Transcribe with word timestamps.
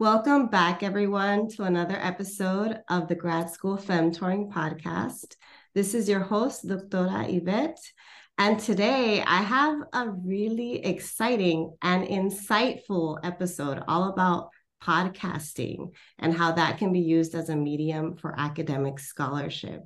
Welcome 0.00 0.46
back, 0.46 0.84
everyone, 0.84 1.48
to 1.56 1.64
another 1.64 1.96
episode 1.96 2.78
of 2.88 3.08
the 3.08 3.16
Grad 3.16 3.50
School 3.50 3.76
Femtoring 3.76 4.48
podcast. 4.48 5.34
This 5.74 5.92
is 5.92 6.08
your 6.08 6.20
host, 6.20 6.68
Doctora 6.68 7.28
Yvette. 7.28 7.80
And 8.38 8.60
today 8.60 9.24
I 9.26 9.42
have 9.42 9.80
a 9.92 10.08
really 10.08 10.84
exciting 10.84 11.76
and 11.82 12.06
insightful 12.06 13.18
episode 13.24 13.82
all 13.88 14.10
about 14.10 14.50
podcasting 14.80 15.90
and 16.20 16.32
how 16.32 16.52
that 16.52 16.78
can 16.78 16.92
be 16.92 17.00
used 17.00 17.34
as 17.34 17.48
a 17.48 17.56
medium 17.56 18.14
for 18.14 18.38
academic 18.38 19.00
scholarship. 19.00 19.82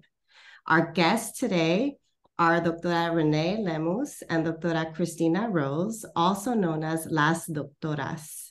Our 0.66 0.92
guests 0.92 1.38
today 1.38 1.96
are 2.38 2.60
Doctora 2.60 3.14
Renee 3.14 3.56
Lemus 3.60 4.22
and 4.28 4.44
Doctora 4.44 4.94
Cristina 4.94 5.48
Rose, 5.48 6.04
also 6.14 6.52
known 6.52 6.84
as 6.84 7.06
Las 7.06 7.48
Doctoras. 7.48 8.41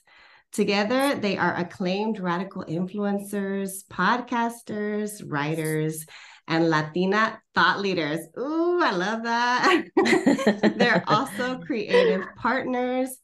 Together, 0.52 1.14
they 1.14 1.38
are 1.38 1.54
acclaimed 1.56 2.20
radical 2.20 2.62
influencers, 2.66 3.86
podcasters, 3.90 5.22
writers, 5.26 6.04
and 6.46 6.68
Latina 6.68 7.40
thought 7.54 7.80
leaders. 7.80 8.20
Ooh, 8.38 8.78
I 8.82 8.90
love 8.90 9.22
that. 9.22 9.84
They're 10.76 11.02
also 11.06 11.58
creative 11.66 12.26
partners 12.36 13.16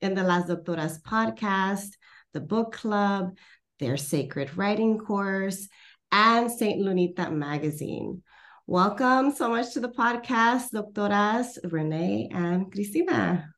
in 0.00 0.14
the 0.14 0.22
Las 0.22 0.48
Doctoras 0.48 1.02
podcast, 1.02 1.88
the 2.32 2.40
book 2.40 2.74
club, 2.74 3.36
their 3.80 3.96
sacred 3.96 4.56
writing 4.56 4.96
course, 4.96 5.68
and 6.12 6.48
St. 6.48 6.80
Lunita 6.80 7.32
magazine. 7.32 8.22
Welcome 8.68 9.32
so 9.32 9.48
much 9.48 9.72
to 9.74 9.80
the 9.80 9.88
podcast, 9.88 10.70
Doctoras 10.72 11.58
Renee 11.64 12.28
and 12.32 12.70
Cristina. 12.70 13.55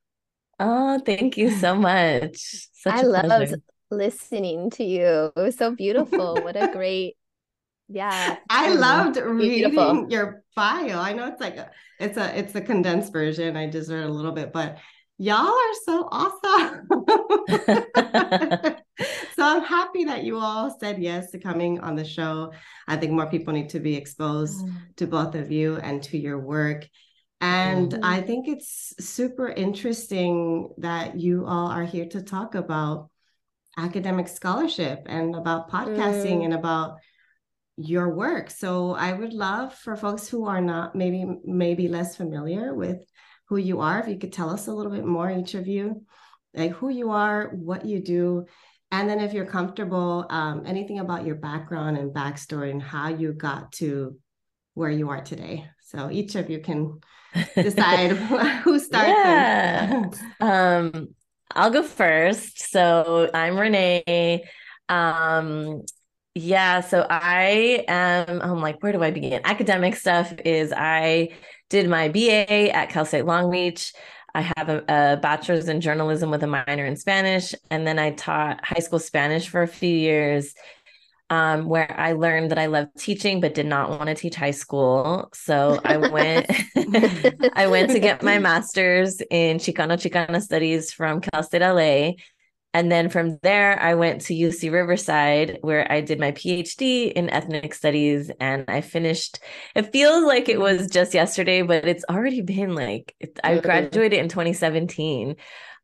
Oh, 0.59 1.01
thank 1.05 1.37
you 1.37 1.51
so 1.51 1.75
much. 1.75 2.37
Such 2.73 2.95
I 2.95 3.03
loved 3.03 3.55
listening 3.91 4.71
to 4.71 4.85
you. 4.85 5.33
It 5.37 5.41
was 5.41 5.57
so 5.57 5.75
beautiful. 5.75 6.37
what 6.43 6.57
a 6.57 6.69
great, 6.73 7.17
yeah. 7.89 8.37
I 8.51 8.75
loved 8.75 9.15
beautiful. 9.15 9.35
reading 9.35 10.11
your 10.11 10.43
bio. 10.55 10.99
I 11.01 11.13
know 11.13 11.27
it's 11.29 11.41
like 11.41 11.57
a, 11.57 11.71
it's 11.99 12.17
a 12.17 12.39
it's 12.39 12.55
a 12.55 12.61
condensed 12.61 13.13
version. 13.13 13.57
I 13.57 13.71
just 13.71 13.91
read 13.91 14.05
a 14.05 14.09
little 14.09 14.33
bit, 14.33 14.53
but 14.53 14.79
y'all 15.19 15.47
are 15.47 15.75
so 15.85 16.09
awesome. 16.11 16.87
so 19.37 19.45
I'm 19.45 19.63
happy 19.63 20.05
that 20.05 20.25
you 20.25 20.39
all 20.39 20.77
said 20.79 21.01
yes 21.03 21.31
to 21.31 21.39
coming 21.39 21.81
on 21.81 21.97
the 21.97 22.05
show. 22.05 22.53
I 22.87 22.97
think 22.97 23.13
more 23.13 23.31
people 23.31 23.53
need 23.53 23.71
to 23.71 23.81
be 23.81 23.97
exposed 23.97 24.65
mm. 24.65 24.73
to 24.97 25.07
both 25.07 25.35
of 25.35 25.51
you 25.51 25.77
and 25.77 26.03
to 26.05 26.19
your 26.19 26.39
work. 26.39 26.87
And 27.41 27.93
mm-hmm. 27.93 28.05
I 28.05 28.21
think 28.21 28.49
it's 28.49 28.95
super 28.99 29.49
interesting 29.49 30.71
that 30.79 31.19
you 31.21 31.47
all 31.47 31.69
are 31.69 31.85
here 31.85 32.07
to 32.07 32.23
talk 32.23 32.55
about 32.55 33.11
academic 33.77 34.29
scholarship 34.29 35.07
and 35.07 35.37
about 35.37 35.71
podcasting 35.71 36.41
mm. 36.41 36.47
and 36.47 36.55
about 36.55 36.97
your 37.77 38.13
work. 38.13 38.51
So 38.51 38.95
I 38.95 39.13
would 39.13 39.33
love 39.33 39.73
for 39.73 39.97
folks 39.97 40.29
who 40.29 40.47
are 40.47 40.61
not 40.61 40.97
maybe 40.97 41.25
maybe 41.45 41.87
less 41.87 42.17
familiar 42.17 42.75
with 42.75 42.99
who 43.49 43.57
you 43.57 43.81
are, 43.81 44.01
if 44.01 44.09
you 44.09 44.19
could 44.19 44.33
tell 44.33 44.51
us 44.51 44.67
a 44.67 44.73
little 44.73 44.93
bit 44.93 45.07
more, 45.07 45.31
each 45.31 45.55
of 45.55 45.69
you, 45.69 46.05
like 46.55 46.73
who 46.73 46.91
you 46.91 47.13
are, 47.13 47.51
what 47.55 47.87
you 47.87 48.01
do, 48.01 48.47
and 48.91 49.09
then 49.09 49.21
if 49.21 49.33
you're 49.33 49.47
comfortable, 49.47 50.27
um, 50.31 50.65
anything 50.67 50.99
about 50.99 51.25
your 51.25 51.37
background 51.37 51.97
and 51.97 52.15
backstory 52.15 52.71
and 52.71 52.83
how 52.83 53.09
you 53.09 53.33
got 53.33 53.73
to 53.73 54.17
where 54.75 54.91
you 54.91 55.11
are 55.11 55.23
today. 55.23 55.67
So 55.81 56.11
each 56.11 56.35
of 56.35 56.51
you 56.51 56.61
can 56.61 57.01
decide 57.55 58.11
who 58.63 58.79
starts. 58.79 59.09
Yeah. 59.09 60.11
um, 60.41 61.09
I'll 61.55 61.71
go 61.71 61.83
first. 61.83 62.71
So 62.71 63.31
I'm 63.33 63.59
Renee. 63.59 64.45
Um, 64.89 65.83
yeah, 66.35 66.81
so 66.81 67.07
I 67.09 67.85
am. 67.89 68.41
I'm 68.41 68.61
like, 68.61 68.83
where 68.83 68.93
do 68.93 69.03
I 69.03 69.11
begin? 69.11 69.41
Academic 69.45 69.97
stuff 69.97 70.33
is 70.45 70.73
I 70.77 71.31
did 71.69 71.89
my 71.89 72.09
BA 72.09 72.75
at 72.75 72.91
Cal 72.91 73.05
State 73.05 73.25
Long 73.25 73.51
Beach. 73.51 73.93
I 74.35 74.43
have 74.57 74.69
a, 74.69 74.85
a, 74.89 75.17
bachelor's 75.17 75.69
in 75.69 75.81
journalism 75.81 76.31
with 76.31 76.43
a 76.43 76.47
minor 76.47 76.85
in 76.85 76.97
Spanish. 76.97 77.55
And 77.71 77.87
then 77.87 77.99
I 77.99 78.13
taught 78.13 78.65
high 78.65 78.81
school 78.81 78.99
Spanish 78.99 79.49
for 79.49 79.63
a 79.63 79.69
few 79.69 79.95
years, 79.95 80.55
um, 81.31 81.67
where 81.67 81.95
I 81.99 82.13
learned 82.13 82.51
that 82.51 82.59
I 82.59 82.67
loved 82.67 82.99
teaching, 82.99 83.41
but 83.41 83.55
did 83.55 83.67
not 83.67 83.91
want 83.91 84.07
to 84.07 84.15
teach 84.15 84.35
high 84.35 84.53
school. 84.53 85.29
So 85.35 85.81
I 85.85 85.97
went, 85.97 86.51
I 87.55 87.67
went 87.67 87.91
to 87.91 88.01
get 88.01 88.23
my 88.23 88.39
master's 88.39 89.21
in 89.31 89.59
Chicano 89.59 89.97
Chicana 89.97 90.41
studies 90.41 90.93
from 90.93 91.21
Cal 91.21 91.43
State 91.43 91.63
LA. 91.63 92.13
And 92.75 92.93
then 92.93 93.09
from 93.09 93.39
there, 93.43 93.81
I 93.81 93.95
went 93.95 94.21
to 94.23 94.35
UC 94.35 94.71
Riverside, 94.71 95.59
where 95.63 95.91
I 95.91 96.03
did 96.03 96.21
my 96.21 96.33
PhD 96.33 97.11
in 97.11 97.31
ethnic 97.31 97.73
studies. 97.73 98.31
And 98.41 98.65
I 98.69 98.83
finished, 98.83 99.41
it 99.75 99.91
feels 99.91 100.25
like 100.25 100.49
it 100.49 100.61
was 100.61 100.91
just 100.91 101.15
yesterday, 101.15 101.63
but 101.63 101.87
it's 101.87 102.05
already 102.09 102.43
been 102.43 102.75
like, 102.75 103.15
I 103.43 103.59
graduated 103.59 104.19
in 104.19 104.29
2017. 104.29 105.37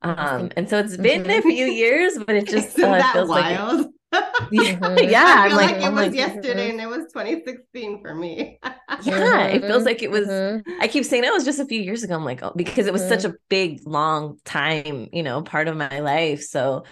Um, 0.04 0.50
and 0.56 0.68
so 0.68 0.78
it's 0.78 0.96
been 0.96 1.28
a 1.30 1.40
few 1.42 1.66
years, 1.66 2.18
but 2.18 2.36
it 2.36 2.46
just 2.46 2.78
uh, 2.78 3.12
feels 3.12 3.28
wild? 3.28 3.80
like 3.80 3.90
yeah, 4.50 4.74
mm-hmm. 4.78 5.10
yeah. 5.10 5.36
I 5.38 5.48
feel 5.48 5.56
like, 5.56 5.70
like, 5.72 5.82
it 5.82 5.92
was 5.92 6.06
like, 6.08 6.14
yesterday 6.14 6.70
mm-hmm. 6.70 6.78
and 6.78 6.80
it 6.80 6.88
was 6.88 7.12
2016 7.12 8.02
for 8.02 8.14
me. 8.14 8.58
yeah, 9.02 9.46
it 9.46 9.62
feels 9.62 9.84
like 9.84 10.02
it 10.02 10.10
was. 10.10 10.28
Mm-hmm. 10.28 10.80
I 10.80 10.88
keep 10.88 11.04
saying 11.04 11.24
it 11.24 11.32
was 11.32 11.44
just 11.44 11.60
a 11.60 11.66
few 11.66 11.80
years 11.80 12.02
ago. 12.02 12.14
I'm 12.14 12.24
like, 12.24 12.42
oh, 12.42 12.52
because 12.54 12.86
it 12.86 12.92
was 12.92 13.06
such 13.06 13.20
mm-hmm. 13.20 13.32
a 13.32 13.38
big, 13.48 13.80
long 13.86 14.38
time, 14.44 15.08
you 15.12 15.22
know, 15.22 15.42
part 15.42 15.68
of 15.68 15.76
my 15.76 16.00
life. 16.00 16.42
So, 16.42 16.84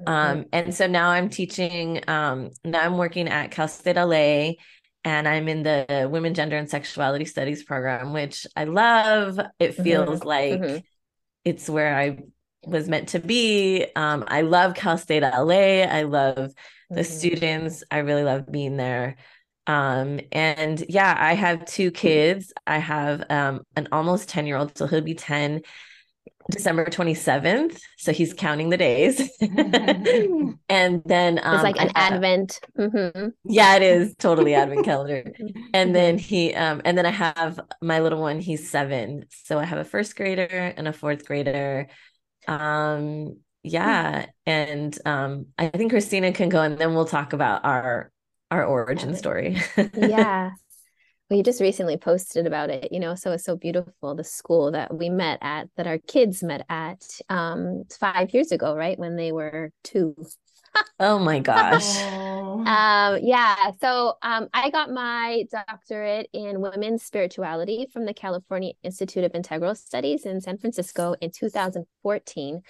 mm-hmm. 0.00 0.08
um, 0.08 0.44
and 0.52 0.74
so 0.74 0.86
now 0.86 1.10
I'm 1.10 1.28
teaching. 1.28 2.02
Um, 2.08 2.50
now 2.64 2.80
I'm 2.80 2.98
working 2.98 3.28
at 3.28 3.50
Cal 3.50 3.68
State 3.68 3.96
LA, 3.96 4.52
and 5.04 5.26
I'm 5.26 5.48
in 5.48 5.62
the 5.62 6.08
Women, 6.10 6.34
Gender, 6.34 6.56
and 6.56 6.70
Sexuality 6.70 7.24
Studies 7.24 7.64
program, 7.64 8.12
which 8.12 8.46
I 8.54 8.64
love. 8.64 9.40
It 9.58 9.74
feels 9.74 10.22
like 10.22 10.84
it's 11.44 11.68
where 11.68 11.96
I 11.96 12.18
was 12.66 12.88
meant 12.88 13.10
to 13.10 13.18
be. 13.18 13.86
Um, 13.96 14.24
I 14.28 14.42
love 14.42 14.74
Cal 14.74 14.98
State 14.98 15.22
LA. 15.22 15.82
I 15.82 16.02
love 16.02 16.52
the 16.90 17.00
mm-hmm. 17.00 17.02
students. 17.02 17.84
I 17.90 17.98
really 17.98 18.24
love 18.24 18.50
being 18.50 18.76
there. 18.76 19.16
Um, 19.66 20.20
and 20.32 20.82
yeah, 20.88 21.14
I 21.18 21.34
have 21.34 21.66
two 21.66 21.90
kids. 21.90 22.52
I 22.66 22.78
have 22.78 23.24
um, 23.30 23.60
an 23.76 23.88
almost 23.92 24.28
10 24.30 24.46
year 24.46 24.56
old, 24.56 24.76
so 24.76 24.86
he'll 24.86 25.02
be 25.02 25.14
10 25.14 25.60
December 26.50 26.86
27th. 26.86 27.78
So 27.98 28.12
he's 28.12 28.32
counting 28.32 28.70
the 28.70 28.78
days. 28.78 29.30
and 29.40 31.02
then 31.04 31.38
um, 31.42 31.54
it's 31.54 31.62
like 31.62 31.80
an 31.80 31.90
have, 31.94 32.14
advent. 32.14 32.60
Mm-hmm. 32.78 33.28
Yeah, 33.44 33.76
it 33.76 33.82
is 33.82 34.14
totally 34.16 34.54
advent 34.54 34.84
calendar. 34.84 35.24
And 35.74 35.94
then 35.94 36.16
he 36.16 36.54
um 36.54 36.80
and 36.84 36.96
then 36.96 37.04
I 37.04 37.10
have 37.10 37.60
my 37.82 38.00
little 38.00 38.20
one, 38.20 38.40
he's 38.40 38.70
seven. 38.70 39.26
So 39.28 39.58
I 39.58 39.64
have 39.64 39.78
a 39.78 39.84
first 39.84 40.16
grader 40.16 40.72
and 40.76 40.88
a 40.88 40.92
fourth 40.94 41.26
grader. 41.26 41.88
Um, 42.48 43.36
yeah, 43.62 44.26
and 44.46 44.98
um, 45.04 45.46
I 45.58 45.68
think 45.68 45.92
Christina 45.92 46.32
can 46.32 46.48
go, 46.48 46.62
and 46.62 46.78
then 46.78 46.94
we'll 46.94 47.04
talk 47.04 47.32
about 47.32 47.64
our 47.64 48.10
our 48.50 48.64
origin 48.64 49.14
story. 49.14 49.58
yeah. 49.96 50.50
Well, 51.30 51.36
you 51.36 51.44
just 51.44 51.60
recently 51.60 51.98
posted 51.98 52.46
about 52.46 52.70
it, 52.70 52.90
you 52.90 52.98
know, 52.98 53.14
so 53.14 53.32
it's 53.32 53.44
so 53.44 53.54
beautiful. 53.54 54.14
The 54.14 54.24
school 54.24 54.70
that 54.70 54.96
we 54.96 55.10
met 55.10 55.38
at, 55.42 55.68
that 55.76 55.86
our 55.86 55.98
kids 55.98 56.42
met 56.42 56.64
at, 56.70 57.04
um, 57.28 57.84
five 58.00 58.32
years 58.32 58.50
ago, 58.50 58.74
right 58.74 58.98
when 58.98 59.16
they 59.16 59.30
were 59.30 59.70
two. 59.84 60.16
Oh 61.00 61.18
my 61.18 61.40
gosh. 61.40 61.96
um, 62.02 63.18
yeah. 63.22 63.70
So 63.80 64.14
um, 64.22 64.48
I 64.52 64.70
got 64.70 64.90
my 64.90 65.44
doctorate 65.50 66.28
in 66.32 66.60
women's 66.60 67.02
spirituality 67.02 67.88
from 67.92 68.04
the 68.04 68.14
California 68.14 68.72
Institute 68.82 69.24
of 69.24 69.34
Integral 69.34 69.74
Studies 69.74 70.26
in 70.26 70.40
San 70.40 70.58
Francisco 70.58 71.14
in 71.20 71.30
2014. 71.30 72.62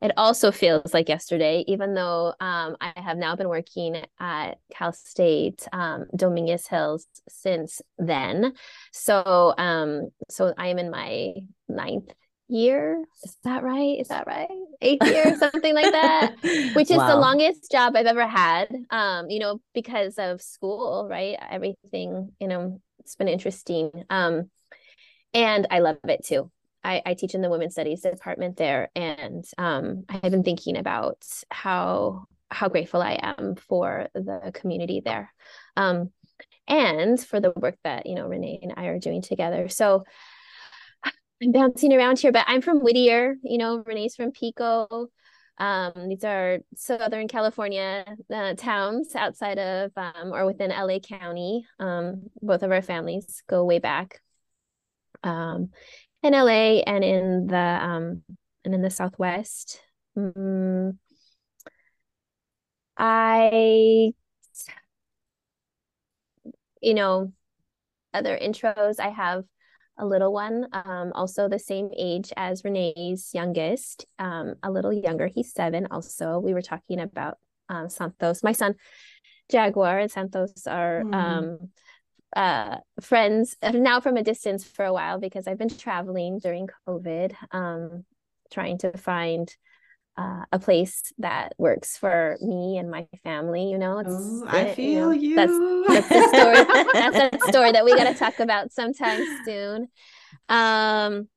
It 0.00 0.12
also 0.16 0.52
feels 0.52 0.94
like 0.94 1.08
yesterday, 1.08 1.64
even 1.66 1.94
though 1.94 2.34
um, 2.40 2.76
I 2.80 2.92
have 2.96 3.16
now 3.16 3.36
been 3.36 3.48
working 3.48 4.02
at 4.20 4.58
Cal 4.72 4.92
State 4.92 5.66
um, 5.72 6.06
Dominguez 6.14 6.66
Hills 6.66 7.06
since 7.28 7.80
then. 7.98 8.54
So, 8.92 9.54
um, 9.58 10.10
so 10.30 10.54
I 10.56 10.68
am 10.68 10.78
in 10.78 10.90
my 10.90 11.34
ninth 11.68 12.12
year. 12.48 13.04
Is 13.24 13.36
that 13.44 13.62
right? 13.62 13.98
Is 13.98 14.08
that 14.08 14.26
right? 14.26 14.48
Eighth 14.80 15.06
year, 15.06 15.36
something 15.38 15.74
like 15.74 15.92
that. 15.92 16.36
Which 16.74 16.90
is 16.90 16.96
wow. 16.96 17.08
the 17.08 17.16
longest 17.16 17.70
job 17.70 17.94
I've 17.96 18.06
ever 18.06 18.26
had. 18.26 18.68
Um, 18.90 19.30
you 19.30 19.38
know, 19.38 19.60
because 19.74 20.18
of 20.18 20.40
school, 20.40 21.06
right? 21.10 21.36
Everything, 21.50 22.32
you 22.40 22.48
know, 22.48 22.80
it's 23.00 23.16
been 23.16 23.28
interesting. 23.28 23.90
Um, 24.10 24.50
and 25.34 25.66
I 25.70 25.80
love 25.80 25.98
it 26.04 26.24
too. 26.24 26.50
I, 26.84 27.02
I 27.04 27.14
teach 27.14 27.34
in 27.34 27.42
the 27.42 27.50
women's 27.50 27.74
studies 27.74 28.02
department 28.02 28.56
there, 28.56 28.90
and 28.94 29.44
um, 29.58 30.04
I 30.08 30.20
have 30.22 30.30
been 30.30 30.44
thinking 30.44 30.76
about 30.76 31.24
how 31.50 32.24
how 32.50 32.68
grateful 32.68 33.02
I 33.02 33.18
am 33.20 33.56
for 33.56 34.08
the 34.14 34.52
community 34.54 35.02
there, 35.04 35.32
um, 35.76 36.10
and 36.66 37.20
for 37.20 37.40
the 37.40 37.52
work 37.56 37.76
that 37.84 38.06
you 38.06 38.14
know 38.14 38.26
Renee 38.26 38.60
and 38.62 38.74
I 38.76 38.86
are 38.86 38.98
doing 38.98 39.22
together. 39.22 39.68
So 39.68 40.04
I'm 41.42 41.52
bouncing 41.52 41.92
around 41.92 42.18
here, 42.18 42.32
but 42.32 42.44
I'm 42.48 42.62
from 42.62 42.80
Whittier. 42.80 43.36
You 43.42 43.58
know, 43.58 43.82
Renee's 43.86 44.16
from 44.16 44.32
Pico. 44.32 45.08
Um, 45.58 46.08
these 46.08 46.24
are 46.24 46.58
Southern 46.76 47.28
California 47.28 48.04
uh, 48.32 48.54
towns 48.54 49.14
outside 49.14 49.58
of 49.58 49.92
um, 49.96 50.32
or 50.32 50.46
within 50.46 50.70
LA 50.70 50.98
County. 50.98 51.66
Um, 51.78 52.30
both 52.40 52.62
of 52.62 52.70
our 52.70 52.82
families 52.82 53.42
go 53.48 53.64
way 53.64 53.78
back 53.78 54.20
um, 55.22 55.70
in 56.22 56.32
LA 56.32 56.80
and 56.86 57.04
in 57.04 57.46
the 57.46 57.56
um, 57.56 58.22
and 58.64 58.74
in 58.74 58.82
the 58.82 58.90
Southwest. 58.90 59.80
Mm, 60.16 60.96
I, 62.96 64.12
you 66.80 66.94
know, 66.94 67.32
other 68.12 68.36
intros. 68.36 69.00
I 69.00 69.10
have 69.10 69.44
a 69.98 70.06
little 70.06 70.32
one, 70.32 70.66
um, 70.72 71.12
also 71.14 71.48
the 71.48 71.58
same 71.58 71.90
age 71.96 72.32
as 72.36 72.64
Renee's 72.64 73.30
youngest, 73.34 74.06
um, 74.18 74.54
a 74.62 74.70
little 74.70 74.92
younger. 74.92 75.26
He's 75.26 75.52
seven. 75.52 75.88
Also, 75.90 76.38
we 76.38 76.54
were 76.54 76.62
talking 76.62 77.00
about 77.00 77.38
um, 77.68 77.88
Santos. 77.88 78.42
My 78.42 78.52
son, 78.52 78.74
Jaguar, 79.50 79.98
and 79.98 80.10
Santos 80.10 80.66
are 80.66 81.02
mm. 81.02 81.14
um, 81.14 81.58
uh, 82.36 82.76
friends 83.00 83.56
now 83.62 84.00
from 84.00 84.16
a 84.16 84.22
distance 84.22 84.64
for 84.64 84.84
a 84.84 84.92
while 84.92 85.18
because 85.18 85.46
I've 85.46 85.58
been 85.58 85.68
traveling 85.68 86.38
during 86.38 86.68
COVID, 86.86 87.34
um, 87.52 88.04
trying 88.52 88.78
to 88.78 88.96
find 88.96 89.54
uh, 90.18 90.44
a 90.50 90.58
place 90.58 91.12
that 91.18 91.54
works 91.58 91.96
for 91.96 92.36
me 92.42 92.76
and 92.76 92.90
my 92.90 93.06
family. 93.22 93.70
You 93.70 93.78
know, 93.78 94.00
it's, 94.00 94.10
oh, 94.10 94.44
I 94.48 94.74
feel 94.74 95.14
you. 95.14 95.36
Know, 95.36 95.46
you. 95.46 95.84
That's, 95.86 96.08
that's 96.08 96.08
the 96.08 96.38
story. 96.38 96.92
that's 96.92 97.46
a 97.46 97.48
story 97.48 97.72
that 97.72 97.84
we 97.84 97.96
got 97.96 98.12
to 98.12 98.18
talk 98.18 98.40
about 98.40 98.72
sometime 98.72 99.20
soon. 99.44 99.88
Um, 100.48 101.28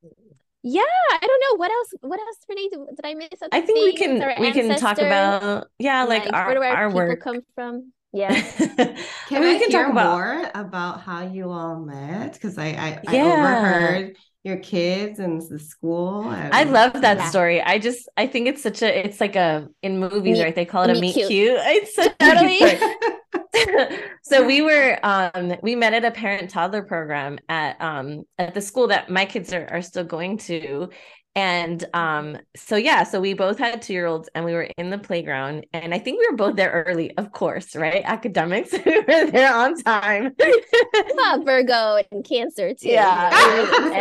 yeah, 0.64 0.82
I 1.10 1.18
don't 1.20 1.42
know 1.50 1.56
what 1.58 1.70
else. 1.70 1.88
What 2.00 2.20
else, 2.20 2.36
Renee? 2.48 2.68
Did 2.70 3.04
I 3.04 3.14
miss? 3.14 3.28
I 3.52 3.60
think 3.60 3.78
we 3.78 3.92
can 3.94 4.40
we 4.40 4.52
can 4.52 4.76
talk 4.78 4.98
about 4.98 5.68
yeah, 5.78 6.04
like, 6.04 6.24
like 6.24 6.34
our 6.34 6.46
where 6.46 6.54
do 6.54 6.62
our, 6.62 6.76
our 6.76 6.90
work 6.90 7.20
come 7.20 7.40
from. 7.54 7.92
Yeah. 8.14 8.34
can 8.38 8.96
I, 9.30 9.40
we 9.40 9.58
can 9.58 9.70
talk 9.70 9.90
about 9.90 10.10
more 10.10 10.50
about 10.54 11.00
how 11.00 11.26
you 11.26 11.50
all 11.50 11.80
met? 11.80 12.34
Because 12.34 12.58
I 12.58 12.66
I, 12.66 13.00
yeah. 13.10 13.24
I 13.24 13.58
overheard 13.58 14.16
your 14.44 14.56
kids 14.56 15.18
and 15.18 15.40
the 15.40 15.58
school. 15.58 16.28
And, 16.30 16.52
I 16.52 16.64
love 16.64 17.00
that 17.00 17.18
yeah. 17.18 17.30
story. 17.30 17.62
I 17.62 17.78
just 17.78 18.08
I 18.16 18.26
think 18.26 18.48
it's 18.48 18.62
such 18.62 18.82
a 18.82 19.06
it's 19.06 19.20
like 19.20 19.36
a 19.36 19.68
in 19.82 19.98
movies, 19.98 20.38
meet, 20.38 20.42
right? 20.42 20.54
They 20.54 20.64
call 20.64 20.82
it 20.84 20.96
a 20.96 21.00
meet 21.00 21.14
cute. 21.14 21.28
cute. 21.28 21.60
It's 21.64 21.94
so 21.94 22.08
totally. 22.18 23.98
so 24.22 24.44
we 24.44 24.62
were 24.62 24.98
um 25.02 25.54
we 25.62 25.76
met 25.76 25.94
at 25.94 26.04
a 26.04 26.10
parent 26.10 26.50
toddler 26.50 26.82
program 26.82 27.38
at 27.48 27.80
um 27.80 28.24
at 28.38 28.54
the 28.54 28.60
school 28.60 28.88
that 28.88 29.10
my 29.10 29.24
kids 29.24 29.52
are, 29.52 29.66
are 29.70 29.82
still 29.82 30.04
going 30.04 30.38
to 30.38 30.90
and 31.34 31.86
um, 31.94 32.36
so 32.54 32.76
yeah, 32.76 33.04
so 33.04 33.18
we 33.18 33.32
both 33.32 33.58
had 33.58 33.80
two 33.80 33.94
year 33.94 34.06
olds 34.06 34.28
and 34.34 34.44
we 34.44 34.52
were 34.52 34.68
in 34.76 34.90
the 34.90 34.98
playground. 34.98 35.64
And 35.72 35.94
I 35.94 35.98
think 35.98 36.18
we 36.18 36.28
were 36.30 36.36
both 36.36 36.56
there 36.56 36.84
early, 36.86 37.16
of 37.16 37.32
course, 37.32 37.74
right? 37.74 38.02
Academics, 38.04 38.72
we 38.86 39.00
were 39.00 39.30
there 39.30 39.54
on 39.54 39.74
time. 39.82 40.34
well, 41.16 41.42
Virgo 41.42 42.02
and 42.10 42.22
Cancer 42.22 42.74
too. 42.74 42.88
Yeah. 42.88 43.30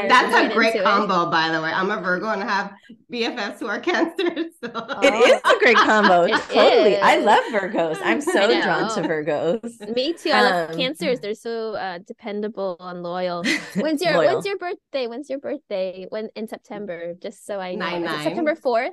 That's 0.09 0.51
a 0.51 0.53
great 0.53 0.83
combo, 0.83 1.27
it. 1.27 1.31
by 1.31 1.49
the 1.49 1.61
way. 1.61 1.71
I'm 1.71 1.89
a 1.89 2.01
Virgo 2.01 2.27
and 2.29 2.43
I 2.43 2.49
have 2.49 2.73
BFFs 3.11 3.59
who 3.59 3.67
are 3.67 3.79
Cancer. 3.91 4.35
So. 4.61 4.71
It 5.01 5.13
is 5.13 5.41
a 5.45 5.59
great 5.59 5.77
combo. 5.77 6.27
totally. 6.27 6.93
Is. 6.93 7.01
I 7.01 7.17
love 7.17 7.43
Virgos. 7.51 7.97
I'm 8.03 8.19
so 8.19 8.61
drawn 8.61 8.93
to 8.95 9.01
Virgos. 9.07 9.95
Me 9.95 10.11
too. 10.11 10.31
I 10.31 10.41
love 10.41 10.69
um, 10.71 10.75
Cancers. 10.75 11.21
They're 11.21 11.33
so 11.33 11.75
uh, 11.75 11.99
dependable 11.99 12.75
and 12.81 13.03
loyal. 13.03 13.45
When's 13.75 14.01
your 14.01 14.15
loyal. 14.15 14.33
when's 14.33 14.45
your 14.45 14.57
birthday? 14.57 15.07
When's 15.07 15.29
your 15.29 15.39
birthday? 15.39 16.07
When 16.09 16.29
in 16.35 16.49
September? 16.49 17.15
Just 17.21 17.45
so 17.45 17.59
I 17.59 17.75
know. 17.75 17.85
Nine, 17.85 18.03
nine. 18.03 18.23
September 18.23 18.55
4th. 18.55 18.91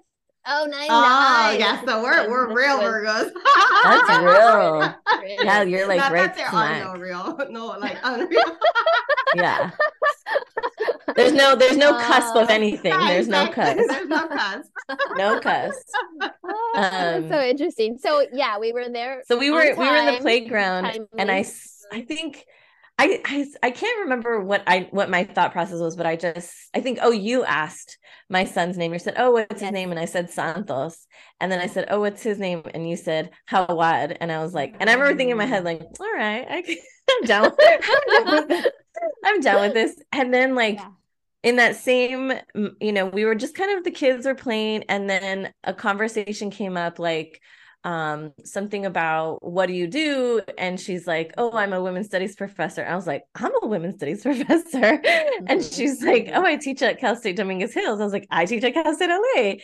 Oh, 0.50 0.66
nine, 0.70 0.86
oh, 0.88 1.00
nine. 1.02 1.60
yeah. 1.60 1.84
So 1.84 2.02
we're 2.02 2.30
we're 2.30 2.54
real 2.54 2.78
Virgos. 2.78 3.30
That's 3.84 4.08
real. 4.22 5.44
yeah, 5.44 5.62
you're 5.62 5.86
like 5.86 5.98
Not 5.98 6.12
right 6.12 6.34
that 6.34 6.50
smack. 6.50 6.84
no 6.84 6.94
real, 6.98 7.38
no 7.50 7.66
like 7.78 7.98
unreal. 8.02 8.56
yeah. 9.34 9.72
There's 11.16 11.32
no 11.32 11.54
there's 11.54 11.76
no 11.76 11.90
uh, 11.90 12.02
cusp 12.02 12.34
of 12.36 12.48
anything. 12.48 12.98
There's 12.98 13.28
no 13.28 13.48
cusp. 13.48 13.76
There's 13.76 14.08
no 14.08 14.26
cusp. 14.28 14.70
no 15.16 15.40
cusp. 15.40 15.86
Um, 16.76 17.28
so 17.28 17.42
interesting. 17.42 17.98
So 17.98 18.24
yeah, 18.32 18.58
we 18.58 18.72
were 18.72 18.88
there. 18.88 19.22
So 19.26 19.36
we 19.36 19.50
were 19.50 19.74
we 19.76 19.86
were 19.86 19.96
in 19.96 20.14
the 20.14 20.20
playground, 20.20 20.84
timely. 20.84 21.08
and 21.18 21.30
I 21.30 21.44
I 21.92 22.02
think 22.02 22.46
I, 23.00 23.20
I 23.24 23.46
I 23.62 23.70
can't 23.70 24.00
remember 24.00 24.40
what 24.40 24.64
I 24.66 24.88
what 24.90 25.08
my 25.08 25.22
thought 25.22 25.52
process 25.52 25.78
was, 25.78 25.94
but 25.94 26.04
I 26.04 26.16
just 26.16 26.52
I 26.74 26.80
think 26.80 26.98
oh 27.00 27.12
you 27.12 27.44
asked 27.44 27.96
my 28.28 28.44
son's 28.44 28.76
name. 28.76 28.92
You 28.92 28.98
said 28.98 29.14
oh 29.16 29.30
what's 29.30 29.60
his 29.60 29.70
name, 29.70 29.90
and 29.90 30.00
I 30.00 30.04
said 30.04 30.30
Santos, 30.30 31.06
and 31.40 31.50
then 31.50 31.60
I 31.60 31.66
said 31.66 31.86
oh 31.90 32.00
what's 32.00 32.22
his 32.22 32.40
name, 32.40 32.62
and 32.74 32.88
you 32.88 32.96
said 32.96 33.30
Jaguar, 33.48 34.14
and 34.20 34.32
I 34.32 34.42
was 34.42 34.52
like, 34.52 34.74
and 34.80 34.90
I 34.90 34.94
remember 34.94 35.16
thinking 35.16 35.30
in 35.30 35.36
my 35.36 35.46
head 35.46 35.62
like 35.62 35.80
all 36.00 36.12
right 36.12 36.44
I 36.50 36.78
am 37.12 37.22
down, 37.24 37.52
I'm 37.60 37.80
down 38.24 38.34
with 38.34 38.48
this. 38.48 38.66
I'm 39.24 39.40
down 39.40 39.60
with 39.60 39.74
this, 39.74 40.02
and 40.12 40.34
then 40.34 40.54
like. 40.54 40.76
Yeah. 40.76 40.90
In 41.44 41.54
that 41.54 41.76
same, 41.76 42.32
you 42.80 42.92
know, 42.92 43.06
we 43.06 43.24
were 43.24 43.36
just 43.36 43.54
kind 43.54 43.78
of 43.78 43.84
the 43.84 43.92
kids 43.92 44.26
were 44.26 44.34
playing, 44.34 44.82
and 44.88 45.08
then 45.08 45.52
a 45.62 45.72
conversation 45.72 46.50
came 46.50 46.76
up 46.76 46.98
like, 46.98 47.40
um, 47.84 48.32
something 48.44 48.86
about 48.86 49.44
what 49.44 49.66
do 49.66 49.72
you 49.72 49.86
do? 49.86 50.40
And 50.56 50.80
she's 50.80 51.06
like, 51.06 51.32
Oh, 51.38 51.52
I'm 51.52 51.72
a 51.72 51.82
women's 51.82 52.06
studies 52.06 52.34
professor. 52.34 52.84
I 52.84 52.94
was 52.96 53.06
like, 53.06 53.22
I'm 53.34 53.52
a 53.62 53.66
women's 53.66 53.96
studies 53.96 54.22
professor. 54.24 54.98
Mm-hmm. 54.98 55.44
And 55.46 55.64
she's 55.64 56.02
like, 56.02 56.30
Oh, 56.34 56.44
I 56.44 56.56
teach 56.56 56.82
at 56.82 56.98
Cal 56.98 57.16
State 57.16 57.36
Dominguez 57.36 57.74
Hills. 57.74 58.00
I 58.00 58.04
was 58.04 58.12
like, 58.12 58.26
I 58.30 58.46
teach 58.46 58.64
at 58.64 58.74
Cal 58.74 58.94
State 58.94 59.10
LA. 59.10 59.54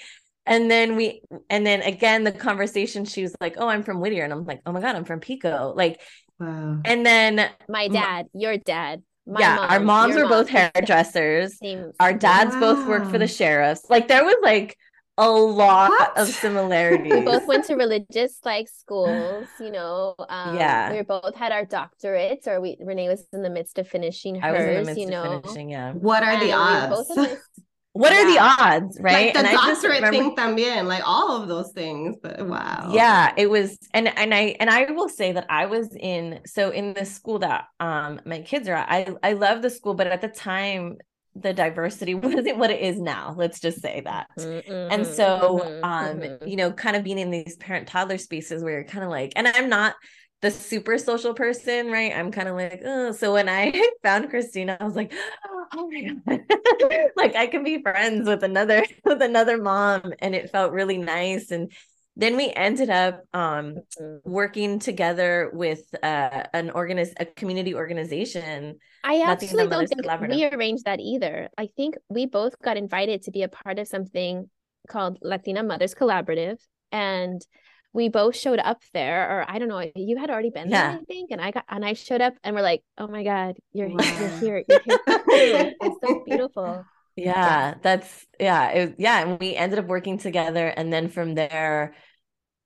And 0.47 0.71
then 0.71 0.97
we, 0.97 1.23
and 1.49 1.67
then 1.67 1.83
again, 1.83 2.25
the 2.25 2.33
conversation, 2.33 3.05
she 3.05 3.23
was 3.23 3.35
like, 3.41 3.57
Oh, 3.59 3.69
I'm 3.69 3.83
from 3.83 4.01
Whittier. 4.01 4.25
And 4.25 4.33
I'm 4.33 4.45
like, 4.45 4.61
Oh 4.65 4.73
my 4.73 4.81
God, 4.81 4.95
I'm 4.95 5.05
from 5.05 5.21
Pico. 5.21 5.73
Like, 5.75 6.01
wow. 6.39 6.81
And 6.85 7.05
then 7.05 7.51
my 7.69 7.89
dad, 7.89 8.27
my, 8.33 8.41
your 8.41 8.57
dad. 8.59 9.03
My 9.27 9.41
yeah, 9.41 9.57
mom, 9.57 9.71
our 9.71 9.81
moms 9.81 10.15
were 10.17 10.23
mom. 10.23 10.31
both 10.31 10.49
hairdressers. 10.51 11.59
Our 11.99 12.13
dads 12.13 12.55
wow. 12.55 12.61
both 12.61 12.87
worked 12.87 13.07
for 13.07 13.19
the 13.19 13.27
sheriffs. 13.27 13.89
Like 13.89 14.07
there 14.07 14.23
was 14.23 14.37
like 14.43 14.77
a 15.17 15.31
lot 15.31 15.91
what? 15.91 16.19
of 16.19 16.29
similarities. 16.29 17.13
we 17.13 17.21
both 17.21 17.47
went 17.47 17.65
to 17.67 17.75
religious 17.75 18.39
like 18.45 18.69
schools, 18.69 19.47
you 19.61 19.71
know. 19.71 20.15
Um, 20.29 20.57
yeah, 20.57 20.93
we 20.93 21.03
both 21.03 21.35
had 21.35 21.53
our 21.53 21.65
doctorates, 21.65 22.47
or 22.47 22.61
we 22.61 22.77
Renee 22.81 23.09
was 23.09 23.25
in 23.33 23.43
the 23.43 23.51
midst 23.51 23.79
of 23.79 23.89
finishing 23.89 24.35
hers. 24.41 24.97
you 24.97 25.07
know, 25.07 25.41
finishing, 25.41 25.71
yeah. 25.71 25.93
What 25.93 26.23
are 26.23 26.33
and 26.33 26.43
the 26.43 26.53
odds? 26.53 27.11
what 27.93 28.13
yeah. 28.13 28.23
are 28.23 28.33
the 28.33 28.39
odds, 28.41 28.99
right? 29.01 29.27
Like 29.27 29.35
the 29.35 29.51
and 29.51 29.57
doctorate 29.57 30.03
remember, 30.03 30.19
thing 30.19 30.37
también, 30.37 30.87
like 30.87 31.03
all 31.07 31.41
of 31.41 31.49
those 31.49 31.71
things. 31.73 32.17
But 32.21 32.45
wow, 32.45 32.91
yeah, 32.93 33.33
it 33.37 33.49
was, 33.49 33.79
and 33.93 34.09
and 34.19 34.35
I 34.35 34.57
and 34.59 34.69
I 34.69 34.91
will 34.91 35.09
say 35.09 35.31
that 35.31 35.47
I 35.49 35.67
was 35.67 35.95
in 35.95 36.41
so 36.45 36.71
in 36.71 36.95
the 36.95 37.05
school 37.05 37.39
that 37.39 37.67
um 37.79 38.21
my 38.25 38.41
kids 38.41 38.69
are 38.69 38.75
at. 38.75 38.91
I 38.91 39.15
I 39.23 39.33
love 39.35 39.63
the 39.63 39.71
school, 39.71 39.95
but 39.95 40.09
at 40.09 40.21
the 40.21 40.29
time 40.29 40.99
the 41.37 41.53
diversity 41.53 42.15
wasn't 42.15 42.59
what 42.59 42.71
it 42.71 42.81
is 42.81 43.01
now 43.01 43.35
let's 43.37 43.61
just 43.61 43.81
say 43.81 44.01
that. 44.05 44.29
Mm-hmm, 44.39 44.93
and 44.93 45.07
so 45.07 45.61
mm-hmm, 45.65 45.85
um 45.85 46.21
mm-hmm. 46.21 46.47
you 46.47 46.57
know 46.57 46.73
kind 46.73 46.97
of 46.97 47.05
being 47.05 47.19
in 47.19 47.31
these 47.31 47.57
parent 47.57 47.89
toddler 47.89 48.19
spaces 48.19 48.63
where 48.63 48.75
you're 48.75 48.85
kind 48.85 49.05
of 49.05 49.11
like 49.11 49.33
and 49.37 49.49
i'm 49.49 49.69
not 49.69 49.95
the 50.43 50.51
super 50.51 50.99
social 50.99 51.33
person 51.33 51.91
right? 51.91 52.13
I'm 52.15 52.31
kind 52.31 52.49
of 52.49 52.55
like 52.55 52.83
oh 52.85 53.13
so 53.13 53.33
when 53.33 53.49
i 53.49 53.73
found 54.03 54.31
christina 54.31 54.77
i 54.79 54.85
was 54.85 54.95
like 54.95 55.13
oh 55.75 55.91
my 55.91 56.03
god. 56.03 56.41
Like 57.17 57.35
i 57.35 57.47
can 57.47 57.65
be 57.65 57.83
friends 57.83 58.29
with 58.29 58.43
another 58.43 58.85
with 59.05 59.23
another 59.23 59.61
mom 59.61 60.13
and 60.19 60.35
it 60.35 60.51
felt 60.51 60.73
really 60.73 60.99
nice. 60.99 61.51
And 61.51 61.73
then 62.17 62.37
we 62.37 62.53
ended 62.53 62.91
up 62.91 63.25
um, 63.33 63.75
mm-hmm. 63.75 64.31
working 64.31 64.79
together 64.79 65.51
with 65.53 65.83
uh, 66.03 66.45
an 66.53 66.71
organiz- 66.71 67.15
a 67.19 67.25
community 67.25 67.75
organization. 67.75 68.79
I 69.03 69.21
actually 69.21 69.67
don't 69.67 69.89
think 69.89 70.07
we 70.29 70.47
arranged 70.47 70.85
that 70.85 71.01
either. 71.01 71.49
I 71.59 71.69
think 71.77 71.97
we 72.09 72.27
both 72.27 72.61
got 72.63 72.77
invited 72.77 73.23
to 73.23 73.33
be 73.33 73.43
a 73.43 73.49
part 73.49 73.79
of 73.79 73.89
something 73.89 74.49
called 74.89 75.19
Latina 75.23 75.63
Mothers 75.63 75.95
Collaborative, 75.95 76.59
and 76.93 77.45
we 77.93 78.09
both 78.09 78.37
showed 78.37 78.61
up 78.61 78.83
there. 78.93 79.41
Or 79.41 79.51
I 79.51 79.59
don't 79.59 79.69
know, 79.69 79.85
you 79.97 80.17
had 80.17 80.31
already 80.31 80.51
been 80.51 80.71
yeah. 80.71 80.93
there, 80.93 81.01
I 81.01 81.05
think, 81.05 81.31
and 81.33 81.41
I 81.41 81.51
got 81.51 81.65
and 81.69 81.85
I 81.85 81.95
showed 81.95 82.21
up, 82.21 82.35
and 82.45 82.55
we're 82.55 82.63
like, 82.63 82.85
"Oh 82.97 83.09
my 83.09 83.25
god, 83.25 83.57
you're 83.73 83.89
wow. 83.89 83.97
you're 84.21 84.29
here, 84.39 84.65
you're 84.69 84.81
here!" 84.87 85.75
it's 85.81 85.97
so 86.01 86.23
beautiful. 86.25 86.85
Yeah, 87.17 87.33
yeah. 87.33 87.75
that's 87.83 88.27
yeah, 88.41 88.69
it, 88.71 88.95
yeah, 88.99 89.21
and 89.23 89.39
we 89.41 89.55
ended 89.55 89.79
up 89.79 89.87
working 89.87 90.19
together 90.19 90.67
and 90.67 90.93
then 90.93 91.09
from 91.09 91.35
there 91.35 91.95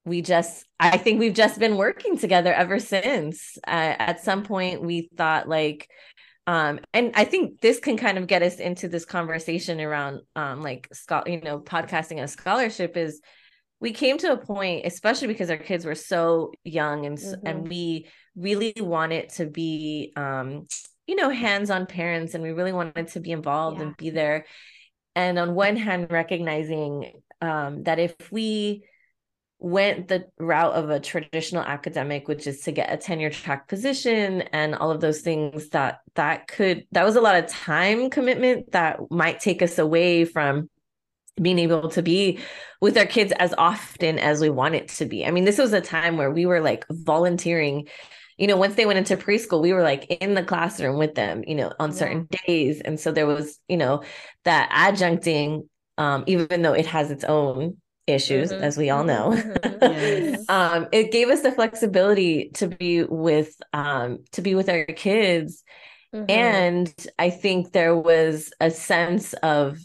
we 0.09 0.23
just 0.23 0.65
I 0.81 0.97
think 0.97 1.21
we've 1.21 1.35
just 1.35 1.59
been 1.59 1.77
working 1.77 2.19
together 2.19 2.53
ever 2.53 2.79
since. 2.79 3.59
Uh, 3.67 3.95
at 3.99 4.25
some 4.25 4.43
point 4.43 4.83
we 4.83 5.11
thought 5.17 5.49
like 5.49 5.89
um 6.47 6.81
and 6.95 7.13
I 7.15 7.25
think 7.25 7.61
this 7.61 7.79
can 7.79 7.97
kind 7.97 8.19
of 8.19 8.27
get 8.27 8.43
us 8.43 8.57
into 8.57 8.89
this 8.89 9.05
conversation 9.05 9.81
around 9.81 10.21
um 10.35 10.63
like 10.63 10.89
you 11.27 11.41
know 11.41 11.61
podcasting 11.61 12.23
a 12.23 12.27
scholarship 12.29 12.97
is 12.97 13.21
we 13.81 13.93
came 13.93 14.19
to 14.19 14.33
a 14.33 14.37
point 14.37 14.87
especially 14.87 15.29
because 15.29 15.51
our 15.51 15.57
kids 15.57 15.85
were 15.85 15.95
so 15.95 16.53
young 16.65 17.07
and 17.07 17.19
mm-hmm. 17.19 17.47
and 17.47 17.69
we 17.69 18.09
really 18.35 18.75
wanted 18.79 19.29
to 19.29 19.47
be 19.47 20.13
um 20.17 20.67
you 21.09 21.17
know 21.17 21.31
hands-on 21.31 21.87
parents 21.87 22.35
and 22.35 22.45
we 22.45 22.51
really 22.51 22.73
wanted 22.73 23.09
to 23.09 23.19
be 23.19 23.33
involved 23.33 23.79
yeah. 23.79 23.87
and 23.87 23.97
be 23.97 24.11
there 24.11 24.47
and 25.17 25.39
on 25.39 25.55
one 25.55 25.77
hand 25.77 26.07
recognizing 26.11 27.21
um 27.41 27.83
that 27.83 27.99
if 27.99 28.15
we 28.31 28.85
went 29.61 30.07
the 30.07 30.25
route 30.39 30.75
of 30.75 30.89
a 30.89 31.01
traditional 31.01 31.63
academic 31.63 32.29
which 32.29 32.47
is 32.47 32.61
to 32.61 32.71
get 32.71 32.93
a 32.93 32.97
tenure 32.97 33.31
track 33.31 33.67
position 33.67 34.43
and 34.53 34.77
all 34.77 34.93
of 34.93 35.01
those 35.01 35.23
things 35.23 35.71
that 35.71 35.99
that 36.15 36.47
could 36.47 36.87
that 36.93 37.05
was 37.05 37.17
a 37.17 37.21
lot 37.21 37.35
of 37.35 37.49
time 37.49 38.09
commitment 38.09 38.71
that 38.71 39.01
might 39.11 39.41
take 39.41 39.61
us 39.61 39.79
away 39.79 40.25
from 40.25 40.69
being 41.41 41.59
able 41.59 41.89
to 41.89 42.03
be 42.03 42.39
with 42.81 42.97
our 42.97 43.07
kids 43.07 43.33
as 43.39 43.55
often 43.57 44.19
as 44.19 44.41
we 44.41 44.51
want 44.51 44.75
it 44.75 44.89
to 44.89 45.05
be. 45.05 45.25
I 45.25 45.31
mean, 45.31 45.45
this 45.45 45.59
was 45.59 45.73
a 45.73 45.81
time 45.81 46.17
where 46.17 46.31
we 46.31 46.47
were 46.47 46.61
like 46.61 46.85
volunteering. 46.91 47.89
You 48.39 48.47
know, 48.47 48.57
once 48.57 48.77
they 48.77 48.87
went 48.87 48.99
into 48.99 49.17
preschool, 49.17 49.61
we 49.61 49.73
were 49.73 49.83
like 49.83 50.07
in 50.07 50.35
the 50.35 50.45
classroom 50.45 50.99
with 50.99 51.15
them, 51.15 51.43
you 51.47 51.55
know, 51.55 51.73
on 51.79 51.93
certain 51.93 52.29
yeah. 52.31 52.39
days. 52.47 52.81
And 52.81 52.99
so 52.99 53.13
there 53.13 53.27
was, 53.27 53.59
you 53.69 53.77
know, 53.77 54.03
that 54.45 54.71
adjuncting, 54.71 55.69
um, 55.99 56.25
even 56.27 56.63
though 56.63 56.73
it 56.73 56.87
has 56.87 57.11
its 57.11 57.25
own 57.25 57.79
issues, 58.07 58.51
mm-hmm. 58.51 58.63
as 58.63 58.77
we 58.79 58.91
all 58.91 59.05
know, 59.05 59.31
mm-hmm. 59.33 59.79
yes. 59.83 60.45
um, 60.49 60.89
it 60.93 61.13
gave 61.13 61.29
us 61.29 61.43
the 61.43 61.53
flexibility 61.53 62.51
to 62.55 62.69
be 62.69 63.03
with 63.05 63.55
um, 63.73 64.25
to 64.33 64.43
be 64.43 64.55
with 64.55 64.69
our 64.69 64.85
kids. 64.85 65.63
Mm-hmm. 66.15 66.31
And 66.31 67.07
I 67.19 67.31
think 67.31 67.73
there 67.73 67.97
was 67.97 68.51
a 68.61 68.71
sense 68.71 69.35
of 69.35 69.79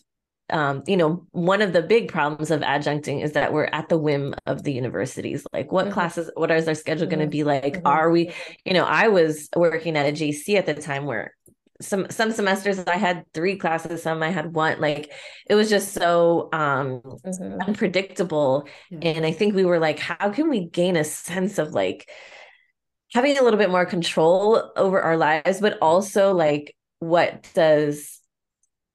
um, 0.53 0.83
you 0.86 0.95
know, 0.95 1.25
one 1.31 1.63
of 1.63 1.74
the 1.74 1.81
big 1.81 2.10
problems 2.10 2.51
of 2.51 2.62
adjuncting 2.62 3.24
is 3.24 3.31
that 3.31 3.51
we're 3.51 3.69
at 3.74 3.89
the 3.89 3.98
whim 3.98 4.36
of 4.45 4.63
the 4.63 4.72
universities. 4.72 5.45
Like, 5.51 5.72
what 5.72 5.86
mm-hmm. 5.86 5.95
classes, 5.95 6.29
what 6.36 6.51
is 6.51 6.67
our 6.67 6.75
schedule 6.75 7.07
going 7.07 7.19
to 7.19 7.27
be 7.27 7.43
like? 7.43 7.77
Mm-hmm. 7.77 7.88
Are 7.88 8.12
we, 8.12 8.31
you 8.63 8.74
know, 8.74 8.86
I 8.86 9.07
was 9.07 9.50
working 9.55 9.98
at 9.98 10.05
a 10.05 10.12
JC 10.12 10.55
at 10.55 10.67
the 10.67 10.75
time 10.75 11.05
where 11.05 11.36
some 11.81 12.07
some 12.12 12.31
semesters 12.31 12.79
I 12.79 12.98
had 12.98 13.25
three 13.33 13.57
classes, 13.57 14.03
some 14.03 14.22
I 14.22 14.29
had 14.29 14.53
one. 14.53 14.79
Like, 14.79 15.12
it 15.50 15.55
was 15.55 15.72
just 15.72 15.91
so 15.91 16.50
um 16.53 17.01
mm-hmm. 17.01 17.60
unpredictable. 17.62 18.67
And 19.01 19.25
I 19.25 19.31
think 19.31 19.55
we 19.55 19.65
were 19.65 19.79
like, 19.79 19.98
how 19.98 20.29
can 20.29 20.50
we 20.50 20.67
gain 20.67 20.95
a 20.95 21.03
sense 21.03 21.57
of 21.57 21.74
like 21.74 22.07
having 23.12 23.39
a 23.39 23.41
little 23.41 23.60
bit 23.60 23.72
more 23.72 23.88
control 23.88 24.72
over 24.75 25.01
our 25.01 25.17
lives, 25.17 25.60
but 25.60 25.79
also 25.81 26.33
like, 26.36 26.75
what 27.00 27.50
does 27.55 28.19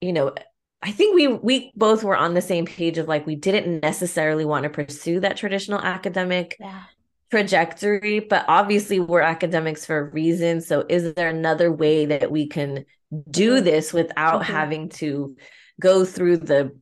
you 0.01 0.13
know 0.13 0.33
I 0.81 0.93
think 0.93 1.15
we 1.15 1.27
we 1.27 1.73
both 1.75 2.05
were 2.05 2.17
on 2.17 2.35
the 2.35 2.41
same 2.41 2.65
page 2.65 2.99
of 2.99 3.09
like 3.09 3.27
we 3.27 3.35
didn't 3.35 3.83
necessarily 3.83 4.45
want 4.45 4.63
to 4.65 4.71
pursue 4.71 5.21
that 5.21 5.37
traditional 5.37 5.81
academic 5.81 6.57
yeah. 6.61 6.85
trajectory, 7.31 8.21
but 8.21 8.45
obviously 8.47 9.01
we're 9.01 9.21
academics 9.21 9.85
for 9.85 9.99
a 9.99 10.05
reason. 10.05 10.61
So 10.61 10.85
is 10.89 11.15
there 11.15 11.29
another 11.29 11.73
way 11.73 12.07
that 12.07 12.31
we 12.31 12.47
can 12.47 12.85
do 13.31 13.57
mm-hmm. 13.57 13.65
this 13.65 13.93
without 13.93 14.43
mm-hmm. 14.43 14.53
having 14.53 14.89
to 14.91 15.37
go 15.81 16.05
through 16.05 16.39
the 16.39 16.73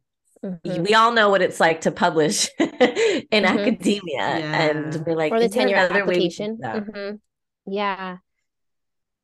mm-hmm. 0.44 0.82
we 0.82 0.94
all 0.94 1.12
know 1.12 1.28
what 1.28 1.42
it's 1.42 1.60
like 1.60 1.82
to 1.82 1.90
publish 1.90 2.48
in 2.58 2.68
mm-hmm. 2.68 3.44
academia 3.44 4.02
yeah. 4.18 4.70
and 4.70 5.04
we're 5.06 5.14
like 5.14 5.32
for 5.32 5.40
the 5.40 5.48
tenure 5.48 5.76
application 5.76 6.58
mm-hmm. 6.62 7.16
yeah 7.66 8.16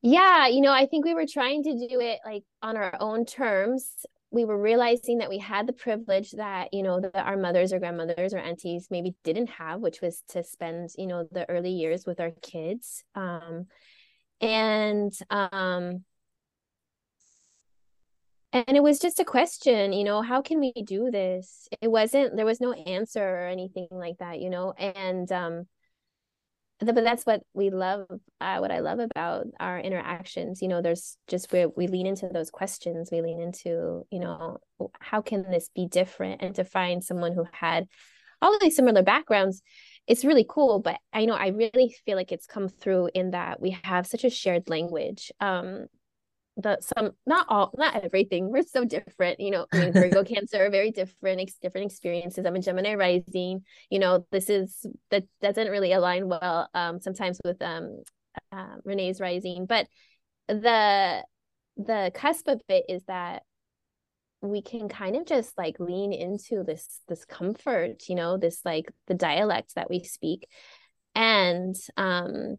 yeah 0.02 0.46
you 0.46 0.60
know 0.60 0.72
i 0.72 0.86
think 0.86 1.04
we 1.04 1.14
were 1.14 1.26
trying 1.26 1.62
to 1.62 1.72
do 1.72 2.00
it 2.00 2.18
like 2.24 2.44
on 2.60 2.76
our 2.76 2.94
own 3.00 3.24
terms 3.24 4.04
we 4.32 4.46
were 4.46 4.58
realizing 4.60 5.18
that 5.18 5.28
we 5.28 5.38
had 5.38 5.66
the 5.66 5.72
privilege 5.74 6.32
that 6.32 6.72
you 6.72 6.82
know 6.82 7.00
that 7.00 7.14
our 7.14 7.36
mothers 7.36 7.72
or 7.72 7.78
grandmothers 7.78 8.32
or 8.32 8.38
aunties 8.38 8.88
maybe 8.90 9.14
didn't 9.22 9.50
have 9.50 9.80
which 9.80 10.00
was 10.00 10.22
to 10.28 10.42
spend 10.42 10.90
you 10.96 11.06
know 11.06 11.28
the 11.30 11.48
early 11.48 11.70
years 11.70 12.06
with 12.06 12.18
our 12.18 12.32
kids. 12.42 13.04
Um 13.14 13.66
and 14.40 15.12
um 15.30 16.04
and 18.54 18.76
it 18.76 18.82
was 18.82 18.98
just 18.98 19.20
a 19.20 19.24
question 19.24 19.92
you 19.92 20.04
know 20.04 20.22
how 20.22 20.40
can 20.42 20.58
we 20.58 20.72
do 20.72 21.10
this? 21.10 21.68
It 21.80 21.88
wasn't 21.88 22.34
there 22.34 22.46
was 22.46 22.60
no 22.60 22.72
answer 22.72 23.22
or 23.22 23.46
anything 23.46 23.88
like 23.90 24.18
that 24.18 24.40
you 24.40 24.50
know? 24.50 24.72
And 24.72 25.30
um 25.30 25.66
but 26.86 27.04
that's 27.04 27.24
what 27.24 27.42
we 27.54 27.70
love 27.70 28.06
uh, 28.40 28.58
what 28.58 28.70
i 28.70 28.80
love 28.80 28.98
about 28.98 29.46
our 29.60 29.78
interactions. 29.78 30.62
You 30.62 30.68
know 30.68 30.82
there's 30.82 31.16
just 31.28 31.52
where 31.52 31.68
we 31.68 31.86
lean 31.86 32.06
into 32.06 32.28
those 32.28 32.50
questions. 32.50 33.10
We 33.10 33.20
lean 33.20 33.40
into 33.40 34.06
you 34.10 34.20
know 34.20 34.58
how 35.00 35.22
can 35.22 35.50
this 35.50 35.70
be 35.74 35.86
different? 35.86 36.42
And 36.42 36.54
to 36.56 36.64
find 36.64 37.02
someone 37.02 37.32
who 37.32 37.46
had 37.52 37.86
all 38.40 38.54
of 38.54 38.60
these 38.60 38.76
similar 38.76 39.02
backgrounds 39.02 39.62
it's 40.08 40.24
really 40.24 40.46
cool. 40.48 40.80
But 40.80 40.98
i 41.12 41.24
know 41.24 41.34
i 41.34 41.48
really 41.48 41.94
feel 42.04 42.16
like 42.16 42.32
it's 42.32 42.46
come 42.46 42.68
through 42.68 43.10
in 43.14 43.30
that 43.30 43.60
we 43.60 43.78
have 43.84 44.06
such 44.06 44.24
a 44.24 44.30
shared 44.30 44.68
language. 44.68 45.30
Um 45.40 45.86
the 46.56 46.78
some 46.80 47.12
not 47.26 47.46
all 47.48 47.72
not 47.76 47.96
everything. 48.04 48.50
We're 48.50 48.62
so 48.62 48.84
different 48.84 49.40
you 49.40 49.50
know 49.50 49.66
I 49.72 49.78
mean, 49.78 49.92
virgo 49.92 50.24
cancer 50.34 50.66
are 50.66 50.70
very 50.70 50.90
different 50.90 51.40
ex- 51.40 51.58
different 51.60 51.90
experiences. 51.90 52.44
I'm 52.44 52.56
a 52.56 52.60
gemini 52.60 52.94
rising 52.94 53.64
you 53.90 53.98
know 53.98 54.26
this 54.30 54.50
is 54.50 54.86
that 55.10 55.24
doesn't 55.40 55.68
really 55.68 55.92
align 55.92 56.28
well 56.28 56.68
um 56.74 57.00
sometimes 57.00 57.40
with 57.44 57.60
um 57.62 58.02
uh, 58.50 58.76
renee's 58.84 59.20
rising 59.20 59.66
but 59.66 59.86
the 60.48 61.22
the 61.76 62.10
cusp 62.14 62.48
of 62.48 62.60
it 62.68 62.84
is 62.88 63.02
that 63.04 63.42
we 64.42 64.60
can 64.60 64.88
kind 64.88 65.16
of 65.16 65.24
just 65.24 65.56
like 65.56 65.78
lean 65.78 66.12
into 66.12 66.64
this 66.64 67.00
this 67.08 67.24
comfort 67.24 68.02
you 68.08 68.14
know 68.14 68.36
this 68.36 68.60
like 68.64 68.92
the 69.06 69.14
dialect 69.14 69.74
that 69.76 69.88
we 69.88 70.02
speak. 70.02 70.48
And 71.14 71.76
um 71.96 72.56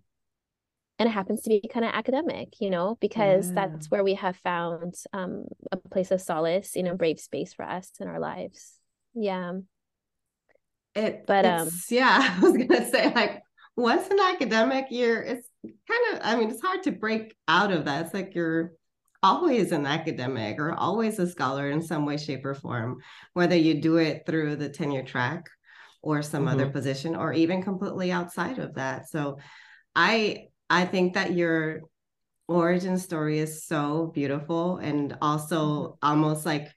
and 1.04 1.10
it 1.10 1.14
happens 1.14 1.42
to 1.42 1.50
be 1.50 1.62
kind 1.68 1.86
of 1.86 1.92
academic 1.94 2.54
you 2.62 2.70
know 2.70 2.98
because 3.02 3.48
yeah. 3.48 3.54
that's 3.68 3.92
where 3.92 4.04
we 4.04 4.14
have 4.14 4.38
found 4.38 4.96
um, 5.12 5.46
a 5.72 5.78
place 5.78 6.12
of 6.12 6.22
solace 6.22 6.76
you 6.76 6.84
know 6.84 6.96
brave 6.96 7.20
space 7.20 7.54
for 7.54 7.66
us 7.66 7.92
in 8.00 8.08
our 8.08 8.20
lives 8.20 8.80
yeah 9.14 9.52
it 10.96 11.26
but 11.28 11.46
um 11.46 11.70
yeah 11.90 12.36
i 12.38 12.40
was 12.40 12.54
gonna 12.54 12.90
say 12.90 13.14
like 13.14 13.42
once 13.76 14.08
an 14.10 14.20
academic 14.20 14.86
year 14.92 15.22
it's 15.22 15.48
kind 15.64 16.14
of 16.14 16.20
i 16.24 16.36
mean 16.38 16.50
it's 16.50 16.62
hard 16.62 16.82
to 16.84 16.92
break 16.92 17.36
out 17.50 17.72
of 17.72 17.86
that 17.86 18.06
it's 18.06 18.14
like 18.14 18.34
you're 18.34 18.72
always 19.22 19.72
an 19.72 19.86
academic 19.86 20.60
or 20.60 20.74
always 20.74 21.20
a 21.20 21.28
scholar 21.28 21.70
in 21.70 21.82
some 21.82 22.06
way 22.06 22.18
shape 22.18 22.46
or 22.46 22.54
form 22.54 22.98
whether 23.34 23.56
you 23.56 23.82
do 23.82 23.98
it 23.98 24.24
through 24.26 24.56
the 24.56 24.70
tenure 24.70 25.04
track 25.04 25.50
or 26.02 26.22
some 26.22 26.46
mm-hmm. 26.46 26.54
other 26.54 26.70
position 26.70 27.16
or 27.16 27.34
even 27.34 27.62
completely 27.62 28.12
outside 28.12 28.60
of 28.60 28.76
that 28.76 29.10
so 29.10 29.38
i 29.96 30.48
I 30.74 30.86
think 30.86 31.14
that 31.14 31.34
your 31.34 31.82
origin 32.48 32.98
story 32.98 33.40
is 33.40 33.64
so 33.64 34.12
beautiful 34.14 34.78
and 34.78 35.16
also 35.22 35.60
mm-hmm. 35.62 36.10
almost 36.10 36.46
like 36.46 36.68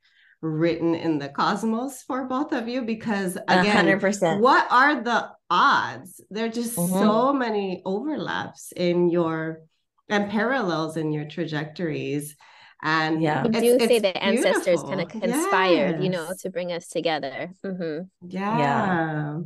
written 0.42 0.94
in 0.94 1.18
the 1.18 1.28
cosmos 1.30 2.02
for 2.02 2.26
both 2.26 2.52
of 2.52 2.68
you 2.68 2.82
because 2.82 3.36
again 3.48 3.86
100%. 3.86 4.40
what 4.40 4.70
are 4.70 5.02
the 5.02 5.30
odds 5.50 6.20
there 6.30 6.44
are 6.44 6.50
just 6.50 6.76
mm-hmm. 6.76 6.92
so 6.92 7.32
many 7.32 7.82
overlaps 7.84 8.72
in 8.76 9.08
your 9.08 9.62
and 10.08 10.30
parallels 10.30 10.96
in 10.96 11.10
your 11.10 11.24
trajectories 11.24 12.36
and 12.82 13.22
yeah 13.22 13.42
we 13.42 13.48
do 13.48 13.78
say 13.80 13.98
the 13.98 14.16
ancestors 14.22 14.82
kind 14.82 15.00
of 15.00 15.08
conspired 15.08 15.96
yes. 15.96 16.02
you 16.02 16.10
know 16.10 16.28
to 16.38 16.50
bring 16.50 16.70
us 16.70 16.86
together 16.88 17.50
mm-hmm. 17.64 18.04
yeah 18.28 18.58
yeah 18.58 19.40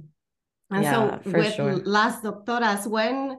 and 0.73 0.83
yeah, 0.85 0.93
so 0.93 1.31
with 1.31 1.55
sure. 1.55 1.77
las 1.85 2.21
doctoras 2.21 2.87
when 2.87 3.39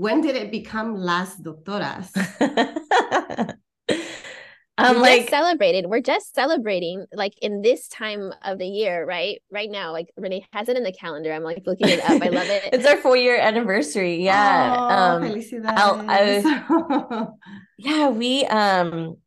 when 0.00 0.22
did 0.22 0.34
it 0.34 0.50
become 0.50 0.94
Las 0.94 1.36
Doctoras? 1.36 2.10
um, 4.78 4.94
we 4.96 5.00
like 5.02 5.28
celebrated. 5.28 5.84
We're 5.86 6.00
just 6.00 6.34
celebrating 6.34 7.04
like 7.12 7.34
in 7.42 7.60
this 7.60 7.86
time 7.88 8.32
of 8.42 8.58
the 8.58 8.66
year, 8.66 9.04
right? 9.04 9.42
Right 9.50 9.70
now, 9.70 9.92
like 9.92 10.10
Renee 10.16 10.46
has 10.54 10.70
it 10.70 10.78
in 10.78 10.84
the 10.84 10.92
calendar. 10.92 11.30
I'm 11.34 11.42
like 11.42 11.64
looking 11.66 11.88
it 11.88 12.00
up. 12.00 12.22
I 12.22 12.30
love 12.30 12.48
it. 12.48 12.70
it's 12.72 12.86
our 12.86 12.96
four 12.96 13.14
year 13.14 13.36
anniversary. 13.36 14.24
Yeah. 14.24 14.74
Oh, 14.78 14.94
um, 14.94 16.08
I 16.08 16.40
was, 16.42 17.34
yeah, 17.76 18.08
we 18.08 18.46
um 18.46 19.18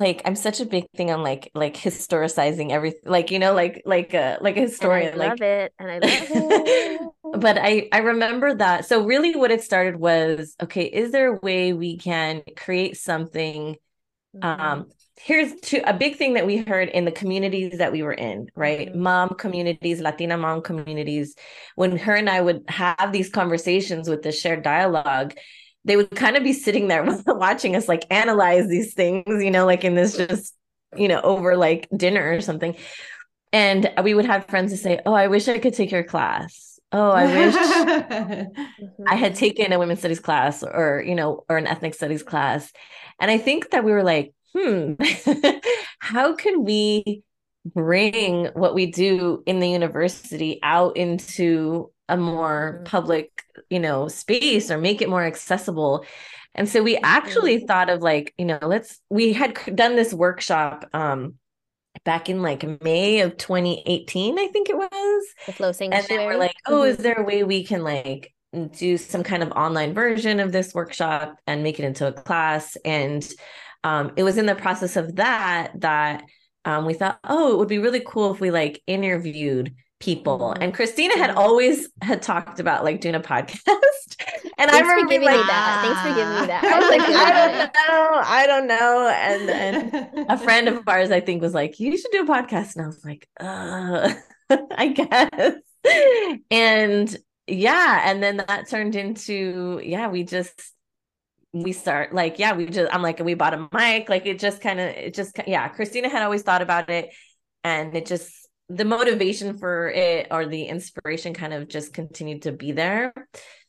like 0.00 0.22
I'm 0.24 0.34
such 0.34 0.60
a 0.60 0.66
big 0.66 0.86
thing 0.96 1.12
on 1.12 1.22
like 1.22 1.52
like 1.54 1.76
historicizing 1.76 2.72
everything 2.72 3.02
like 3.04 3.30
you 3.30 3.38
know 3.38 3.54
like 3.54 3.82
like 3.86 4.12
a 4.12 4.38
like 4.40 4.56
a 4.56 4.62
historian 4.62 5.12
and 5.12 5.22
I 5.22 5.28
love 5.28 5.40
it 5.40 5.72
and 5.78 5.88
I 5.88 5.98
love 5.98 6.28
it 6.30 7.00
but 7.32 7.58
I 7.58 7.88
I 7.92 7.98
remember 7.98 8.54
that 8.54 8.86
so 8.86 9.04
really 9.04 9.34
what 9.34 9.50
it 9.50 9.62
started 9.62 9.96
was 9.96 10.54
okay 10.62 10.84
is 10.84 11.10
there 11.10 11.34
a 11.34 11.40
way 11.40 11.72
we 11.72 11.96
can 11.96 12.42
create 12.56 12.96
something 12.96 13.76
Mm-hmm. 14.36 14.60
Um, 14.60 14.86
here's 15.16 15.54
two, 15.60 15.80
a 15.84 15.94
big 15.94 16.16
thing 16.16 16.34
that 16.34 16.46
we 16.46 16.58
heard 16.58 16.88
in 16.88 17.04
the 17.04 17.12
communities 17.12 17.78
that 17.78 17.92
we 17.92 18.02
were 18.02 18.12
in, 18.12 18.48
right? 18.54 18.88
Mm-hmm. 18.88 19.00
Mom 19.00 19.28
communities, 19.30 20.00
Latina 20.00 20.36
mom 20.36 20.62
communities. 20.62 21.34
When 21.76 21.96
her 21.96 22.14
and 22.14 22.28
I 22.28 22.40
would 22.40 22.64
have 22.68 23.12
these 23.12 23.30
conversations 23.30 24.08
with 24.08 24.22
the 24.22 24.32
shared 24.32 24.62
dialogue, 24.62 25.34
they 25.84 25.96
would 25.96 26.10
kind 26.10 26.36
of 26.36 26.42
be 26.42 26.52
sitting 26.52 26.88
there 26.88 27.04
watching 27.26 27.76
us 27.76 27.88
like 27.88 28.04
analyze 28.10 28.68
these 28.68 28.94
things, 28.94 29.42
you 29.42 29.50
know, 29.50 29.66
like 29.66 29.84
in 29.84 29.94
this 29.94 30.16
just, 30.16 30.54
you 30.96 31.08
know, 31.08 31.20
over 31.20 31.56
like 31.56 31.88
dinner 31.94 32.32
or 32.32 32.40
something. 32.40 32.76
And 33.52 33.92
we 34.02 34.14
would 34.14 34.24
have 34.24 34.46
friends 34.46 34.72
to 34.72 34.78
say, 34.78 35.00
Oh, 35.06 35.12
I 35.12 35.28
wish 35.28 35.46
I 35.46 35.58
could 35.58 35.74
take 35.74 35.92
your 35.92 36.02
class. 36.02 36.73
Oh, 36.96 37.10
I 37.10 37.26
wish 37.26 37.56
I 39.08 39.16
had 39.16 39.34
taken 39.34 39.72
a 39.72 39.80
women's 39.80 39.98
studies 39.98 40.20
class 40.20 40.62
or, 40.62 41.02
you 41.04 41.16
know, 41.16 41.44
or 41.48 41.56
an 41.56 41.66
ethnic 41.66 41.92
studies 41.92 42.22
class. 42.22 42.72
And 43.18 43.32
I 43.32 43.38
think 43.38 43.70
that 43.70 43.82
we 43.82 43.90
were 43.90 44.04
like, 44.04 44.32
hmm, 44.54 44.94
how 45.98 46.36
can 46.36 46.62
we 46.62 47.24
bring 47.66 48.46
what 48.54 48.76
we 48.76 48.86
do 48.86 49.42
in 49.44 49.58
the 49.58 49.68
university 49.68 50.60
out 50.62 50.96
into 50.96 51.90
a 52.08 52.16
more 52.16 52.74
mm-hmm. 52.76 52.84
public, 52.84 53.42
you 53.70 53.80
know, 53.80 54.06
space 54.06 54.70
or 54.70 54.78
make 54.78 55.02
it 55.02 55.08
more 55.10 55.24
accessible? 55.24 56.04
And 56.54 56.68
so 56.68 56.80
we 56.80 56.96
actually 56.98 57.56
mm-hmm. 57.56 57.66
thought 57.66 57.90
of 57.90 58.02
like, 58.02 58.32
you 58.38 58.44
know, 58.44 58.60
let's 58.62 59.00
we 59.10 59.32
had 59.32 59.58
done 59.74 59.96
this 59.96 60.14
workshop 60.14 60.88
um 60.92 61.34
back 62.04 62.28
in 62.28 62.42
like 62.42 62.82
May 62.82 63.20
of 63.20 63.36
2018, 63.36 64.38
I 64.38 64.48
think 64.48 64.68
it 64.68 64.76
was. 64.76 65.24
The 65.46 65.52
flow 65.52 65.72
sanctuary. 65.72 66.00
And 66.00 66.08
then 66.08 66.26
we're 66.26 66.38
like, 66.38 66.54
oh, 66.66 66.82
mm-hmm. 66.82 66.90
is 66.90 66.96
there 66.98 67.20
a 67.20 67.24
way 67.24 67.42
we 67.42 67.64
can 67.64 67.82
like 67.82 68.32
do 68.76 68.96
some 68.96 69.22
kind 69.22 69.42
of 69.42 69.50
online 69.52 69.94
version 69.94 70.38
of 70.38 70.52
this 70.52 70.74
workshop 70.74 71.36
and 71.46 71.62
make 71.62 71.78
it 71.78 71.84
into 71.84 72.06
a 72.06 72.12
class? 72.12 72.76
And 72.84 73.26
um, 73.82 74.12
it 74.16 74.22
was 74.22 74.38
in 74.38 74.46
the 74.46 74.54
process 74.54 74.96
of 74.96 75.16
that 75.16 75.72
that 75.80 76.24
um, 76.64 76.86
we 76.86 76.94
thought, 76.94 77.18
oh, 77.24 77.52
it 77.52 77.58
would 77.58 77.68
be 77.68 77.78
really 77.78 78.02
cool 78.06 78.32
if 78.32 78.40
we 78.40 78.50
like 78.50 78.82
interviewed 78.86 79.74
people. 80.00 80.38
Mm-hmm. 80.38 80.62
And 80.62 80.74
Christina 80.74 81.16
had 81.16 81.30
always 81.30 81.88
had 82.02 82.22
talked 82.22 82.60
about 82.60 82.84
like 82.84 83.00
doing 83.00 83.14
a 83.14 83.20
podcast. 83.20 84.16
And 84.58 84.70
Thanks 84.70 84.88
I 84.88 84.92
remember 84.92 85.10
giving 85.10 85.26
like, 85.26 85.36
me 85.36 85.42
that. 85.46 85.82
Thanks 85.84 86.00
for 86.02 86.14
giving 86.14 86.40
me 86.40 86.46
that. 86.46 86.64
I 86.64 86.78
was 86.78 86.88
like, 86.88 87.00
I 87.02 87.46
don't 87.46 87.72
know. 87.88 88.20
I 88.24 88.46
don't 88.46 88.66
know. 88.66 89.08
And 89.08 89.48
then 89.48 90.26
a 90.28 90.38
friend 90.38 90.68
of 90.68 90.86
ours, 90.86 91.10
I 91.10 91.20
think, 91.20 91.42
was 91.42 91.54
like, 91.54 91.80
you 91.80 91.96
should 91.96 92.12
do 92.12 92.22
a 92.22 92.26
podcast. 92.26 92.76
And 92.76 92.84
I 92.84 92.86
was 92.86 93.04
like, 93.04 93.28
uh, 93.40 94.12
I 94.50 94.88
guess. 94.88 95.54
And 96.50 97.16
yeah. 97.46 98.02
And 98.04 98.22
then 98.22 98.38
that 98.38 98.68
turned 98.68 98.96
into, 98.96 99.80
yeah, 99.82 100.08
we 100.08 100.24
just 100.24 100.72
we 101.52 101.70
start 101.70 102.12
like 102.12 102.40
yeah 102.40 102.52
we 102.52 102.66
just 102.66 102.92
i'm 102.92 103.00
like 103.00 103.20
we 103.20 103.34
bought 103.34 103.54
a 103.54 103.68
mic 103.72 104.08
like 104.08 104.26
it 104.26 104.40
just 104.40 104.60
kind 104.60 104.80
of 104.80 104.88
it 104.88 105.14
just 105.14 105.38
yeah 105.46 105.68
christina 105.68 106.08
had 106.08 106.24
always 106.24 106.42
thought 106.42 106.62
about 106.62 106.90
it 106.90 107.14
and 107.62 107.94
it 107.94 108.06
just 108.06 108.32
the 108.68 108.84
motivation 108.84 109.56
for 109.56 109.88
it 109.88 110.26
or 110.32 110.46
the 110.46 110.64
inspiration 110.64 111.32
kind 111.32 111.52
of 111.52 111.68
just 111.68 111.92
continued 111.92 112.42
to 112.42 112.50
be 112.50 112.72
there 112.72 113.12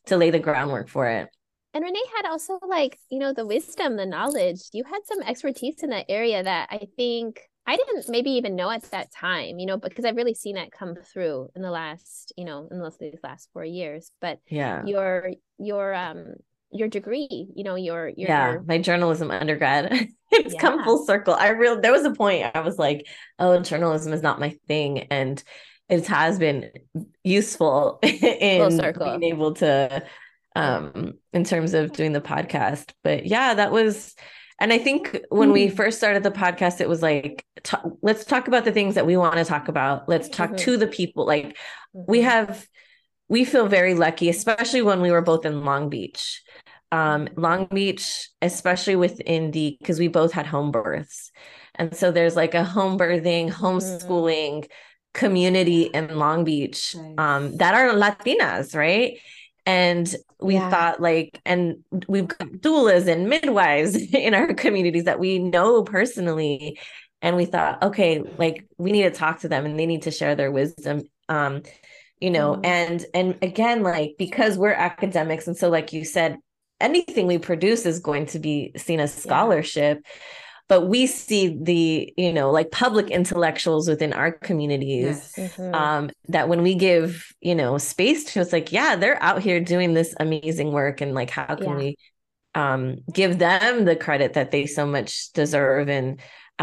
to 0.06 0.16
lay 0.16 0.30
the 0.30 0.38
groundwork 0.38 0.88
for 0.88 1.08
it. 1.08 1.28
And 1.74 1.84
renee 1.84 2.02
had 2.16 2.26
also 2.26 2.58
like 2.66 2.98
you 3.10 3.18
know 3.18 3.34
the 3.34 3.46
wisdom 3.46 3.96
the 3.96 4.06
knowledge. 4.06 4.60
You 4.72 4.84
had 4.84 5.00
some 5.04 5.22
expertise 5.22 5.82
in 5.82 5.90
that 5.90 6.06
area 6.08 6.42
that 6.42 6.68
i 6.70 6.88
think 6.96 7.40
i 7.66 7.76
didn't 7.76 8.08
maybe 8.08 8.30
even 8.30 8.56
know 8.56 8.70
at 8.70 8.82
that 8.92 9.12
time 9.12 9.58
you 9.58 9.66
know 9.66 9.76
because 9.76 10.04
i've 10.04 10.16
really 10.16 10.34
seen 10.34 10.54
that 10.54 10.72
come 10.72 10.94
through 10.94 11.48
in 11.54 11.60
the 11.60 11.70
last 11.70 12.32
you 12.36 12.46
know 12.46 12.66
in 12.70 12.78
those 12.78 12.96
these 12.96 13.18
last 13.22 13.50
four 13.52 13.64
years. 13.64 14.10
But 14.22 14.38
yeah. 14.48 14.86
your 14.86 15.32
your 15.58 15.94
um 15.94 16.34
your 16.72 16.88
degree 16.88 17.48
you 17.54 17.62
know 17.62 17.76
your, 17.76 18.08
your 18.08 18.28
yeah 18.28 18.56
my 18.66 18.78
journalism 18.78 19.30
undergrad 19.30 19.92
it's 20.32 20.54
yeah. 20.54 20.60
come 20.60 20.82
full 20.82 21.04
circle. 21.04 21.34
I 21.34 21.50
real 21.50 21.80
there 21.80 21.92
was 21.92 22.04
a 22.04 22.10
point 22.10 22.50
i 22.54 22.60
was 22.60 22.78
like 22.78 23.06
oh 23.38 23.60
journalism 23.60 24.14
is 24.14 24.22
not 24.22 24.40
my 24.40 24.56
thing. 24.66 25.00
And 25.10 25.42
it 25.88 26.06
has 26.06 26.38
been 26.38 26.70
useful 27.22 27.98
in 28.02 28.76
being 28.98 29.22
able 29.22 29.54
to 29.54 30.02
um 30.54 31.14
in 31.32 31.44
terms 31.44 31.74
of 31.74 31.92
doing 31.92 32.12
the 32.12 32.20
podcast 32.20 32.92
but 33.04 33.26
yeah 33.26 33.54
that 33.54 33.70
was 33.70 34.14
and 34.60 34.72
i 34.72 34.78
think 34.78 35.20
when 35.28 35.48
mm-hmm. 35.48 35.52
we 35.54 35.68
first 35.68 35.98
started 35.98 36.22
the 36.22 36.30
podcast 36.30 36.80
it 36.80 36.88
was 36.88 37.02
like 37.02 37.44
t- 37.62 37.76
let's 38.02 38.24
talk 38.24 38.48
about 38.48 38.64
the 38.64 38.72
things 38.72 38.94
that 38.94 39.06
we 39.06 39.16
want 39.16 39.34
to 39.34 39.44
talk 39.44 39.68
about 39.68 40.08
let's 40.08 40.28
talk 40.28 40.50
mm-hmm. 40.50 40.64
to 40.64 40.76
the 40.76 40.86
people 40.86 41.26
like 41.26 41.48
mm-hmm. 41.48 42.02
we 42.08 42.22
have 42.22 42.66
we 43.28 43.44
feel 43.44 43.66
very 43.66 43.94
lucky 43.94 44.28
especially 44.28 44.82
when 44.82 45.00
we 45.00 45.10
were 45.10 45.22
both 45.22 45.44
in 45.44 45.64
long 45.64 45.88
beach 45.90 46.42
um, 46.92 47.28
Long 47.36 47.66
Beach, 47.66 48.30
especially 48.42 48.96
within 48.96 49.50
the 49.50 49.76
because 49.80 49.98
we 49.98 50.08
both 50.08 50.32
had 50.32 50.46
home 50.46 50.70
births. 50.70 51.32
And 51.74 51.94
so 51.94 52.10
there's 52.10 52.36
like 52.36 52.54
a 52.54 52.64
home 52.64 52.98
birthing, 52.98 53.50
homeschooling 53.50 54.60
mm-hmm. 54.60 54.72
Community 55.16 55.84
in 55.84 56.16
Long 56.16 56.44
Beach 56.44 56.94
um, 57.18 57.56
that 57.56 57.74
are 57.74 57.88
Latinas, 57.94 58.76
right? 58.76 59.18
And 59.64 60.14
we 60.40 60.54
yeah. 60.54 60.70
thought 60.70 61.00
like, 61.00 61.40
and 61.44 61.82
we've 62.06 62.28
got 62.28 62.48
doulas 62.48 63.08
and 63.08 63.28
midwives 63.28 63.96
in 64.14 64.34
our 64.34 64.54
communities 64.54 65.04
that 65.04 65.18
we 65.18 65.38
know 65.38 65.82
personally. 65.82 66.78
And 67.22 67.34
we 67.34 67.46
thought, 67.46 67.82
okay, 67.82 68.22
like 68.38 68.66
we 68.76 68.92
need 68.92 69.02
to 69.04 69.10
talk 69.10 69.40
to 69.40 69.48
them 69.48 69.64
and 69.64 69.80
they 69.80 69.86
need 69.86 70.02
to 70.02 70.10
share 70.10 70.36
their 70.36 70.52
wisdom. 70.52 71.02
Um, 71.28 71.62
you 72.20 72.30
know, 72.30 72.52
mm-hmm. 72.52 72.64
and 72.64 73.06
and 73.12 73.38
again, 73.42 73.82
like 73.82 74.14
because 74.18 74.56
we're 74.56 74.72
academics, 74.72 75.46
and 75.46 75.56
so 75.56 75.68
like 75.68 75.92
you 75.92 76.04
said, 76.04 76.38
anything 76.80 77.26
we 77.26 77.38
produce 77.38 77.84
is 77.84 77.98
going 78.00 78.26
to 78.26 78.38
be 78.38 78.72
seen 78.76 79.00
as 79.00 79.12
scholarship 79.12 79.98
yeah. 80.04 80.10
But 80.68 80.88
we 80.88 81.06
see 81.06 81.56
the 81.60 82.12
you 82.16 82.32
know 82.32 82.50
like 82.50 82.70
public 82.70 83.10
intellectuals 83.10 83.88
within 83.88 84.12
our 84.12 84.32
communities 84.32 85.32
yes. 85.36 85.56
mm-hmm. 85.56 85.74
um, 85.74 86.10
that 86.28 86.48
when 86.48 86.62
we 86.62 86.74
give 86.74 87.26
you 87.40 87.54
know 87.54 87.78
space 87.78 88.24
to 88.24 88.40
it's 88.40 88.52
like 88.52 88.72
yeah 88.72 88.96
they're 88.96 89.22
out 89.22 89.42
here 89.42 89.60
doing 89.60 89.94
this 89.94 90.14
amazing 90.20 90.72
work 90.72 91.00
and 91.00 91.14
like 91.14 91.30
how 91.30 91.54
can 91.54 91.68
yeah. 91.68 91.76
we 91.76 91.96
um, 92.54 92.96
give 93.12 93.38
them 93.38 93.84
the 93.84 93.96
credit 93.96 94.32
that 94.32 94.50
they 94.50 94.66
so 94.66 94.86
much 94.86 95.32
deserve 95.32 95.88
and 95.88 96.20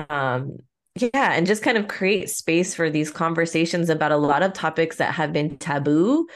um, 0.10 0.58
yeah 0.96 1.34
and 1.34 1.48
just 1.48 1.64
kind 1.64 1.78
of 1.78 1.88
create 1.88 2.30
space 2.30 2.74
for 2.74 2.90
these 2.90 3.12
conversations 3.12 3.90
about 3.90 4.12
a 4.12 4.18
lot 4.18 4.44
of 4.44 4.54
topics 4.54 4.98
that 4.98 5.14
have 5.14 5.32
been 5.32 5.58
taboo 5.58 6.28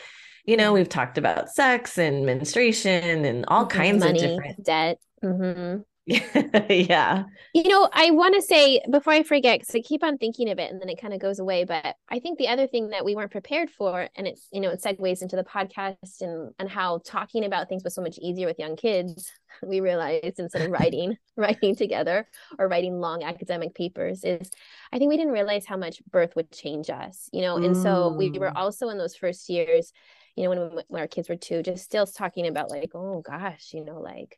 you 0.48 0.56
know, 0.56 0.72
we've 0.72 0.88
talked 0.88 1.18
about 1.18 1.50
sex 1.50 1.98
and 1.98 2.26
menstruation 2.26 3.26
and 3.26 3.46
all 3.50 3.66
mm-hmm. 3.66 3.78
kinds 3.78 4.00
Money, 4.00 4.24
of 4.24 4.30
different 4.30 4.64
debt. 4.64 4.98
Mm-hmm. 5.22 5.82
yeah. 6.70 7.26
You 7.54 7.68
know, 7.68 7.90
I 7.92 8.12
want 8.12 8.34
to 8.36 8.42
say 8.42 8.82
before 8.90 9.12
I 9.12 9.24
forget, 9.24 9.60
because 9.60 9.76
I 9.76 9.82
keep 9.82 10.06
on 10.06 10.18
thinking 10.18 10.50
of 10.50 10.58
it 10.58 10.72
and 10.72 10.82
then 10.82 10.88
it 10.88 11.02
kind 11.02 11.14
of 11.14 11.20
goes 11.20 11.40
away. 11.40 11.66
But 11.66 11.96
I 12.10 12.20
think 12.20 12.38
the 12.38 12.48
other 12.48 12.66
thing 12.66 12.90
that 12.90 13.04
we 13.04 13.14
weren't 13.14 13.32
prepared 13.32 13.70
for, 13.70 14.08
and 14.16 14.26
it's, 14.26 14.48
you 14.54 14.62
know, 14.62 14.70
it 14.70 14.82
segues 14.82 15.22
into 15.22 15.36
the 15.36 15.44
podcast 15.44 16.22
and 16.22 16.54
and 16.60 16.70
how 16.70 17.02
talking 17.06 17.44
about 17.44 17.68
things 17.68 17.84
was 17.84 17.94
so 17.94 18.02
much 18.02 18.18
easier 18.20 18.48
with 18.48 18.60
young 18.60 18.76
kids. 18.76 19.32
We 19.66 19.80
realized 19.80 20.40
instead 20.40 20.62
of 20.62 20.72
writing, 20.80 21.18
writing 21.36 21.76
together 21.76 22.28
or 22.60 22.68
writing 22.68 23.00
long 23.00 23.24
academic 23.24 23.74
papers, 23.74 24.24
is 24.24 24.52
I 24.92 25.00
think 25.00 25.10
we 25.10 25.18
didn't 25.18 25.34
realize 25.34 25.66
how 25.66 25.78
much 25.78 26.04
birth 26.12 26.36
would 26.36 26.52
change 26.52 26.92
us, 26.92 27.28
you 27.34 27.42
know. 27.42 27.56
And 27.56 27.76
mm. 27.76 27.82
so 27.82 28.10
we 28.10 28.30
were 28.38 28.52
mm. 28.52 28.56
also 28.56 28.90
in 28.90 29.00
those 29.00 29.16
first 29.16 29.50
years 29.50 29.94
you 30.36 30.44
know, 30.44 30.50
when, 30.52 30.84
when 30.90 31.02
our 31.02 31.08
kids 31.08 31.28
were 31.28 31.36
two, 31.36 31.64
just 31.64 31.84
still 31.84 32.06
talking 32.06 32.46
about 32.46 32.70
like, 32.70 32.92
oh 32.94 33.22
gosh, 33.22 33.72
you 33.74 33.84
know, 33.84 34.00
like 34.00 34.38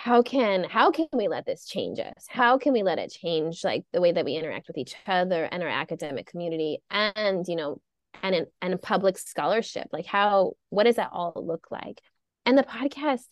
how 0.00 0.22
can 0.22 0.64
how 0.64 0.90
can 0.90 1.08
we 1.12 1.28
let 1.28 1.44
this 1.44 1.66
change 1.66 1.98
us? 1.98 2.24
How 2.26 2.56
can 2.56 2.72
we 2.72 2.82
let 2.82 2.98
it 2.98 3.12
change 3.12 3.62
like 3.62 3.84
the 3.92 4.00
way 4.00 4.12
that 4.12 4.24
we 4.24 4.34
interact 4.34 4.66
with 4.66 4.78
each 4.78 4.94
other 5.06 5.44
and 5.44 5.62
our 5.62 5.68
academic 5.68 6.26
community 6.26 6.78
and 6.90 7.46
you 7.46 7.54
know 7.54 7.82
and 8.22 8.34
in, 8.34 8.46
and 8.62 8.80
public 8.80 9.18
scholarship? 9.18 9.88
Like 9.92 10.06
how 10.06 10.52
what 10.70 10.84
does 10.84 10.96
that 10.96 11.10
all 11.12 11.34
look 11.36 11.66
like? 11.70 12.00
And 12.46 12.56
the 12.56 12.62
podcast 12.62 13.24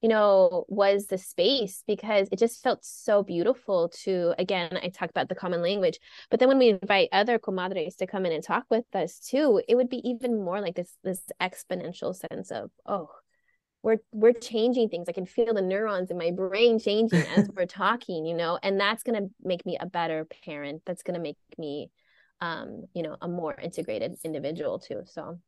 you 0.00 0.08
know, 0.08 0.64
was 0.66 1.06
the 1.06 1.16
space 1.16 1.84
because 1.86 2.26
it 2.32 2.38
just 2.40 2.60
felt 2.60 2.84
so 2.84 3.22
beautiful 3.22 3.88
to, 4.02 4.34
again, 4.36 4.76
I 4.82 4.88
talk 4.88 5.10
about 5.10 5.28
the 5.28 5.36
common 5.36 5.62
language, 5.62 6.00
but 6.28 6.40
then 6.40 6.48
when 6.48 6.58
we 6.58 6.70
invite 6.70 7.10
other 7.12 7.38
comadres 7.38 7.94
to 7.98 8.08
come 8.08 8.26
in 8.26 8.32
and 8.32 8.42
talk 8.42 8.64
with 8.68 8.84
us 8.94 9.20
too, 9.20 9.62
it 9.68 9.76
would 9.76 9.88
be 9.88 10.02
even 10.08 10.42
more 10.42 10.60
like 10.60 10.74
this, 10.74 10.96
this 11.04 11.22
exponential 11.40 12.16
sense 12.16 12.50
of, 12.50 12.72
oh, 12.84 13.10
we're 13.82 13.98
we're 14.12 14.32
changing 14.32 14.88
things. 14.88 15.08
I 15.08 15.12
can 15.12 15.26
feel 15.26 15.54
the 15.54 15.62
neurons 15.62 16.10
in 16.10 16.18
my 16.18 16.30
brain 16.30 16.78
changing 16.78 17.22
as 17.36 17.48
we're 17.54 17.66
talking, 17.66 18.24
you 18.24 18.34
know, 18.34 18.58
and 18.62 18.78
that's 18.78 19.02
gonna 19.02 19.28
make 19.42 19.66
me 19.66 19.76
a 19.80 19.86
better 19.86 20.26
parent. 20.44 20.82
That's 20.86 21.02
gonna 21.02 21.18
make 21.18 21.36
me 21.58 21.90
um, 22.40 22.84
you 22.92 23.02
know, 23.02 23.16
a 23.22 23.28
more 23.28 23.54
integrated 23.54 24.16
individual 24.24 24.78
too. 24.78 25.02
So 25.06 25.38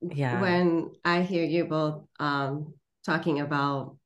yeah. 0.00 0.40
When 0.40 0.92
I 1.04 1.22
hear 1.22 1.44
you 1.44 1.64
both 1.64 2.04
um 2.20 2.74
talking 3.04 3.40
about 3.40 3.96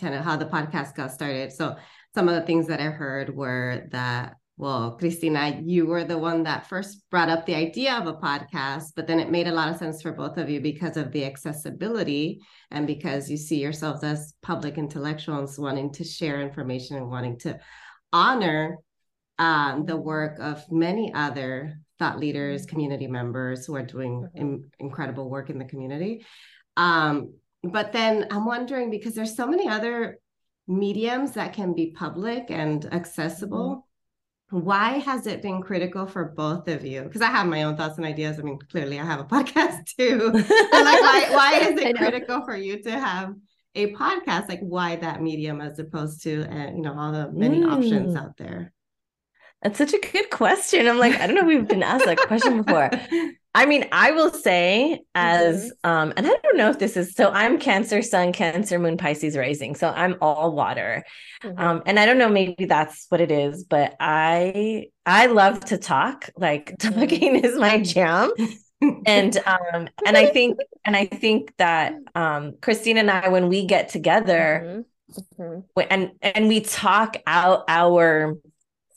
kind 0.00 0.14
of 0.14 0.24
how 0.24 0.36
the 0.36 0.46
podcast 0.46 0.94
got 0.94 1.12
started. 1.12 1.52
So 1.52 1.76
some 2.14 2.28
of 2.28 2.34
the 2.34 2.42
things 2.42 2.66
that 2.68 2.80
I 2.80 2.84
heard 2.84 3.34
were 3.34 3.86
that 3.90 4.36
well, 4.56 4.96
Christina, 4.98 5.60
you 5.64 5.84
were 5.84 6.04
the 6.04 6.16
one 6.16 6.44
that 6.44 6.68
first 6.68 7.02
brought 7.10 7.28
up 7.28 7.44
the 7.44 7.56
idea 7.56 7.94
of 7.94 8.06
a 8.06 8.14
podcast, 8.14 8.92
but 8.94 9.08
then 9.08 9.18
it 9.18 9.30
made 9.30 9.48
a 9.48 9.52
lot 9.52 9.68
of 9.68 9.76
sense 9.76 10.00
for 10.00 10.12
both 10.12 10.38
of 10.38 10.48
you 10.48 10.60
because 10.60 10.96
of 10.96 11.10
the 11.10 11.24
accessibility 11.24 12.40
and 12.70 12.86
because 12.86 13.28
you 13.28 13.36
see 13.36 13.60
yourselves 13.60 14.04
as 14.04 14.34
public 14.42 14.78
intellectuals 14.78 15.58
wanting 15.58 15.92
to 15.94 16.04
share 16.04 16.40
information 16.40 16.96
and 16.96 17.10
wanting 17.10 17.36
to 17.40 17.58
honor 18.12 18.78
um, 19.40 19.86
the 19.86 19.96
work 19.96 20.38
of 20.38 20.62
many 20.70 21.12
other 21.12 21.76
thought 21.98 22.20
leaders, 22.20 22.64
community 22.64 23.08
members 23.08 23.66
who 23.66 23.74
are 23.74 23.84
doing 23.84 24.22
mm-hmm. 24.22 24.38
in, 24.38 24.70
incredible 24.78 25.28
work 25.28 25.50
in 25.50 25.58
the 25.58 25.64
community. 25.64 26.24
Um, 26.76 27.34
but 27.64 27.92
then 27.92 28.28
I'm 28.30 28.44
wondering 28.44 28.90
because 28.90 29.16
there's 29.16 29.36
so 29.36 29.48
many 29.48 29.68
other 29.68 30.18
mediums 30.68 31.32
that 31.32 31.54
can 31.54 31.74
be 31.74 31.90
public 31.90 32.52
and 32.52 32.84
accessible. 32.94 33.70
Mm-hmm 33.70 33.88
why 34.50 34.98
has 34.98 35.26
it 35.26 35.42
been 35.42 35.62
critical 35.62 36.06
for 36.06 36.26
both 36.26 36.68
of 36.68 36.84
you? 36.84 37.02
Because 37.02 37.22
I 37.22 37.30
have 37.30 37.46
my 37.46 37.62
own 37.62 37.76
thoughts 37.76 37.96
and 37.96 38.06
ideas. 38.06 38.38
I 38.38 38.42
mean, 38.42 38.58
clearly 38.70 39.00
I 39.00 39.04
have 39.04 39.20
a 39.20 39.24
podcast 39.36 39.86
too. 39.96 40.30
like, 40.32 40.50
why, 40.50 41.26
why 41.30 41.58
is 41.60 41.80
it 41.80 41.96
critical 41.96 42.44
for 42.44 42.56
you 42.56 42.82
to 42.82 42.90
have 42.90 43.34
a 43.74 43.92
podcast? 43.94 44.48
Like, 44.48 44.60
why 44.60 44.96
that 44.96 45.22
medium 45.22 45.60
as 45.60 45.78
opposed 45.78 46.22
to, 46.24 46.44
uh, 46.44 46.70
you 46.72 46.82
know, 46.82 46.98
all 46.98 47.12
the 47.12 47.32
many 47.32 47.60
mm. 47.60 47.72
options 47.72 48.14
out 48.14 48.36
there? 48.36 48.73
That's 49.64 49.78
such 49.78 49.94
a 49.94 49.98
good 49.98 50.28
question. 50.28 50.86
I'm 50.86 50.98
like, 50.98 51.18
I 51.18 51.26
don't 51.26 51.34
know 51.34 51.40
if 51.40 51.46
we've 51.46 51.66
been 51.66 51.82
asked 51.82 52.04
that 52.04 52.18
question 52.18 52.62
before. 52.62 52.90
I 53.54 53.64
mean, 53.66 53.86
I 53.92 54.10
will 54.10 54.30
say 54.30 55.00
as 55.14 55.64
mm-hmm. 55.64 55.90
um, 55.90 56.12
and 56.16 56.26
I 56.26 56.34
don't 56.42 56.56
know 56.58 56.68
if 56.68 56.78
this 56.78 56.98
is 56.98 57.14
so 57.14 57.30
I'm 57.30 57.58
Cancer 57.58 58.02
Sun, 58.02 58.32
Cancer 58.32 58.78
Moon, 58.78 58.98
Pisces 58.98 59.38
rising. 59.38 59.74
So 59.74 59.88
I'm 59.88 60.16
all 60.20 60.52
water. 60.54 61.02
Mm-hmm. 61.42 61.58
Um, 61.58 61.82
and 61.86 61.98
I 61.98 62.04
don't 62.04 62.18
know, 62.18 62.28
maybe 62.28 62.66
that's 62.66 63.06
what 63.08 63.22
it 63.22 63.30
is, 63.30 63.64
but 63.64 63.96
I 64.00 64.88
I 65.06 65.26
love 65.26 65.64
to 65.66 65.78
talk. 65.78 66.28
Like 66.36 66.76
mm-hmm. 66.78 67.00
talking 67.00 67.36
is 67.36 67.56
my 67.56 67.80
jam. 67.80 68.32
and 69.06 69.38
um 69.46 69.88
and 70.04 70.16
I 70.16 70.26
think 70.26 70.58
and 70.84 70.94
I 70.94 71.06
think 71.06 71.56
that 71.56 71.94
um 72.14 72.54
Christine 72.60 72.98
and 72.98 73.10
I 73.10 73.28
when 73.28 73.48
we 73.48 73.66
get 73.66 73.88
together 73.88 74.84
mm-hmm. 75.16 75.42
mm-hmm. 75.42 75.80
and 75.88 76.10
and 76.20 76.48
we 76.48 76.60
talk 76.60 77.16
out 77.26 77.64
our 77.68 78.36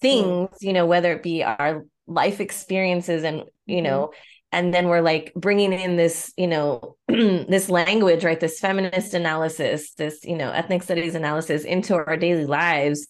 Mm-hmm. 0.03 0.45
things, 0.45 0.49
you 0.61 0.73
know, 0.73 0.85
whether 0.85 1.11
it 1.13 1.23
be 1.23 1.43
our 1.43 1.85
life 2.07 2.39
experiences 2.39 3.23
and 3.23 3.43
you 3.65 3.77
mm-hmm. 3.77 3.83
know 3.83 4.11
and 4.51 4.73
then 4.73 4.87
we're 4.87 5.01
like 5.01 5.33
bringing 5.35 5.73
in 5.73 5.97
this 5.97 6.31
you 6.37 6.47
know 6.47 6.95
this 7.07 7.69
language 7.69 8.23
right? 8.23 8.39
This 8.39 8.59
feminist 8.59 9.13
analysis 9.13 9.93
this 9.93 10.23
you 10.23 10.37
know 10.37 10.51
ethnic 10.51 10.83
studies 10.83 11.15
analysis 11.15 11.63
into 11.63 11.95
our 11.95 12.17
daily 12.17 12.45
lives 12.45 13.07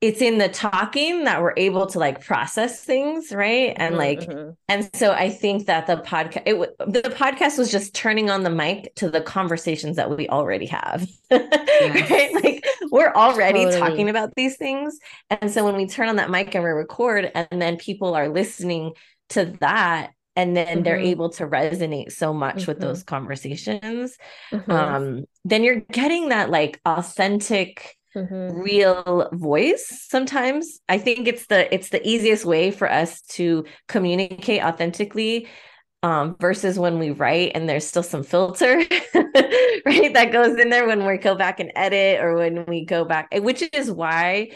it's 0.00 0.22
in 0.22 0.38
the 0.38 0.48
talking 0.48 1.24
that 1.24 1.42
we're 1.42 1.54
able 1.56 1.86
to 1.86 1.98
like 1.98 2.24
process 2.24 2.82
things 2.82 3.32
right 3.32 3.74
and 3.76 3.92
mm-hmm. 3.92 3.98
like 3.98 4.20
mm-hmm. 4.20 4.50
and 4.68 4.90
so 4.94 5.12
i 5.12 5.28
think 5.28 5.66
that 5.66 5.86
the 5.86 5.96
podcast 5.96 6.42
it 6.46 6.76
the 6.78 7.02
podcast 7.10 7.58
was 7.58 7.70
just 7.70 7.94
turning 7.94 8.30
on 8.30 8.42
the 8.42 8.50
mic 8.50 8.94
to 8.94 9.10
the 9.10 9.20
conversations 9.20 9.96
that 9.96 10.14
we 10.16 10.28
already 10.28 10.66
have 10.66 11.08
yes. 11.30 12.10
right 12.10 12.34
like 12.42 12.64
we're 12.90 13.12
already 13.12 13.64
totally. 13.64 13.80
talking 13.80 14.08
about 14.08 14.34
these 14.36 14.56
things 14.56 14.98
and 15.28 15.50
so 15.50 15.64
when 15.64 15.76
we 15.76 15.86
turn 15.86 16.08
on 16.08 16.16
that 16.16 16.30
mic 16.30 16.54
and 16.54 16.64
we 16.64 16.70
record 16.70 17.30
and 17.34 17.62
then 17.62 17.76
people 17.76 18.14
are 18.14 18.28
listening 18.28 18.92
to 19.28 19.56
that 19.60 20.12
and 20.36 20.56
then 20.56 20.66
mm-hmm. 20.66 20.82
they're 20.82 20.96
able 20.96 21.28
to 21.28 21.46
resonate 21.46 22.12
so 22.12 22.32
much 22.32 22.58
mm-hmm. 22.58 22.70
with 22.70 22.80
those 22.80 23.02
conversations 23.02 24.16
mm-hmm. 24.50 24.70
um 24.70 25.24
then 25.44 25.62
you're 25.62 25.80
getting 25.92 26.30
that 26.30 26.50
like 26.50 26.80
authentic 26.86 27.96
mm-hmm. 28.14 28.58
real 28.58 29.28
voice 29.32 30.06
sometimes 30.08 30.80
i 30.88 30.98
think 30.98 31.28
it's 31.28 31.46
the 31.46 31.72
it's 31.74 31.90
the 31.90 32.06
easiest 32.06 32.44
way 32.44 32.70
for 32.70 32.90
us 32.90 33.20
to 33.22 33.64
communicate 33.88 34.62
authentically 34.62 35.48
um, 36.02 36.34
versus 36.40 36.78
when 36.78 36.98
we 36.98 37.10
write 37.10 37.52
and 37.54 37.68
there's 37.68 37.86
still 37.86 38.02
some 38.02 38.22
filter, 38.22 38.76
right? 39.14 40.14
That 40.14 40.30
goes 40.32 40.58
in 40.58 40.70
there 40.70 40.86
when 40.86 41.04
we 41.04 41.18
go 41.18 41.34
back 41.34 41.60
and 41.60 41.70
edit 41.76 42.24
or 42.24 42.36
when 42.36 42.64
we 42.64 42.86
go 42.86 43.04
back, 43.04 43.28
which 43.34 43.62
is 43.74 43.90
why 43.90 44.48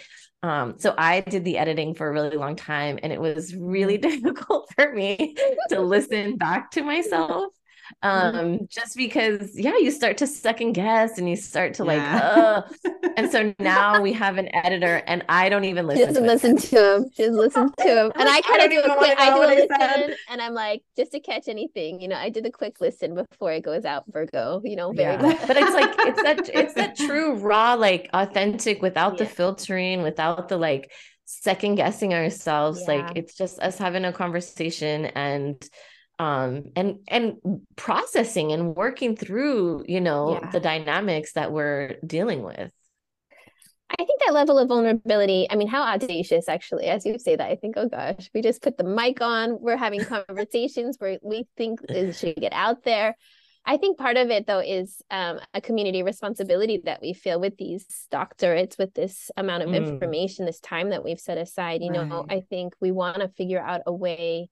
um, 0.44 0.74
so 0.76 0.94
I 0.98 1.20
did 1.20 1.42
the 1.46 1.56
editing 1.56 1.94
for 1.94 2.06
a 2.06 2.12
really 2.12 2.36
long 2.36 2.54
time, 2.54 2.98
and 3.02 3.10
it 3.14 3.20
was 3.20 3.56
really 3.56 3.96
difficult 4.10 4.70
for 4.74 4.92
me 4.92 5.34
to 5.70 5.80
listen 5.80 6.36
back 6.36 6.70
to 6.72 6.82
myself 6.82 7.54
Mm-hmm. 8.02 8.38
um 8.38 8.58
just 8.70 8.96
because 8.96 9.58
yeah 9.58 9.76
you 9.76 9.90
start 9.90 10.16
to 10.18 10.26
second 10.26 10.72
guess 10.72 11.18
and 11.18 11.28
you 11.28 11.36
start 11.36 11.74
to 11.74 11.84
yeah. 11.84 11.92
like 11.92 12.22
uh 12.22 12.62
and 13.16 13.30
so 13.30 13.54
now 13.58 14.00
we 14.00 14.12
have 14.12 14.38
an 14.38 14.54
editor 14.54 15.02
and 15.06 15.22
i 15.28 15.50
don't 15.50 15.64
even 15.64 15.86
listen 15.86 16.06
doesn't 16.06 16.22
to 16.22 16.28
listen 16.28 16.56
to 16.56 16.94
him 16.94 17.10
doesn't 17.16 17.36
listen 17.36 17.70
to 17.78 17.84
him 17.84 18.12
and 18.18 18.28
i 18.28 18.40
kind 18.40 18.62
of 18.62 18.70
do 18.70 18.80
a 18.80 18.96
quick 18.96 19.18
i 19.18 19.30
do 19.30 19.42
a 19.42 19.48
listen 19.54 20.16
and 20.30 20.40
i'm 20.40 20.54
like 20.54 20.82
just 20.96 21.12
to 21.12 21.20
catch 21.20 21.46
anything 21.46 22.00
you 22.00 22.08
know 22.08 22.16
i 22.16 22.30
did 22.30 22.46
a 22.46 22.50
quick 22.50 22.80
listen 22.80 23.14
before 23.14 23.52
it 23.52 23.62
goes 23.62 23.84
out 23.84 24.04
virgo 24.08 24.62
you 24.64 24.76
know 24.76 24.92
very 24.92 25.14
yeah. 25.22 25.44
but 25.46 25.56
it's 25.56 25.74
like 25.74 25.94
it's 25.98 26.22
that 26.22 26.48
it's 26.54 26.74
that 26.74 26.96
true 26.96 27.34
raw 27.34 27.74
like 27.74 28.08
authentic 28.14 28.80
without 28.80 29.12
yeah. 29.12 29.18
the 29.18 29.26
filtering 29.26 30.02
without 30.02 30.48
the 30.48 30.56
like 30.56 30.90
second 31.26 31.74
guessing 31.74 32.14
ourselves 32.14 32.82
like 32.88 33.12
it's 33.14 33.34
just 33.34 33.58
us 33.60 33.76
having 33.76 34.04
a 34.04 34.12
conversation 34.12 35.06
and 35.06 35.68
um 36.18 36.64
and 36.76 36.98
and 37.08 37.36
processing 37.76 38.52
and 38.52 38.76
working 38.76 39.16
through 39.16 39.84
you 39.88 40.00
know 40.00 40.38
yeah. 40.40 40.50
the 40.50 40.60
dynamics 40.60 41.32
that 41.32 41.52
we're 41.52 41.96
dealing 42.06 42.42
with 42.42 42.70
I 43.90 44.04
think 44.04 44.20
that 44.26 44.34
level 44.34 44.58
of 44.58 44.68
vulnerability, 44.68 45.46
I 45.50 45.56
mean, 45.56 45.68
how 45.68 45.82
audacious 45.82 46.48
actually, 46.48 46.86
as 46.86 47.06
you 47.06 47.18
say 47.18 47.36
that, 47.36 47.48
I 47.48 47.54
think, 47.54 47.76
oh 47.76 47.88
gosh, 47.88 48.28
we 48.34 48.42
just 48.42 48.62
put 48.62 48.76
the 48.76 48.82
mic 48.82 49.20
on, 49.20 49.60
we're 49.60 49.76
having 49.76 50.04
conversations 50.04 50.96
where 50.98 51.18
we 51.22 51.46
think 51.56 51.80
it 51.88 52.16
should 52.16 52.36
get 52.36 52.52
out 52.52 52.82
there. 52.82 53.14
I 53.66 53.76
think 53.78 53.96
part 53.96 54.16
of 54.16 54.30
it 54.30 54.46
though 54.46 54.60
is 54.60 55.00
um, 55.10 55.40
a 55.54 55.60
community 55.60 56.02
responsibility 56.02 56.82
that 56.84 57.00
we 57.00 57.14
feel 57.14 57.40
with 57.40 57.56
these 57.56 57.86
doctorates, 58.12 58.78
with 58.78 58.92
this 58.94 59.30
amount 59.36 59.62
of 59.62 59.70
mm. 59.70 59.76
information, 59.76 60.44
this 60.44 60.60
time 60.60 60.90
that 60.90 61.04
we've 61.04 61.20
set 61.20 61.38
aside. 61.38 61.80
You 61.82 61.92
right. 61.92 62.08
know, 62.08 62.26
I 62.28 62.40
think 62.40 62.74
we 62.80 62.90
want 62.90 63.20
to 63.20 63.28
figure 63.28 63.60
out 63.60 63.82
a 63.86 63.92
way 63.92 64.50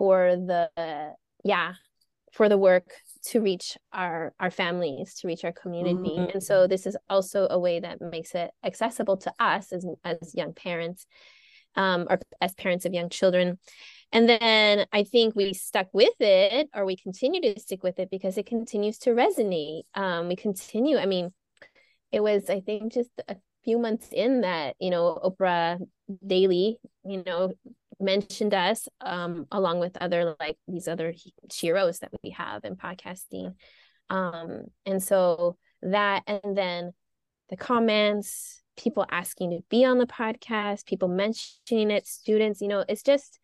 for 0.00 0.34
the 0.34 1.12
yeah 1.44 1.74
for 2.32 2.48
the 2.48 2.56
work 2.56 2.90
to 3.22 3.42
reach 3.42 3.76
our 3.92 4.32
our 4.40 4.50
families 4.50 5.12
to 5.16 5.26
reach 5.28 5.44
our 5.44 5.52
community. 5.52 6.16
Mm-hmm. 6.16 6.30
and 6.30 6.42
so 6.42 6.66
this 6.66 6.86
is 6.86 6.96
also 7.10 7.46
a 7.50 7.58
way 7.58 7.80
that 7.80 8.00
makes 8.00 8.34
it 8.34 8.50
accessible 8.64 9.18
to 9.18 9.32
us 9.38 9.74
as 9.74 9.84
as 10.02 10.34
young 10.34 10.54
parents 10.54 11.04
um 11.76 12.06
or 12.08 12.18
as 12.40 12.54
parents 12.54 12.86
of 12.86 12.94
young 12.94 13.10
children. 13.10 13.58
And 14.10 14.26
then 14.26 14.86
i 14.90 15.02
think 15.04 15.36
we 15.36 15.52
stuck 15.52 15.88
with 15.92 16.18
it 16.18 16.70
or 16.74 16.86
we 16.86 16.96
continue 16.96 17.42
to 17.42 17.60
stick 17.60 17.82
with 17.82 17.98
it 17.98 18.08
because 18.10 18.38
it 18.38 18.46
continues 18.46 18.96
to 19.00 19.10
resonate. 19.10 19.82
Um 19.92 20.28
we 20.28 20.36
continue 20.36 20.96
i 20.96 21.04
mean 21.04 21.30
it 22.10 22.22
was 22.22 22.48
i 22.48 22.60
think 22.60 22.94
just 22.94 23.10
a 23.28 23.36
few 23.64 23.78
months 23.78 24.08
in 24.12 24.40
that 24.40 24.76
you 24.80 24.88
know 24.88 25.20
oprah 25.22 25.78
daily 26.26 26.78
you 27.04 27.22
know 27.26 27.52
mentioned 28.00 28.54
us 28.54 28.88
um, 29.00 29.46
along 29.52 29.80
with 29.80 29.96
other 29.98 30.34
like 30.40 30.56
these 30.66 30.88
other 30.88 31.14
heroes 31.52 31.98
that 32.00 32.10
we 32.22 32.30
have 32.30 32.64
in 32.64 32.76
podcasting. 32.76 33.54
Um, 34.08 34.64
and 34.86 35.02
so 35.02 35.56
that 35.82 36.22
and 36.26 36.56
then 36.56 36.92
the 37.48 37.56
comments 37.56 38.62
people 38.76 39.06
asking 39.10 39.50
to 39.50 39.60
be 39.68 39.84
on 39.84 39.98
the 39.98 40.06
podcast 40.06 40.86
people 40.86 41.08
mentioning 41.08 41.90
it 41.90 42.06
students 42.06 42.60
you 42.60 42.68
know 42.68 42.84
it's 42.88 43.02
just 43.02 43.38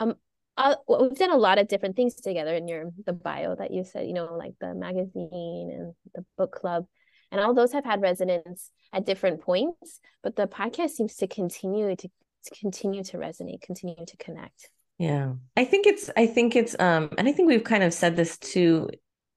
um 0.00 0.14
uh, 0.58 0.74
we've 0.88 1.18
done 1.18 1.32
a 1.32 1.36
lot 1.36 1.58
of 1.58 1.68
different 1.68 1.96
things 1.96 2.14
together 2.14 2.54
in 2.54 2.66
your 2.66 2.90
the 3.04 3.12
bio 3.12 3.54
that 3.54 3.72
you 3.72 3.84
said 3.84 4.06
you 4.06 4.14
know 4.14 4.34
like 4.34 4.54
the 4.60 4.74
magazine 4.74 5.70
and 5.72 5.94
the 6.14 6.24
book 6.36 6.52
club. 6.52 6.86
And 7.32 7.40
all 7.40 7.54
those 7.54 7.72
have 7.72 7.84
had 7.84 8.00
resonance 8.00 8.70
at 8.92 9.04
different 9.04 9.42
points 9.42 10.00
but 10.22 10.36
the 10.36 10.46
podcast 10.46 10.90
seems 10.90 11.16
to 11.16 11.26
continue 11.26 11.94
to 11.96 12.08
continue 12.50 13.04
to 13.04 13.16
resonate, 13.16 13.62
continue 13.62 13.94
to 14.06 14.16
connect. 14.16 14.70
Yeah. 14.98 15.34
I 15.56 15.64
think 15.64 15.86
it's 15.86 16.10
I 16.16 16.26
think 16.26 16.56
it's 16.56 16.74
um 16.78 17.10
and 17.18 17.28
I 17.28 17.32
think 17.32 17.48
we've 17.48 17.64
kind 17.64 17.82
of 17.82 17.92
said 17.92 18.16
this 18.16 18.38
too 18.38 18.88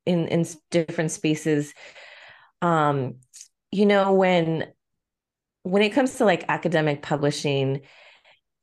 in 0.05 0.27
in 0.27 0.45
different 0.71 1.11
spaces 1.11 1.73
um 2.61 3.15
you 3.71 3.85
know 3.85 4.13
when 4.13 4.67
when 5.63 5.81
it 5.81 5.89
comes 5.89 6.15
to 6.15 6.25
like 6.25 6.45
academic 6.47 7.01
publishing 7.01 7.81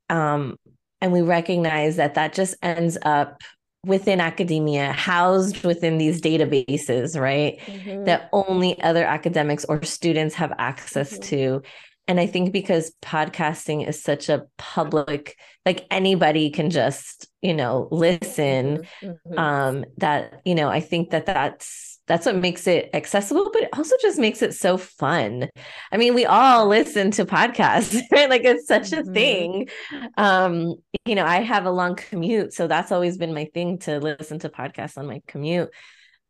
um 0.08 0.56
and 1.00 1.12
we 1.12 1.20
recognize 1.20 1.96
that 1.96 2.14
that 2.14 2.32
just 2.32 2.54
ends 2.62 2.96
up 3.02 3.42
within 3.84 4.20
academia 4.20 4.92
housed 4.92 5.62
within 5.62 5.98
these 5.98 6.20
databases 6.20 7.20
right 7.20 7.60
mm-hmm. 7.60 8.04
that 8.04 8.28
only 8.32 8.80
other 8.82 9.04
academics 9.04 9.64
or 9.66 9.82
students 9.84 10.34
have 10.34 10.52
access 10.58 11.12
mm-hmm. 11.12 11.22
to 11.22 11.62
and 12.08 12.20
i 12.20 12.26
think 12.26 12.52
because 12.52 12.92
podcasting 13.02 13.86
is 13.86 14.02
such 14.02 14.28
a 14.28 14.46
public 14.58 15.38
like 15.64 15.86
anybody 15.90 16.50
can 16.50 16.70
just 16.70 17.28
you 17.42 17.54
know 17.54 17.88
listen 17.90 18.86
mm-hmm, 19.02 19.38
um 19.38 19.84
that 19.98 20.40
you 20.44 20.54
know 20.54 20.68
i 20.68 20.80
think 20.80 21.10
that 21.10 21.26
that's 21.26 21.96
that's 22.06 22.26
what 22.26 22.36
makes 22.36 22.66
it 22.66 22.90
accessible, 22.94 23.50
but 23.52 23.64
it 23.64 23.68
also 23.72 23.96
just 24.00 24.18
makes 24.18 24.40
it 24.40 24.54
so 24.54 24.76
fun. 24.76 25.48
I 25.90 25.96
mean, 25.96 26.14
we 26.14 26.24
all 26.24 26.68
listen 26.68 27.10
to 27.12 27.24
podcasts, 27.24 28.00
right? 28.12 28.30
Like 28.30 28.44
it's 28.44 28.66
such 28.66 28.90
mm-hmm. 28.90 29.10
a 29.10 29.12
thing. 29.12 29.68
Um, 30.16 30.76
you 31.04 31.14
know, 31.14 31.24
I 31.24 31.40
have 31.40 31.66
a 31.66 31.70
long 31.70 31.96
commute, 31.96 32.52
so 32.52 32.68
that's 32.68 32.92
always 32.92 33.18
been 33.18 33.34
my 33.34 33.46
thing 33.46 33.78
to 33.80 33.98
listen 33.98 34.38
to 34.40 34.48
podcasts 34.48 34.96
on 34.96 35.06
my 35.06 35.20
commute. 35.26 35.70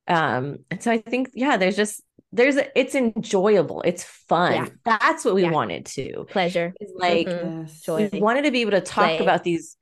Um, 0.08 0.58
and 0.70 0.82
so 0.82 0.90
I 0.90 0.98
think, 0.98 1.30
yeah, 1.34 1.56
there's 1.56 1.76
just 1.76 2.02
there's 2.32 2.56
a, 2.56 2.78
it's 2.78 2.94
enjoyable, 2.94 3.82
it's 3.82 4.04
fun. 4.04 4.52
Yeah. 4.52 4.68
That's 4.84 5.24
what 5.24 5.34
we 5.34 5.42
yeah. 5.42 5.50
wanted 5.50 5.86
to. 5.86 6.26
Pleasure. 6.28 6.74
It's 6.80 6.92
like 6.94 7.26
mm-hmm. 7.26 7.64
joy. 7.84 8.10
We 8.12 8.20
wanted 8.20 8.42
to 8.42 8.50
be 8.50 8.60
able 8.60 8.72
to 8.72 8.80
talk 8.80 9.06
Play. 9.06 9.18
about 9.18 9.44
these 9.44 9.76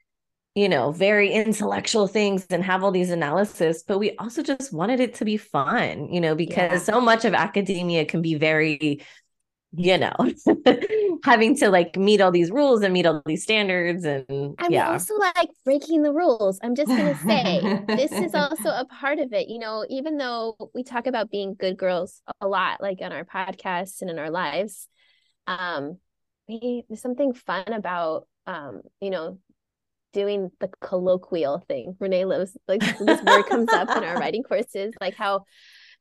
you 0.55 0.69
know, 0.69 0.93
very 0.93 1.33
intellectual 1.33 2.07
things 2.07 2.47
and 2.51 2.63
have 2.63 2.85
all 2.85 2.93
these 2.93 3.11
analysis, 3.11 3.83
but 3.83 3.99
we 3.99 4.15
also 4.19 4.41
just 4.41 4.73
wanted 4.73 5.01
it 5.01 5.15
to 5.15 5.25
be 5.25 5.37
fun, 5.37 6.13
you 6.13 6.21
know, 6.21 6.37
because 6.37 6.71
yeah. 6.71 6.79
so 6.79 7.01
much 7.01 7.25
of 7.25 7.35
academia 7.35 8.05
can 8.05 8.23
be 8.23 8.37
very, 8.37 9.05
you 9.77 9.99
know, 9.99 10.15
having 11.25 11.57
to 11.57 11.71
like 11.71 11.97
meet 11.97 12.21
all 12.21 12.31
these 12.31 12.51
rules 12.51 12.83
and 12.83 12.93
meet 12.93 13.07
all 13.07 13.23
these 13.27 13.43
standards 13.43 14.05
and 14.05 14.55
I'm 14.59 14.71
yeah. 14.71 14.91
also 14.91 15.15
like 15.17 15.51
breaking 15.65 16.03
the 16.03 16.13
rules. 16.13 16.59
I'm 16.63 16.75
just 16.75 16.89
gonna 16.89 17.19
say 17.19 17.83
this 17.89 18.13
is 18.13 18.35
also 18.35 18.69
a 18.69 18.85
part 18.85 19.19
of 19.19 19.33
it. 19.33 19.49
You 19.49 19.59
know, 19.59 19.85
even 19.89 20.17
though 20.17 20.71
we 20.75 20.85
talk 20.85 21.07
about 21.07 21.31
being 21.31 21.55
good 21.55 21.77
girls 21.77 22.23
a 22.41 22.47
lot, 22.47 22.81
like 22.81 22.99
on 23.03 23.13
our 23.13 23.25
podcasts 23.25 24.01
and 24.01 24.11
in 24.11 24.19
our 24.19 24.31
lives, 24.31 24.89
um, 25.47 25.99
we, 26.49 26.85
there's 26.89 27.03
something 27.03 27.33
fun 27.33 27.73
about 27.73 28.27
um, 28.47 28.83
you 29.01 29.11
know, 29.11 29.39
doing 30.13 30.51
the 30.61 30.71
colloquial 30.81 31.59
thing. 31.67 31.97
Renee 31.99 32.25
loves 32.25 32.57
like 32.69 32.81
this 32.81 33.23
word 33.23 33.47
comes 33.47 33.73
up 33.73 33.97
in 33.97 34.05
our 34.05 34.17
writing 34.19 34.43
courses, 34.43 34.95
like 35.01 35.15
how 35.15 35.45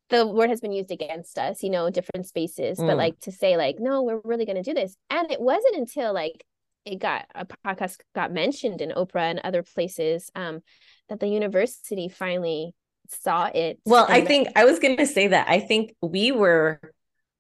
the 0.09 0.27
word 0.27 0.49
has 0.49 0.61
been 0.61 0.71
used 0.71 0.91
against 0.91 1.37
us, 1.37 1.63
you 1.63 1.69
know, 1.69 1.89
different 1.89 2.27
spaces, 2.27 2.77
mm. 2.77 2.87
but 2.87 2.97
like 2.97 3.19
to 3.21 3.31
say 3.31 3.57
like, 3.57 3.77
no, 3.79 4.03
we're 4.03 4.21
really 4.23 4.45
going 4.45 4.61
to 4.61 4.63
do 4.63 4.73
this. 4.73 4.95
And 5.09 5.31
it 5.31 5.41
wasn't 5.41 5.75
until 5.75 6.13
like 6.13 6.43
it 6.85 6.99
got 6.99 7.25
a 7.33 7.45
podcast 7.65 7.97
got 8.13 8.31
mentioned 8.31 8.81
in 8.81 8.91
Oprah 8.91 9.29
and 9.31 9.39
other 9.43 9.63
places 9.63 10.29
um, 10.35 10.61
that 11.09 11.19
the 11.19 11.27
university 11.27 12.09
finally 12.09 12.73
saw 13.07 13.45
it. 13.45 13.79
Well, 13.85 14.05
I 14.09 14.21
think 14.21 14.49
I 14.55 14.65
was 14.65 14.79
going 14.79 14.97
to 14.97 15.07
say 15.07 15.27
that. 15.27 15.49
I 15.49 15.59
think 15.59 15.95
we 16.01 16.31
were 16.31 16.79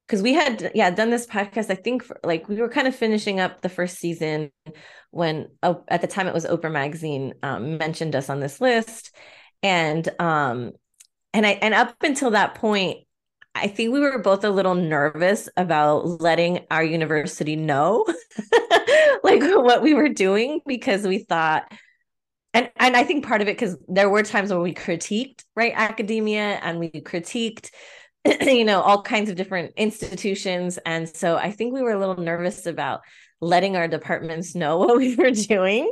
because 0.07 0.21
we 0.21 0.33
had 0.33 0.71
yeah 0.75 0.91
done 0.91 1.09
this 1.09 1.25
podcast 1.25 1.71
i 1.71 1.75
think 1.75 2.03
for, 2.03 2.19
like 2.23 2.47
we 2.49 2.57
were 2.57 2.69
kind 2.69 2.87
of 2.87 2.95
finishing 2.95 3.39
up 3.39 3.61
the 3.61 3.69
first 3.69 3.97
season 3.97 4.51
when 5.11 5.47
uh, 5.63 5.75
at 5.87 6.01
the 6.01 6.07
time 6.07 6.27
it 6.27 6.33
was 6.33 6.45
oprah 6.45 6.71
magazine 6.71 7.33
um, 7.41 7.77
mentioned 7.77 8.15
us 8.15 8.29
on 8.29 8.39
this 8.39 8.59
list 8.59 9.15
and 9.63 10.09
um 10.19 10.71
and 11.33 11.45
i 11.45 11.51
and 11.51 11.73
up 11.73 11.95
until 12.01 12.31
that 12.31 12.55
point 12.55 12.99
i 13.55 13.67
think 13.67 13.93
we 13.93 13.99
were 13.99 14.19
both 14.19 14.43
a 14.43 14.49
little 14.49 14.75
nervous 14.75 15.49
about 15.57 16.05
letting 16.21 16.65
our 16.71 16.83
university 16.83 17.55
know 17.55 18.05
like 19.23 19.41
what 19.41 19.81
we 19.81 19.93
were 19.93 20.09
doing 20.09 20.61
because 20.65 21.05
we 21.05 21.19
thought 21.19 21.71
and 22.53 22.71
and 22.77 22.95
i 22.95 23.03
think 23.03 23.25
part 23.25 23.41
of 23.41 23.47
it 23.47 23.57
because 23.57 23.77
there 23.87 24.09
were 24.09 24.23
times 24.23 24.51
where 24.51 24.59
we 24.59 24.73
critiqued 24.73 25.43
right 25.55 25.73
academia 25.75 26.59
and 26.61 26.79
we 26.79 26.89
critiqued 26.89 27.69
you 28.41 28.65
know, 28.65 28.81
all 28.81 29.01
kinds 29.01 29.29
of 29.29 29.35
different 29.35 29.73
institutions. 29.75 30.79
And 30.85 31.09
so 31.09 31.35
I 31.35 31.51
think 31.51 31.73
we 31.73 31.81
were 31.81 31.91
a 31.91 31.99
little 31.99 32.17
nervous 32.17 32.65
about 32.65 33.01
letting 33.41 33.75
our 33.75 33.87
departments 33.87 34.55
know 34.55 34.77
what 34.79 34.97
we 34.97 35.15
were 35.15 35.31
doing. 35.31 35.91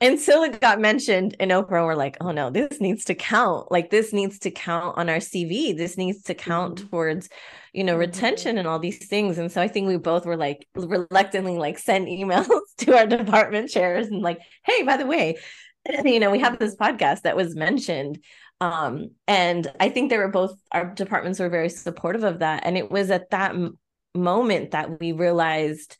Until 0.00 0.44
it 0.44 0.60
got 0.60 0.80
mentioned 0.80 1.34
in 1.40 1.48
Oprah, 1.48 1.84
we're 1.84 1.96
like, 1.96 2.16
oh 2.20 2.30
no, 2.30 2.50
this 2.50 2.80
needs 2.80 3.04
to 3.06 3.16
count. 3.16 3.72
Like 3.72 3.90
this 3.90 4.12
needs 4.12 4.38
to 4.40 4.50
count 4.50 4.96
on 4.96 5.08
our 5.08 5.16
CV. 5.16 5.76
This 5.76 5.96
needs 5.96 6.22
to 6.24 6.34
count 6.34 6.76
mm-hmm. 6.76 6.88
towards, 6.88 7.28
you 7.72 7.82
know, 7.82 7.94
mm-hmm. 7.94 8.00
retention 8.00 8.58
and 8.58 8.68
all 8.68 8.78
these 8.78 9.04
things. 9.08 9.38
And 9.38 9.50
so 9.50 9.60
I 9.60 9.66
think 9.66 9.88
we 9.88 9.96
both 9.96 10.24
were 10.24 10.36
like 10.36 10.68
reluctantly 10.76 11.58
like 11.58 11.78
send 11.78 12.06
emails 12.06 12.48
to 12.78 12.96
our 12.96 13.06
department 13.06 13.70
chairs 13.70 14.06
and 14.06 14.22
like, 14.22 14.38
hey, 14.64 14.84
by 14.84 14.96
the 14.96 15.06
way, 15.06 15.38
you 16.04 16.20
know, 16.20 16.30
we 16.30 16.38
have 16.38 16.60
this 16.60 16.76
podcast 16.76 17.22
that 17.22 17.36
was 17.36 17.56
mentioned 17.56 18.18
um 18.60 19.10
and 19.26 19.70
i 19.78 19.88
think 19.88 20.10
they 20.10 20.18
were 20.18 20.28
both 20.28 20.52
our 20.72 20.92
departments 20.94 21.38
were 21.38 21.48
very 21.48 21.68
supportive 21.68 22.24
of 22.24 22.40
that 22.40 22.64
and 22.66 22.76
it 22.76 22.90
was 22.90 23.10
at 23.10 23.30
that 23.30 23.52
m- 23.52 23.78
moment 24.14 24.72
that 24.72 24.98
we 24.98 25.12
realized 25.12 25.96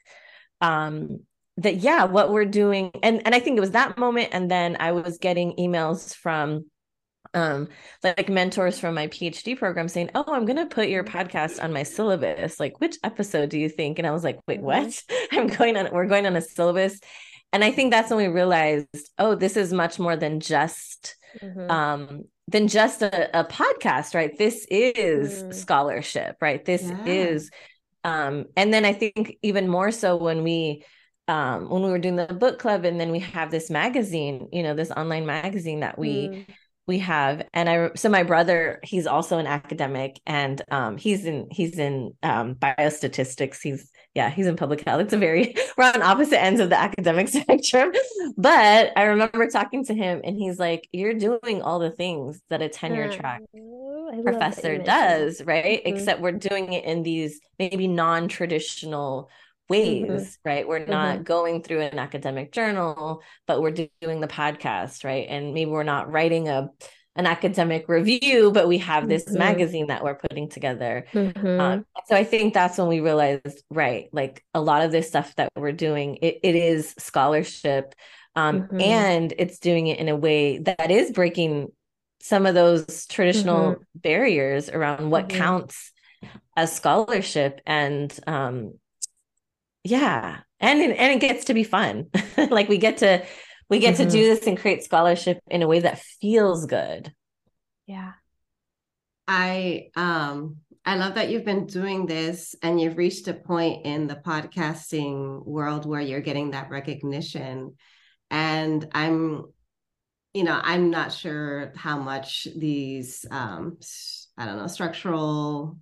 um 0.60 1.20
that 1.58 1.76
yeah 1.76 2.04
what 2.04 2.30
we're 2.30 2.44
doing 2.44 2.90
and 3.02 3.22
and 3.24 3.34
i 3.34 3.40
think 3.40 3.56
it 3.56 3.60
was 3.60 3.72
that 3.72 3.98
moment 3.98 4.30
and 4.32 4.50
then 4.50 4.76
i 4.80 4.92
was 4.92 5.18
getting 5.18 5.52
emails 5.58 6.14
from 6.14 6.64
um 7.34 7.68
like 8.02 8.28
mentors 8.28 8.78
from 8.78 8.94
my 8.94 9.06
phd 9.08 9.58
program 9.58 9.88
saying 9.88 10.10
oh 10.14 10.24
i'm 10.28 10.46
going 10.46 10.56
to 10.56 10.66
put 10.66 10.88
your 10.88 11.04
podcast 11.04 11.62
on 11.62 11.72
my 11.72 11.82
syllabus 11.82 12.58
like 12.58 12.80
which 12.80 12.96
episode 13.04 13.50
do 13.50 13.58
you 13.58 13.68
think 13.68 13.98
and 13.98 14.06
i 14.06 14.10
was 14.10 14.24
like 14.24 14.38
wait 14.46 14.62
what 14.62 14.86
mm-hmm. 14.86 15.14
i'm 15.38 15.46
going 15.46 15.76
on 15.76 15.88
we're 15.92 16.06
going 16.06 16.26
on 16.26 16.36
a 16.36 16.40
syllabus 16.40 17.00
and 17.52 17.62
i 17.62 17.70
think 17.70 17.90
that's 17.90 18.10
when 18.10 18.18
we 18.18 18.28
realized 18.28 18.86
oh 19.18 19.34
this 19.34 19.56
is 19.56 19.72
much 19.72 19.98
more 19.98 20.16
than 20.16 20.40
just 20.40 21.16
mm-hmm. 21.42 21.70
um 21.70 22.24
than 22.48 22.66
just 22.66 23.02
a, 23.02 23.40
a 23.40 23.44
podcast, 23.44 24.14
right? 24.14 24.36
This 24.36 24.66
is 24.70 25.42
mm. 25.42 25.54
scholarship, 25.54 26.36
right? 26.40 26.64
This 26.64 26.82
yeah. 26.82 27.04
is 27.04 27.50
um 28.04 28.46
and 28.56 28.72
then 28.72 28.84
I 28.84 28.92
think 28.94 29.36
even 29.42 29.68
more 29.68 29.90
so 29.90 30.16
when 30.16 30.42
we 30.42 30.84
um 31.28 31.68
when 31.68 31.82
we 31.82 31.90
were 31.90 31.98
doing 31.98 32.16
the 32.16 32.26
book 32.26 32.58
club 32.58 32.84
and 32.84 32.98
then 33.00 33.10
we 33.10 33.20
have 33.20 33.50
this 33.50 33.70
magazine, 33.70 34.48
you 34.52 34.62
know, 34.62 34.74
this 34.74 34.90
online 34.90 35.26
magazine 35.26 35.80
that 35.80 35.98
we 35.98 36.28
mm. 36.28 36.46
we 36.86 36.98
have 36.98 37.46
and 37.52 37.68
I 37.68 37.90
so 37.94 38.08
my 38.08 38.22
brother, 38.22 38.80
he's 38.82 39.06
also 39.06 39.38
an 39.38 39.46
academic 39.46 40.20
and 40.26 40.60
um 40.70 40.96
he's 40.96 41.24
in 41.24 41.48
he's 41.50 41.78
in 41.78 42.14
um 42.22 42.54
biostatistics. 42.54 43.60
He's 43.62 43.90
yeah, 44.14 44.30
he's 44.30 44.46
in 44.46 44.56
public 44.56 44.80
health. 44.80 45.02
It's 45.02 45.12
a 45.12 45.18
very 45.18 45.54
we're 45.76 45.84
on 45.84 46.02
opposite 46.02 46.42
ends 46.42 46.60
of 46.60 46.70
the 46.70 46.78
academic 46.80 47.28
spectrum. 47.28 47.92
But 48.36 48.92
I 48.96 49.04
remember 49.04 49.46
talking 49.48 49.84
to 49.86 49.94
him 49.94 50.22
and 50.24 50.36
he's 50.36 50.58
like, 50.58 50.88
You're 50.92 51.14
doing 51.14 51.62
all 51.62 51.78
the 51.78 51.90
things 51.90 52.40
that 52.48 52.62
a 52.62 52.68
tenure 52.68 53.12
track 53.12 53.42
professor 54.22 54.78
does, 54.78 55.42
right? 55.44 55.84
Mm-hmm. 55.84 55.96
Except 55.96 56.20
we're 56.20 56.32
doing 56.32 56.72
it 56.72 56.84
in 56.84 57.02
these 57.02 57.40
maybe 57.58 57.86
non-traditional 57.86 59.30
ways, 59.68 60.06
mm-hmm. 60.08 60.48
right? 60.48 60.68
We're 60.68 60.84
not 60.84 61.16
mm-hmm. 61.16 61.22
going 61.24 61.62
through 61.62 61.80
an 61.82 61.98
academic 61.98 62.52
journal, 62.52 63.22
but 63.46 63.60
we're 63.60 63.88
doing 64.00 64.20
the 64.20 64.28
podcast, 64.28 65.04
right? 65.04 65.26
And 65.28 65.54
maybe 65.54 65.70
we're 65.70 65.82
not 65.82 66.10
writing 66.10 66.48
a 66.48 66.70
an 67.16 67.26
academic 67.26 67.88
review, 67.88 68.52
but 68.52 68.68
we 68.68 68.78
have 68.78 69.08
this 69.08 69.24
mm-hmm. 69.24 69.38
magazine 69.38 69.86
that 69.88 70.04
we're 70.04 70.14
putting 70.14 70.48
together. 70.48 71.04
Mm-hmm. 71.12 71.60
Um, 71.60 71.84
so 72.06 72.14
I 72.14 72.22
think 72.22 72.54
that's 72.54 72.78
when 72.78 72.86
we 72.86 73.00
realized, 73.00 73.64
right, 73.70 74.08
like 74.12 74.44
a 74.54 74.60
lot 74.60 74.84
of 74.84 74.92
this 74.92 75.08
stuff 75.08 75.34
that 75.34 75.50
we're 75.56 75.72
doing, 75.72 76.18
it, 76.22 76.38
it 76.44 76.54
is 76.54 76.94
scholarship. 76.96 77.94
Um, 78.36 78.62
mm-hmm. 78.62 78.80
And 78.80 79.34
it's 79.36 79.58
doing 79.58 79.88
it 79.88 79.98
in 79.98 80.08
a 80.08 80.14
way 80.14 80.58
that 80.58 80.92
is 80.92 81.10
breaking 81.10 81.72
some 82.20 82.46
of 82.46 82.54
those 82.54 83.06
traditional 83.06 83.72
mm-hmm. 83.72 83.82
barriers 83.96 84.68
around 84.68 85.10
what 85.10 85.28
mm-hmm. 85.28 85.38
counts 85.38 85.90
as 86.56 86.72
scholarship. 86.72 87.60
And 87.66 88.16
um, 88.28 88.74
yeah, 89.84 90.40
and 90.60 90.80
and 90.80 91.12
it 91.12 91.20
gets 91.20 91.46
to 91.46 91.54
be 91.54 91.64
fun. 91.64 92.06
like 92.50 92.68
we 92.68 92.78
get 92.78 92.98
to 92.98 93.24
we 93.68 93.78
get 93.78 93.94
mm-hmm. 93.94 94.04
to 94.04 94.10
do 94.10 94.24
this 94.24 94.46
and 94.46 94.58
create 94.58 94.82
scholarship 94.82 95.40
in 95.48 95.62
a 95.62 95.68
way 95.68 95.80
that 95.80 96.00
feels 96.20 96.66
good 96.66 97.12
yeah 97.86 98.12
i 99.26 99.88
um 99.96 100.56
i 100.84 100.96
love 100.96 101.14
that 101.14 101.30
you've 101.30 101.44
been 101.44 101.66
doing 101.66 102.06
this 102.06 102.54
and 102.62 102.80
you've 102.80 102.96
reached 102.96 103.28
a 103.28 103.34
point 103.34 103.84
in 103.84 104.06
the 104.06 104.16
podcasting 104.16 105.44
world 105.44 105.86
where 105.86 106.00
you're 106.00 106.20
getting 106.20 106.52
that 106.52 106.70
recognition 106.70 107.74
and 108.30 108.88
i'm 108.92 109.44
you 110.34 110.44
know 110.44 110.58
i'm 110.62 110.90
not 110.90 111.12
sure 111.12 111.72
how 111.76 111.98
much 111.98 112.46
these 112.56 113.24
um 113.30 113.78
i 114.36 114.44
don't 114.44 114.58
know 114.58 114.66
structural 114.66 115.78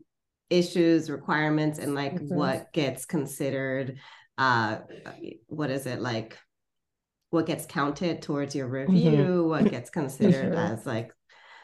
issues 0.51 1.11
requirements 1.11 1.79
and 1.79 1.95
like 1.95 2.15
mm-hmm. 2.15 2.35
what 2.35 2.73
gets 2.73 3.05
considered 3.05 3.99
uh 4.39 4.79
what 5.49 5.71
is 5.71 5.87
it 5.87 6.01
like 6.01 6.39
what 7.31 7.47
gets 7.47 7.67
counted 7.67 8.23
towards 8.23 8.55
your 8.55 8.69
mm-hmm. 8.69 8.93
review, 8.93 9.25
mm-hmm. 9.25 9.49
what 9.49 9.71
gets 9.71 9.91
considered 9.91 10.53
mm-hmm. 10.53 10.75
as 10.75 10.87
like 10.87 11.13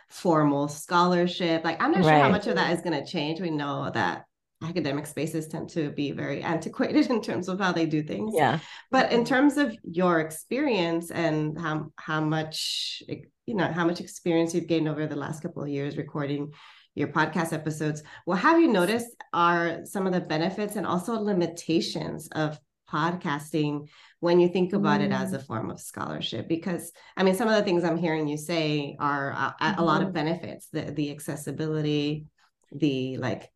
formal 0.08 0.68
scholarship. 0.68 1.64
Like, 1.64 1.82
I'm 1.82 1.92
not 1.92 2.04
right. 2.04 2.10
sure 2.10 2.22
how 2.22 2.28
much 2.28 2.46
of 2.46 2.56
that 2.56 2.72
is 2.72 2.82
going 2.82 2.98
to 2.98 3.10
change. 3.10 3.40
We 3.40 3.50
know 3.50 3.90
that 3.92 4.24
academic 4.62 5.06
spaces 5.06 5.48
tend 5.48 5.70
to 5.70 5.90
be 5.90 6.12
very 6.12 6.42
antiquated 6.54 7.10
in 7.10 7.20
terms 7.20 7.48
of 7.48 7.58
how 7.58 7.72
they 7.72 7.86
do 7.86 8.02
things. 8.02 8.32
Yeah. 8.34 8.58
But 8.90 9.12
in 9.12 9.24
terms 9.24 9.56
of 9.56 9.74
your 9.82 10.20
experience 10.20 11.10
and 11.10 11.58
how 11.58 11.92
how 11.96 12.20
much 12.20 13.02
you 13.46 13.54
know 13.54 13.72
how 13.72 13.84
much 13.84 14.00
experience 14.00 14.54
you've 14.54 14.68
gained 14.68 14.88
over 14.88 15.06
the 15.06 15.16
last 15.16 15.42
couple 15.42 15.62
of 15.62 15.68
years 15.68 15.96
recording 15.96 16.52
your 16.94 17.08
podcast 17.08 17.52
episodes, 17.52 18.02
what 18.24 18.38
have 18.38 18.60
you 18.60 18.68
noticed 18.68 19.08
are 19.32 19.84
some 19.84 20.06
of 20.06 20.12
the 20.12 20.20
benefits 20.20 20.76
and 20.76 20.86
also 20.86 21.14
limitations 21.14 22.28
of 22.32 22.58
podcasting 22.90 23.88
when 24.20 24.38
you 24.38 24.48
think 24.48 24.72
about 24.74 25.00
mm. 25.00 25.06
it 25.06 25.12
as 25.12 25.32
mm. 25.32 25.36
a 25.36 25.38
form 25.38 25.70
of 25.70 25.80
scholarship 25.80 26.46
because 26.46 26.92
i 27.16 27.22
mean 27.22 27.34
some 27.34 27.48
of 27.48 27.54
the 27.54 27.62
things 27.62 27.84
i'm 27.84 27.96
hearing 27.96 28.28
you 28.28 28.36
say 28.36 28.94
are 29.00 29.32
uh, 29.32 29.52
mm-hmm. 29.52 29.80
a 29.80 29.82
lot 29.82 30.02
of 30.02 30.08
mm-hmm. 30.08 30.16
benefits 30.16 30.68
the, 30.74 30.82
the 30.82 31.10
accessibility 31.10 32.26
the 32.70 33.16
like 33.16 33.50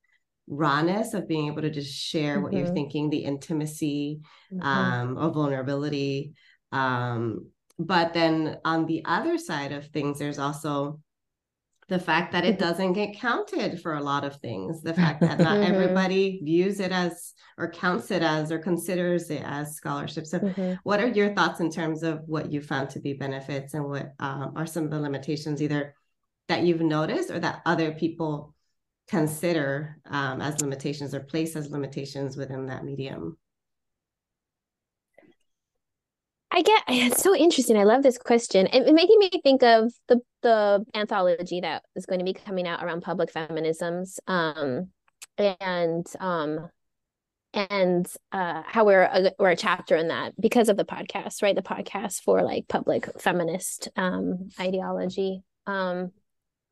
rawness 0.49 1.14
of 1.14 1.29
being 1.29 1.49
able 1.49 1.62
to 1.62 1.70
just 1.70 1.92
share 1.92 2.35
mm-hmm. 2.35 2.42
what 2.42 2.53
you're 2.53 2.64
mm-hmm. 2.66 2.75
thinking, 2.75 3.11
the 3.11 3.25
intimacy 3.25 4.20
mm-hmm. 4.53 4.66
um, 4.66 5.18
of 5.18 5.35
vulnerability. 5.35 6.35
Um, 6.72 7.51
but 7.79 8.14
then 8.14 8.59
on 8.64 8.87
the 8.87 9.03
other 9.05 9.38
side 9.38 9.72
of 9.72 9.88
things, 9.88 10.18
there's 10.18 10.38
also 10.38 11.01
the 11.88 11.99
fact 11.99 12.33
that 12.33 12.44
it 12.44 12.59
doesn't 12.66 12.92
get 12.92 13.16
counted 13.16 13.81
for 13.81 13.94
a 13.94 14.03
lot 14.03 14.25
of 14.25 14.37
things 14.37 14.83
the 14.83 14.94
fact 14.94 15.20
that 15.20 15.38
not 15.38 15.59
mm-hmm. 15.59 15.75
everybody 15.75 16.40
views 16.42 16.81
it 16.81 16.92
as 16.92 17.33
or 17.59 17.70
counts 17.70 18.11
it 18.11 18.22
as 18.22 18.53
or 18.53 18.59
considers 18.59 19.31
it 19.31 19.42
as 19.44 19.75
scholarship 19.75 20.27
so 20.27 20.38
mm-hmm. 20.38 20.75
what 20.83 21.01
are 21.01 21.09
your 21.09 21.35
thoughts 21.35 21.61
in 21.61 21.70
terms 21.70 22.03
of 22.03 22.20
what 22.27 22.51
you 22.51 22.61
found 22.61 22.90
to 22.90 23.01
be 23.01 23.12
benefits 23.12 23.75
and 23.75 23.85
what 23.85 24.12
um, 24.18 24.53
are 24.57 24.66
some 24.66 24.85
of 24.85 24.90
the 24.90 25.01
limitations 25.01 25.62
either 25.62 25.94
that 26.49 26.62
you've 26.62 26.81
noticed 26.81 27.31
or 27.31 27.38
that 27.38 27.62
other 27.66 27.92
people 27.92 28.55
consider 29.09 29.99
um, 30.07 30.40
as 30.40 30.61
limitations 30.61 31.14
or 31.14 31.20
place 31.20 31.55
as 31.57 31.70
limitations 31.70 32.37
within 32.37 32.66
that 32.66 32.85
medium 32.85 33.37
I 36.57 36.62
get 36.62 36.83
it's 36.88 37.23
so 37.23 37.37
interesting. 37.37 37.77
I 37.77 37.85
love 37.85 38.03
this 38.03 38.19
question. 38.19 38.66
It, 38.73 38.88
it 38.88 38.95
making 38.95 39.19
me 39.19 39.31
think 39.42 39.62
of 39.62 39.92
the 40.09 40.21
the 40.42 40.85
anthology 40.95 41.61
that 41.61 41.83
is 41.95 42.07
going 42.07 42.19
to 42.19 42.25
be 42.25 42.33
coming 42.33 42.66
out 42.66 42.83
around 42.83 43.03
public 43.03 43.33
feminisms, 43.33 44.19
um, 44.27 44.88
and 45.38 46.07
um, 46.19 46.71
and 47.53 48.07
uh, 48.33 48.62
how 48.66 48.85
we're 48.85 49.03
a, 49.03 49.33
we're 49.38 49.51
a 49.51 49.57
chapter 49.57 49.97
in 49.97 50.09
that 50.09 50.33
because 50.40 50.69
of 50.69 50.77
the 50.77 50.85
podcast, 50.85 51.42
right? 51.42 51.55
The 51.55 51.62
podcast 51.62 52.23
for 52.23 52.42
like 52.42 52.66
public 52.69 53.21
feminist 53.21 53.88
um, 53.97 54.49
ideology. 54.59 55.42
Um, 55.66 56.12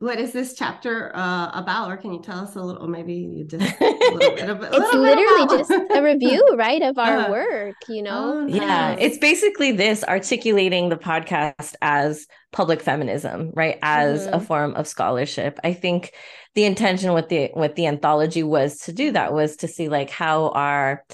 what 0.05 0.21
is 0.21 0.33
this 0.33 0.53
chapter 0.55 1.11
uh, 1.17 1.51
about? 1.55 1.90
Or 1.90 1.97
can 1.97 2.12
you 2.12 2.21
tell 2.21 2.40
us 2.40 2.55
a 2.57 2.61
little 2.61 2.87
maybe 2.87 3.14
you 3.14 3.45
just 3.45 3.81
a 3.81 3.85
little 3.85 4.19
bit 4.37 4.51
of, 4.51 4.62
it's 4.71 4.95
literally 4.95 5.59
just 5.59 5.71
a 5.71 6.03
review 6.03 6.55
right 6.57 6.83
of 6.83 6.99
our 6.99 7.17
uh, 7.17 7.31
work 7.31 7.75
you 7.88 8.03
know? 8.03 8.45
Oh, 8.45 8.47
yeah 8.47 8.93
it's 8.99 9.17
basically 9.17 9.73
this 9.73 10.05
articulating 10.05 10.90
the 10.90 10.97
podcast 10.97 11.75
as 11.81 12.27
public 12.53 12.83
feminism 12.83 13.51
right 13.55 13.79
as 13.83 14.27
mm-hmm. 14.27 14.35
a 14.35 14.40
form 14.40 14.75
of 14.75 14.87
scholarship. 14.87 15.59
I 15.64 15.73
think 15.73 16.12
the 16.55 16.64
intention 16.64 17.14
with 17.14 17.31
the 17.31 17.51
with 17.55 17.75
the 17.75 17.87
anthology 17.87 18.43
was 18.43 18.79
to 18.81 18.93
do 18.93 19.12
that 19.12 19.33
was 19.33 19.57
to 19.57 19.69
see 19.69 19.88
like 19.88 20.11
how 20.11 20.51
are 20.51 21.05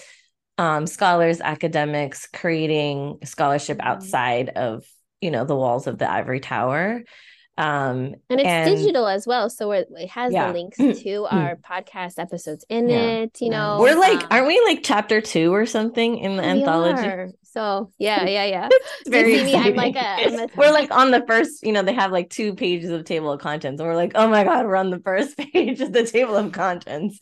um, 0.58 0.86
scholars 0.86 1.40
academics 1.40 2.26
creating 2.26 3.18
scholarship 3.24 3.78
mm-hmm. 3.78 3.86
outside 3.86 4.48
of 4.50 4.84
you 5.20 5.30
know 5.30 5.44
the 5.44 5.56
walls 5.56 5.86
of 5.86 5.98
the 5.98 6.10
ivory 6.10 6.40
tower 6.40 7.02
um 7.60 8.14
and 8.30 8.40
it's 8.40 8.48
and, 8.48 8.74
digital 8.74 9.06
as 9.06 9.26
well 9.26 9.50
so 9.50 9.70
it 9.72 9.86
has 10.08 10.32
yeah. 10.32 10.46
the 10.46 10.52
links 10.54 10.78
to 11.02 11.26
our 11.26 11.56
podcast 11.56 12.18
episodes 12.18 12.64
in 12.70 12.88
yeah. 12.88 12.96
it 12.96 13.38
you 13.42 13.50
know 13.50 13.76
we're 13.78 13.98
like 13.98 14.22
um, 14.22 14.28
aren't 14.30 14.46
we 14.46 14.58
like 14.64 14.80
chapter 14.82 15.20
two 15.20 15.52
or 15.52 15.66
something 15.66 16.16
in 16.18 16.38
the 16.38 16.42
anthology 16.42 17.06
are. 17.06 17.28
so 17.42 17.90
yeah 17.98 18.24
yeah 18.26 18.46
yeah 18.46 18.68
very 19.06 19.44
me, 19.44 19.54
I'm 19.54 19.74
like 19.74 19.94
a, 19.94 20.00
I'm 20.00 20.38
a, 20.38 20.48
we're 20.56 20.72
like 20.72 20.90
on 20.90 21.10
the 21.10 21.22
first 21.28 21.62
you 21.62 21.72
know 21.72 21.82
they 21.82 21.92
have 21.92 22.12
like 22.12 22.30
two 22.30 22.54
pages 22.54 22.90
of 22.90 23.04
table 23.04 23.30
of 23.30 23.40
contents 23.40 23.78
and 23.78 23.86
we're 23.86 23.96
like 23.96 24.12
oh 24.14 24.28
my 24.28 24.42
god 24.42 24.64
we're 24.64 24.76
on 24.76 24.88
the 24.88 25.00
first 25.00 25.36
page 25.36 25.82
of 25.82 25.92
the 25.92 26.06
table 26.06 26.36
of 26.36 26.52
contents 26.52 27.20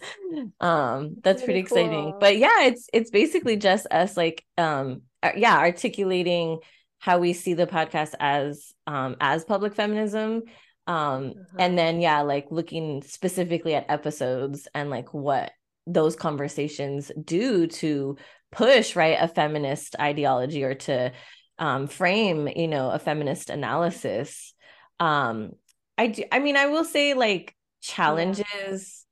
um 0.61 1.16
that's 1.24 1.42
pretty, 1.42 1.64
pretty 1.64 1.68
cool. 1.68 1.79
exciting 1.79 2.14
but 2.20 2.38
yeah 2.38 2.62
it's 2.62 2.88
it's 2.92 3.11
basically 3.11 3.57
just 3.57 3.88
us 3.90 4.16
like 4.16 4.44
um 4.57 5.03
yeah 5.37 5.59
articulating 5.59 6.61
how 6.98 7.18
we 7.18 7.32
see 7.32 7.54
the 7.54 7.66
podcast 7.66 8.14
as 8.20 8.72
um 8.87 9.16
as 9.20 9.44
public 9.44 9.74
feminism. 9.74 10.42
Um 10.87 11.34
uh-huh. 11.37 11.56
and 11.58 11.78
then 11.78 12.00
yeah 12.00 12.22
like 12.22 12.46
looking 12.50 13.02
specifically 13.02 13.74
at 13.74 13.90
episodes 13.90 14.68
and 14.74 14.90
like 14.90 15.12
what 15.12 15.52
those 15.87 16.16
conversations 16.16 17.11
do 17.22 17.66
to 17.66 18.16
push 18.50 18.96
right 18.96 19.18
a 19.20 19.28
feminist 19.28 19.96
ideology 20.00 20.64
or 20.64 20.74
to 20.74 21.12
um 21.58 21.87
frame 21.87 22.48
you 22.54 22.68
know 22.68 22.90
a 22.90 22.98
feminist 22.98 23.50
analysis. 23.50 24.54
Um 24.98 25.52
i 25.96 26.08
do 26.08 26.24
i 26.32 26.38
mean 26.38 26.56
i 26.56 26.66
will 26.66 26.84
say 26.84 27.14
like 27.14 27.54
challenges 27.80 29.06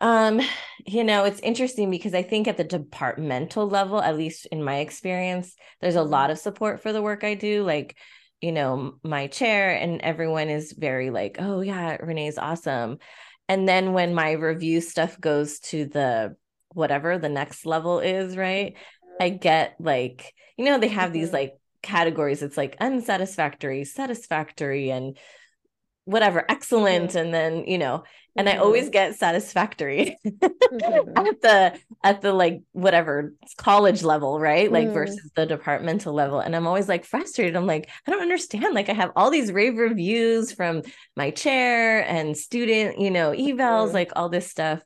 um, 0.00 0.40
you 0.86 1.02
know, 1.02 1.24
it's 1.24 1.40
interesting 1.40 1.90
because 1.90 2.14
I 2.14 2.22
think 2.22 2.46
at 2.46 2.56
the 2.56 2.64
departmental 2.64 3.68
level, 3.68 4.00
at 4.00 4.16
least 4.16 4.46
in 4.46 4.62
my 4.62 4.78
experience, 4.78 5.54
there's 5.80 5.96
a 5.96 6.00
mm-hmm. 6.00 6.10
lot 6.10 6.30
of 6.30 6.38
support 6.38 6.80
for 6.80 6.92
the 6.92 7.02
work 7.02 7.24
I 7.24 7.34
do. 7.34 7.64
Like, 7.64 7.96
you 8.40 8.52
know, 8.52 8.94
my 9.02 9.26
chair 9.26 9.70
and 9.74 10.00
everyone 10.02 10.48
is 10.48 10.72
very 10.72 11.10
like, 11.10 11.36
oh 11.40 11.60
yeah, 11.60 11.96
Renee's 11.96 12.38
awesome. 12.38 12.98
And 13.48 13.68
then 13.68 13.92
when 13.92 14.14
my 14.14 14.32
review 14.32 14.80
stuff 14.80 15.20
goes 15.20 15.58
to 15.60 15.86
the 15.86 16.36
whatever 16.72 17.18
the 17.18 17.28
next 17.28 17.66
level 17.66 18.00
is, 18.00 18.36
right? 18.36 18.76
I 19.20 19.30
get 19.30 19.76
like, 19.80 20.34
you 20.56 20.64
know, 20.66 20.78
they 20.78 20.88
have 20.88 21.10
mm-hmm. 21.10 21.20
these 21.20 21.32
like 21.32 21.54
categories. 21.82 22.42
It's 22.42 22.56
like 22.56 22.76
unsatisfactory, 22.80 23.84
satisfactory, 23.84 24.90
and 24.90 25.16
whatever 26.06 26.44
excellent 26.48 27.10
mm-hmm. 27.10 27.18
and 27.18 27.34
then 27.34 27.64
you 27.66 27.78
know 27.78 28.04
and 28.36 28.46
mm-hmm. 28.46 28.58
i 28.58 28.62
always 28.62 28.88
get 28.90 29.16
satisfactory 29.16 30.16
mm-hmm. 30.26 31.26
at 31.26 31.40
the 31.42 31.78
at 32.04 32.22
the 32.22 32.32
like 32.32 32.62
whatever 32.72 33.34
college 33.58 34.04
level 34.04 34.38
right 34.38 34.70
like 34.70 34.86
mm. 34.86 34.94
versus 34.94 35.30
the 35.34 35.44
departmental 35.44 36.14
level 36.14 36.38
and 36.38 36.54
i'm 36.54 36.66
always 36.66 36.88
like 36.88 37.04
frustrated 37.04 37.56
i'm 37.56 37.66
like 37.66 37.90
i 38.06 38.10
don't 38.10 38.22
understand 38.22 38.72
like 38.72 38.88
i 38.88 38.94
have 38.94 39.10
all 39.16 39.30
these 39.30 39.52
rave 39.52 39.76
reviews 39.76 40.52
from 40.52 40.80
my 41.16 41.30
chair 41.30 42.06
and 42.06 42.36
student 42.36 43.00
you 43.00 43.10
know 43.10 43.32
evals 43.32 43.92
like 43.92 44.12
all 44.14 44.28
this 44.28 44.48
stuff 44.48 44.80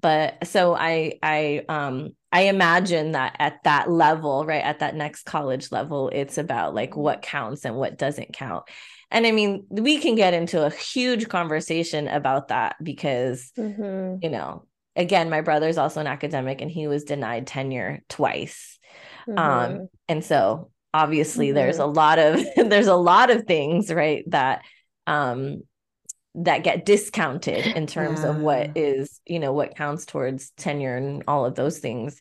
but 0.00 0.46
so 0.46 0.72
i 0.76 1.18
i 1.20 1.64
um 1.68 2.10
i 2.30 2.42
imagine 2.42 3.12
that 3.12 3.34
at 3.40 3.58
that 3.64 3.90
level 3.90 4.46
right 4.46 4.62
at 4.62 4.78
that 4.78 4.94
next 4.94 5.24
college 5.24 5.72
level 5.72 6.10
it's 6.12 6.38
about 6.38 6.76
like 6.76 6.92
mm-hmm. 6.92 7.00
what 7.00 7.22
counts 7.22 7.64
and 7.64 7.74
what 7.74 7.98
doesn't 7.98 8.32
count 8.32 8.62
and 9.10 9.26
i 9.26 9.30
mean 9.30 9.66
we 9.70 9.98
can 9.98 10.14
get 10.14 10.34
into 10.34 10.64
a 10.64 10.70
huge 10.70 11.28
conversation 11.28 12.08
about 12.08 12.48
that 12.48 12.76
because 12.82 13.52
mm-hmm. 13.58 14.16
you 14.22 14.30
know 14.30 14.64
again 14.96 15.30
my 15.30 15.40
brother's 15.40 15.78
also 15.78 16.00
an 16.00 16.06
academic 16.06 16.60
and 16.60 16.70
he 16.70 16.86
was 16.86 17.04
denied 17.04 17.46
tenure 17.46 18.02
twice 18.08 18.78
um, 19.28 19.36
mm-hmm. 19.36 19.80
um 19.80 19.88
and 20.08 20.24
so 20.24 20.70
obviously 20.92 21.48
mm-hmm. 21.48 21.56
there's 21.56 21.78
a 21.78 21.86
lot 21.86 22.18
of 22.18 22.40
there's 22.56 22.86
a 22.86 22.94
lot 22.94 23.30
of 23.30 23.44
things 23.44 23.92
right 23.92 24.24
that 24.28 24.62
um 25.06 25.62
that 26.36 26.62
get 26.62 26.86
discounted 26.86 27.66
in 27.66 27.86
terms 27.86 28.20
yeah. 28.20 28.28
of 28.28 28.36
what 28.38 28.76
is 28.76 29.20
you 29.26 29.38
know 29.38 29.52
what 29.52 29.74
counts 29.74 30.06
towards 30.06 30.50
tenure 30.52 30.96
and 30.96 31.24
all 31.26 31.44
of 31.44 31.54
those 31.54 31.78
things 31.78 32.20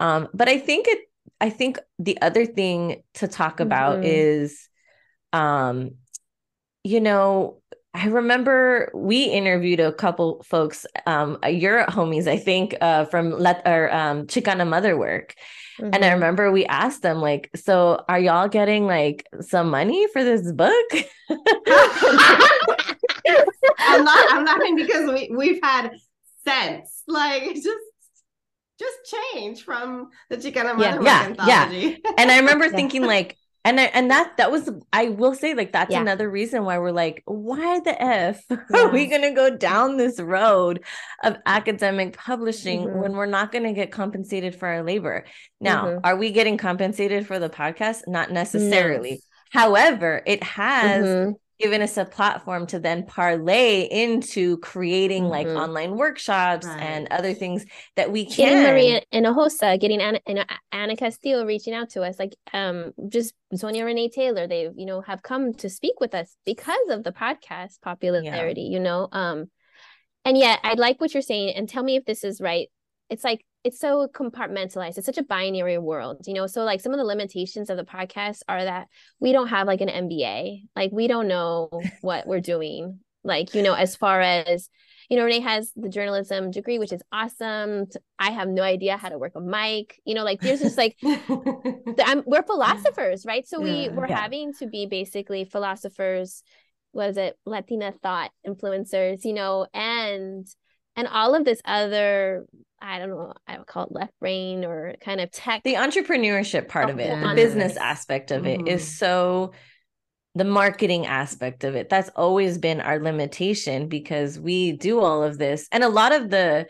um 0.00 0.28
but 0.34 0.48
i 0.48 0.58
think 0.58 0.86
it 0.88 0.98
i 1.40 1.48
think 1.48 1.78
the 1.98 2.20
other 2.20 2.44
thing 2.44 3.02
to 3.14 3.26
talk 3.26 3.60
about 3.60 3.96
mm-hmm. 3.96 4.04
is 4.06 4.68
um 5.32 5.92
you 6.86 7.00
know, 7.00 7.60
I 7.94 8.06
remember 8.06 8.90
we 8.94 9.24
interviewed 9.24 9.80
a 9.80 9.92
couple 9.92 10.42
folks, 10.44 10.86
um, 11.06 11.38
your 11.48 11.84
homies, 11.86 12.28
I 12.28 12.36
think, 12.36 12.76
uh, 12.80 13.06
from 13.06 13.30
let 13.30 13.62
or 13.66 13.92
um, 13.92 14.26
Chicana 14.26 14.68
Mother 14.68 14.96
Work. 14.96 15.34
Mm-hmm. 15.80 15.86
And 15.92 15.96
I 15.96 16.08
mm-hmm. 16.08 16.14
remember 16.14 16.52
we 16.52 16.64
asked 16.66 17.02
them, 17.02 17.20
like, 17.20 17.50
so 17.56 18.04
are 18.08 18.20
y'all 18.20 18.48
getting 18.48 18.86
like 18.86 19.26
some 19.40 19.70
money 19.70 20.06
for 20.12 20.22
this 20.22 20.52
book? 20.52 20.86
I'm 23.78 24.04
not 24.04 24.32
I'm 24.32 24.44
laughing 24.50 24.76
because 24.76 25.10
we, 25.10 25.30
we've 25.34 25.60
had 25.62 25.92
sense. 26.44 27.02
Like 27.08 27.54
just 27.54 27.68
just 28.78 29.16
change 29.32 29.62
from 29.62 30.10
the 30.28 30.36
Chicana 30.36 30.76
Mother 30.76 30.82
yeah, 30.82 30.96
Work 30.96 31.04
yeah, 31.06 31.22
anthology. 31.24 32.00
Yeah. 32.04 32.12
And 32.18 32.30
I 32.30 32.38
remember 32.38 32.68
thinking 32.68 33.04
like 33.04 33.38
and 33.66 33.80
I, 33.80 33.84
and 33.84 34.10
that 34.10 34.36
that 34.36 34.52
was 34.52 34.70
I 34.92 35.08
will 35.08 35.34
say 35.34 35.54
like 35.54 35.72
that's 35.72 35.90
yeah. 35.90 36.00
another 36.00 36.30
reason 36.30 36.64
why 36.64 36.78
we're 36.78 36.92
like 36.92 37.22
why 37.26 37.80
the 37.80 38.00
f 38.00 38.42
yeah. 38.48 38.58
are 38.74 38.90
we 38.90 39.06
going 39.06 39.22
to 39.22 39.32
go 39.32 39.54
down 39.56 39.96
this 39.96 40.20
road 40.20 40.84
of 41.24 41.36
academic 41.46 42.16
publishing 42.16 42.84
mm-hmm. 42.84 43.00
when 43.00 43.12
we're 43.12 43.26
not 43.26 43.50
going 43.50 43.64
to 43.64 43.72
get 43.72 43.90
compensated 43.90 44.54
for 44.54 44.68
our 44.68 44.82
labor 44.82 45.24
now 45.60 45.86
mm-hmm. 45.86 45.98
are 46.04 46.16
we 46.16 46.30
getting 46.30 46.56
compensated 46.56 47.26
for 47.26 47.38
the 47.38 47.50
podcast 47.50 48.02
not 48.06 48.30
necessarily 48.30 49.20
however 49.50 50.22
it 50.26 50.42
has 50.42 51.04
mm-hmm 51.04 51.32
given 51.58 51.80
us 51.80 51.96
a 51.96 52.04
platform 52.04 52.66
to 52.66 52.78
then 52.78 53.04
parlay 53.06 53.82
into 53.82 54.58
creating 54.58 55.24
mm-hmm. 55.24 55.30
like 55.30 55.46
online 55.46 55.96
workshops 55.96 56.66
right. 56.66 56.80
and 56.80 57.08
other 57.10 57.32
things 57.32 57.64
that 57.96 58.10
we 58.12 58.26
can. 58.26 58.48
Getting 58.48 58.62
Maria 58.62 59.02
Hinojosa, 59.12 59.80
getting 59.80 60.00
Anna, 60.00 60.20
and 60.26 60.44
Ana 60.72 60.96
Castillo 60.96 61.44
reaching 61.44 61.74
out 61.74 61.90
to 61.90 62.02
us, 62.02 62.18
like 62.18 62.34
um, 62.52 62.92
just 63.08 63.34
Sonya 63.54 63.84
Renee 63.84 64.10
Taylor, 64.10 64.46
they 64.46 64.68
you 64.76 64.86
know 64.86 65.00
have 65.00 65.22
come 65.22 65.54
to 65.54 65.70
speak 65.70 66.00
with 66.00 66.14
us 66.14 66.36
because 66.44 66.88
of 66.90 67.04
the 67.04 67.12
podcast 67.12 67.80
popularity. 67.80 68.62
Yeah. 68.62 68.70
You 68.70 68.80
know, 68.80 69.08
um, 69.12 69.50
and 70.24 70.36
yet 70.36 70.60
I 70.62 70.74
like 70.74 71.00
what 71.00 71.14
you're 71.14 71.22
saying, 71.22 71.54
and 71.54 71.68
tell 71.68 71.82
me 71.82 71.96
if 71.96 72.04
this 72.04 72.24
is 72.24 72.40
right. 72.40 72.68
It's 73.08 73.24
like 73.24 73.44
it's 73.66 73.80
so 73.80 74.06
compartmentalized. 74.06 74.96
It's 74.96 75.06
such 75.06 75.18
a 75.18 75.24
binary 75.24 75.76
world, 75.76 76.24
you 76.28 76.34
know. 76.34 76.46
So 76.46 76.62
like 76.62 76.80
some 76.80 76.92
of 76.92 76.98
the 76.98 77.04
limitations 77.04 77.68
of 77.68 77.76
the 77.76 77.84
podcast 77.84 78.42
are 78.48 78.62
that 78.62 78.86
we 79.18 79.32
don't 79.32 79.48
have 79.48 79.66
like 79.66 79.80
an 79.80 79.88
MBA. 79.88 80.68
Like 80.76 80.92
we 80.92 81.08
don't 81.08 81.26
know 81.26 81.68
what 82.00 82.28
we're 82.28 82.40
doing. 82.40 83.00
Like, 83.24 83.56
you 83.56 83.64
know, 83.64 83.74
as 83.74 83.96
far 83.96 84.20
as 84.20 84.70
you 85.10 85.16
know, 85.16 85.24
Renee 85.24 85.40
has 85.40 85.72
the 85.74 85.88
journalism 85.88 86.52
degree, 86.52 86.78
which 86.78 86.92
is 86.92 87.02
awesome. 87.10 87.86
I 88.20 88.30
have 88.30 88.48
no 88.48 88.62
idea 88.62 88.96
how 88.96 89.08
to 89.08 89.18
work 89.18 89.32
a 89.34 89.40
mic. 89.40 90.00
You 90.04 90.14
know, 90.14 90.22
like 90.22 90.40
there's 90.40 90.60
just 90.60 90.78
like 90.78 90.96
I'm, 91.02 92.22
we're 92.24 92.44
philosophers, 92.44 93.26
right? 93.26 93.48
So 93.48 93.60
we 93.60 93.88
we're 93.88 94.06
yeah. 94.06 94.20
having 94.20 94.52
to 94.60 94.68
be 94.68 94.86
basically 94.86 95.44
philosophers. 95.44 96.44
Was 96.92 97.16
it 97.16 97.36
Latina 97.44 97.92
thought 98.00 98.30
influencers? 98.46 99.24
You 99.24 99.32
know, 99.32 99.66
and 99.74 100.46
and 100.94 101.08
all 101.08 101.34
of 101.34 101.44
this 101.44 101.60
other 101.64 102.46
I 102.80 102.98
don't 102.98 103.10
know, 103.10 103.32
I 103.46 103.58
would 103.58 103.66
call 103.66 103.84
it 103.84 103.92
left 103.92 104.12
brain 104.20 104.64
or 104.64 104.94
kind 105.00 105.20
of 105.20 105.30
tech. 105.30 105.62
The 105.62 105.74
entrepreneurship 105.74 106.68
part 106.68 106.88
oh, 106.88 106.92
of 106.92 107.00
it, 107.00 107.20
the 107.20 107.34
business 107.34 107.76
aspect 107.76 108.30
of 108.30 108.42
mm-hmm. 108.42 108.66
it 108.66 108.72
is 108.72 108.82
mm-hmm. 108.82 108.90
so 108.90 109.52
the 110.34 110.44
marketing 110.44 111.06
aspect 111.06 111.64
of 111.64 111.74
it. 111.74 111.88
That's 111.88 112.10
always 112.10 112.58
been 112.58 112.82
our 112.82 113.00
limitation 113.00 113.88
because 113.88 114.38
we 114.38 114.72
do 114.72 115.00
all 115.00 115.22
of 115.22 115.38
this. 115.38 115.66
And 115.72 115.82
a 115.82 115.88
lot 115.88 116.12
of 116.12 116.30
the 116.30 116.66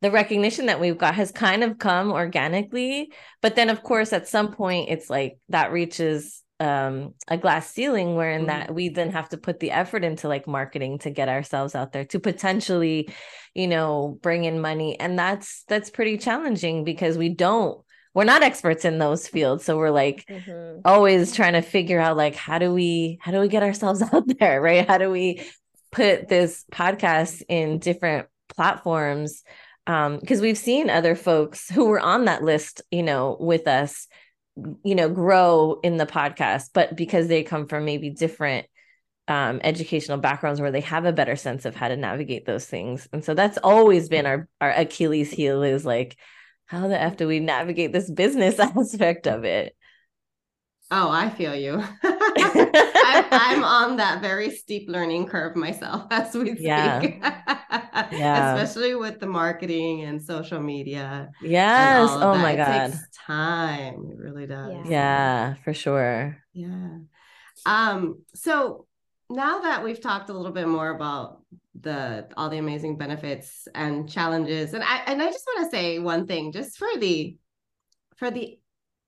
the 0.00 0.10
recognition 0.10 0.66
that 0.66 0.80
we've 0.80 0.96
got 0.96 1.14
has 1.16 1.30
kind 1.30 1.62
of 1.62 1.78
come 1.78 2.10
organically, 2.10 3.12
but 3.42 3.54
then 3.54 3.68
of 3.68 3.82
course 3.82 4.12
at 4.14 4.28
some 4.28 4.52
point 4.52 4.88
it's 4.88 5.10
like 5.10 5.38
that 5.50 5.72
reaches 5.72 6.42
um, 6.60 7.14
a 7.26 7.38
glass 7.38 7.70
ceiling 7.70 8.14
wherein 8.14 8.40
mm-hmm. 8.40 8.48
that 8.48 8.74
we 8.74 8.90
then 8.90 9.10
have 9.10 9.30
to 9.30 9.38
put 9.38 9.60
the 9.60 9.70
effort 9.70 10.04
into 10.04 10.28
like 10.28 10.46
marketing 10.46 10.98
to 10.98 11.10
get 11.10 11.28
ourselves 11.28 11.74
out 11.74 11.92
there 11.92 12.04
to 12.04 12.20
potentially 12.20 13.10
you 13.54 13.66
know 13.66 14.18
bring 14.22 14.44
in 14.44 14.60
money 14.60 15.00
and 15.00 15.18
that's 15.18 15.64
that's 15.68 15.90
pretty 15.90 16.18
challenging 16.18 16.84
because 16.84 17.16
we 17.16 17.30
don't 17.30 17.82
we're 18.12 18.24
not 18.24 18.42
experts 18.42 18.84
in 18.84 18.98
those 18.98 19.26
fields 19.26 19.64
so 19.64 19.78
we're 19.78 19.90
like 19.90 20.26
mm-hmm. 20.28 20.80
always 20.84 21.34
trying 21.34 21.54
to 21.54 21.62
figure 21.62 21.98
out 21.98 22.16
like 22.16 22.34
how 22.34 22.58
do 22.58 22.72
we 22.72 23.18
how 23.22 23.32
do 23.32 23.40
we 23.40 23.48
get 23.48 23.62
ourselves 23.62 24.02
out 24.12 24.24
there 24.38 24.60
right 24.60 24.86
how 24.86 24.98
do 24.98 25.10
we 25.10 25.42
put 25.90 26.28
this 26.28 26.64
podcast 26.70 27.42
in 27.48 27.78
different 27.78 28.28
platforms 28.50 29.42
um 29.86 30.18
because 30.18 30.42
we've 30.42 30.58
seen 30.58 30.90
other 30.90 31.16
folks 31.16 31.70
who 31.70 31.86
were 31.86 32.00
on 32.00 32.26
that 32.26 32.44
list 32.44 32.82
you 32.90 33.02
know 33.02 33.36
with 33.40 33.66
us 33.66 34.06
you 34.84 34.94
know 34.94 35.08
grow 35.08 35.78
in 35.82 35.96
the 35.96 36.06
podcast 36.06 36.70
but 36.74 36.96
because 36.96 37.28
they 37.28 37.42
come 37.42 37.66
from 37.66 37.84
maybe 37.84 38.10
different 38.10 38.66
um, 39.30 39.60
educational 39.62 40.18
backgrounds 40.18 40.60
where 40.60 40.72
they 40.72 40.80
have 40.80 41.04
a 41.04 41.12
better 41.12 41.36
sense 41.36 41.64
of 41.64 41.76
how 41.76 41.86
to 41.86 41.96
navigate 41.96 42.46
those 42.46 42.66
things. 42.66 43.08
And 43.12 43.24
so 43.24 43.32
that's 43.32 43.58
always 43.58 44.08
been 44.08 44.26
our 44.26 44.48
our 44.60 44.72
achilles 44.72 45.30
heel 45.30 45.62
is 45.62 45.86
like 45.86 46.16
how 46.66 46.88
the 46.88 47.00
f 47.00 47.16
do 47.16 47.28
we 47.28 47.38
navigate 47.38 47.92
this 47.92 48.10
business 48.10 48.58
aspect 48.58 49.28
of 49.28 49.44
it 49.44 49.76
Oh, 50.92 51.08
I 51.08 51.30
feel 51.30 51.54
you. 51.54 51.74
I'm, 52.02 53.24
I'm, 53.30 53.64
on 53.64 53.96
that 53.98 54.20
very 54.20 54.50
steep 54.50 54.88
learning 54.88 55.26
curve 55.26 55.54
myself 55.54 56.06
as 56.10 56.34
we 56.34 56.50
speak. 56.50 56.62
Yeah. 56.62 58.08
yeah. 58.10 58.54
Especially 58.54 58.96
with 58.96 59.20
the 59.20 59.26
marketing 59.26 60.02
and 60.02 60.20
social 60.20 60.60
media. 60.60 61.30
Yes. 61.42 62.10
Oh 62.12 62.32
that. 62.32 62.42
my 62.42 62.56
God. 62.56 62.88
It 62.88 62.92
takes 62.92 63.08
time. 63.16 64.08
It 64.10 64.18
really 64.18 64.46
does. 64.46 64.72
Yeah. 64.72 64.90
yeah, 64.90 65.54
for 65.62 65.72
sure. 65.72 66.38
Yeah. 66.52 66.98
Um, 67.66 68.22
so 68.34 68.86
now 69.28 69.60
that 69.60 69.84
we've 69.84 70.00
talked 70.00 70.28
a 70.28 70.32
little 70.32 70.52
bit 70.52 70.66
more 70.66 70.90
about 70.90 71.42
the 71.80 72.26
all 72.36 72.50
the 72.50 72.58
amazing 72.58 72.98
benefits 72.98 73.68
and 73.76 74.10
challenges, 74.10 74.74
and 74.74 74.82
I 74.82 75.02
and 75.06 75.22
I 75.22 75.30
just 75.30 75.46
want 75.46 75.70
to 75.70 75.76
say 75.76 76.00
one 76.00 76.26
thing 76.26 76.50
just 76.50 76.78
for 76.78 76.88
the 76.98 77.36
for 78.16 78.30
the 78.30 78.58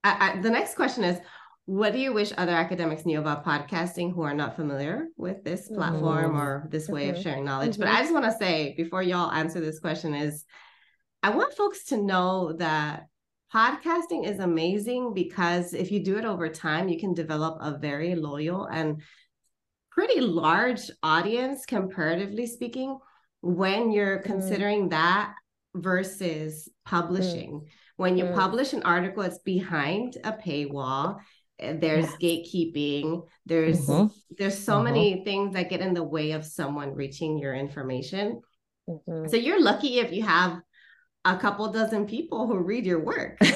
I, 0.05 0.33
I, 0.33 0.41
the 0.41 0.51
next 0.51 0.75
question 0.75 1.05
is 1.05 1.19
what 1.67 1.93
do 1.93 1.99
you 1.99 2.13
wish 2.13 2.33
other 2.37 2.53
academics 2.53 3.07
knew 3.07 3.21
about 3.21 3.45
podcasting 3.45 4.13
who 4.13 4.23
are 4.23 4.35
not 4.35 4.57
familiar 4.57 5.07
with 5.17 5.45
this 5.45 5.69
platform 5.69 6.33
mm-hmm. 6.33 6.41
or 6.41 6.69
this 6.71 6.89
way 6.89 7.07
mm-hmm. 7.07 7.17
of 7.17 7.23
sharing 7.23 7.45
knowledge? 7.45 7.73
Mm-hmm. 7.73 7.83
But 7.83 7.91
I 7.91 8.01
just 8.01 8.13
want 8.13 8.25
to 8.25 8.33
say 8.33 8.75
before 8.77 9.03
y'all 9.03 9.31
answer 9.31 9.61
this 9.61 9.79
question 9.79 10.15
is 10.15 10.45
I 11.23 11.31
want 11.31 11.55
folks 11.55 11.85
to 11.87 12.03
know 12.03 12.55
that 12.55 13.05
podcasting 13.55 14.27
is 14.27 14.41
amazing 14.41 15.15
because 15.15 15.73
if 15.73 15.93
you 15.93 16.03
do 16.03 16.19
it 16.19 16.25
over 16.25 16.49
time, 16.49 16.89
you 16.89 16.99
can 16.99 17.15
develop 17.15 17.59
a 17.61 17.79
very 17.79 18.17
loyal 18.17 18.67
and 18.67 19.01
pretty 19.93 20.21
large 20.21 20.91
audience, 21.03 21.65
comparatively 21.65 22.47
speaking, 22.47 22.99
when 23.41 23.93
you're 23.93 24.19
mm. 24.19 24.25
considering 24.25 24.89
that 24.89 25.35
versus 25.75 26.69
publishing. 26.85 27.67
When 27.97 28.17
you 28.17 28.27
publish 28.35 28.73
an 28.73 28.83
article, 28.83 29.23
it's 29.23 29.39
behind 29.39 30.17
a 30.25 30.33
paywall 30.33 31.19
there's 31.81 32.07
gatekeeping 32.17 33.23
there's 33.47 33.87
mm-hmm. 33.87 34.07
there's 34.39 34.59
so 34.59 34.75
mm-hmm. 34.75 34.85
many 34.85 35.25
things 35.25 35.55
that 35.55 35.71
get 35.71 35.81
in 35.81 35.95
the 35.95 36.03
way 36.03 36.33
of 36.33 36.45
someone 36.45 36.95
reaching 36.95 37.39
your 37.39 37.55
information 37.55 38.41
mm-hmm. 38.89 39.29
so 39.29 39.37
you're 39.37 39.63
lucky 39.63 39.99
if 39.99 40.13
you 40.13 40.23
have 40.23 40.61
a 41.25 41.37
couple 41.37 41.71
dozen 41.71 42.07
people 42.07 42.47
who 42.47 42.59
read 42.59 42.85
your 42.85 43.03
work 43.03 43.39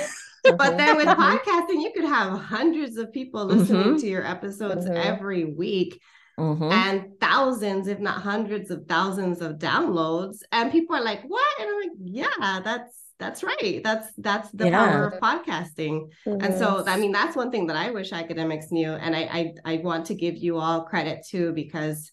but 0.57 0.77
then 0.77 0.97
with 0.97 1.07
mm-hmm. 1.07 1.21
podcasting 1.21 1.83
you 1.83 1.91
could 1.95 2.05
have 2.05 2.39
hundreds 2.39 2.97
of 2.97 3.13
people 3.13 3.45
listening 3.45 3.83
mm-hmm. 3.83 3.97
to 3.97 4.07
your 4.07 4.25
episodes 4.25 4.87
mm-hmm. 4.87 4.97
every 4.97 5.45
week 5.45 6.01
and 6.39 7.19
thousands 7.21 7.89
if 7.89 7.99
not 7.99 8.21
hundreds 8.21 8.71
of 8.71 8.87
thousands 8.87 9.41
of 9.41 9.57
downloads 9.57 10.39
and 10.53 10.71
people 10.71 10.95
are 10.95 11.03
like 11.03 11.23
what 11.23 11.61
and 11.61 11.69
i'm 11.69 11.81
like 11.81 11.91
yeah 12.05 12.61
that's 12.63 13.06
that's 13.19 13.43
right. 13.43 13.81
That's 13.83 14.09
that's 14.19 14.51
the 14.51 14.69
yeah. 14.69 14.87
power 14.87 15.07
of 15.07 15.21
podcasting. 15.21 16.11
Mm-hmm. 16.27 16.45
and 16.45 16.59
so 16.59 16.85
i 16.87 16.97
mean 16.97 17.13
that's 17.13 17.37
one 17.37 17.51
thing 17.51 17.67
that 17.69 17.77
i 17.77 17.91
wish 17.91 18.13
academics 18.13 18.71
knew 18.71 18.91
and 18.91 19.15
I, 19.15 19.21
I 19.21 19.55
i 19.65 19.77
want 19.79 20.07
to 20.07 20.15
give 20.15 20.37
you 20.37 20.59
all 20.59 20.85
credit 20.85 21.25
too 21.27 21.53
because 21.53 22.11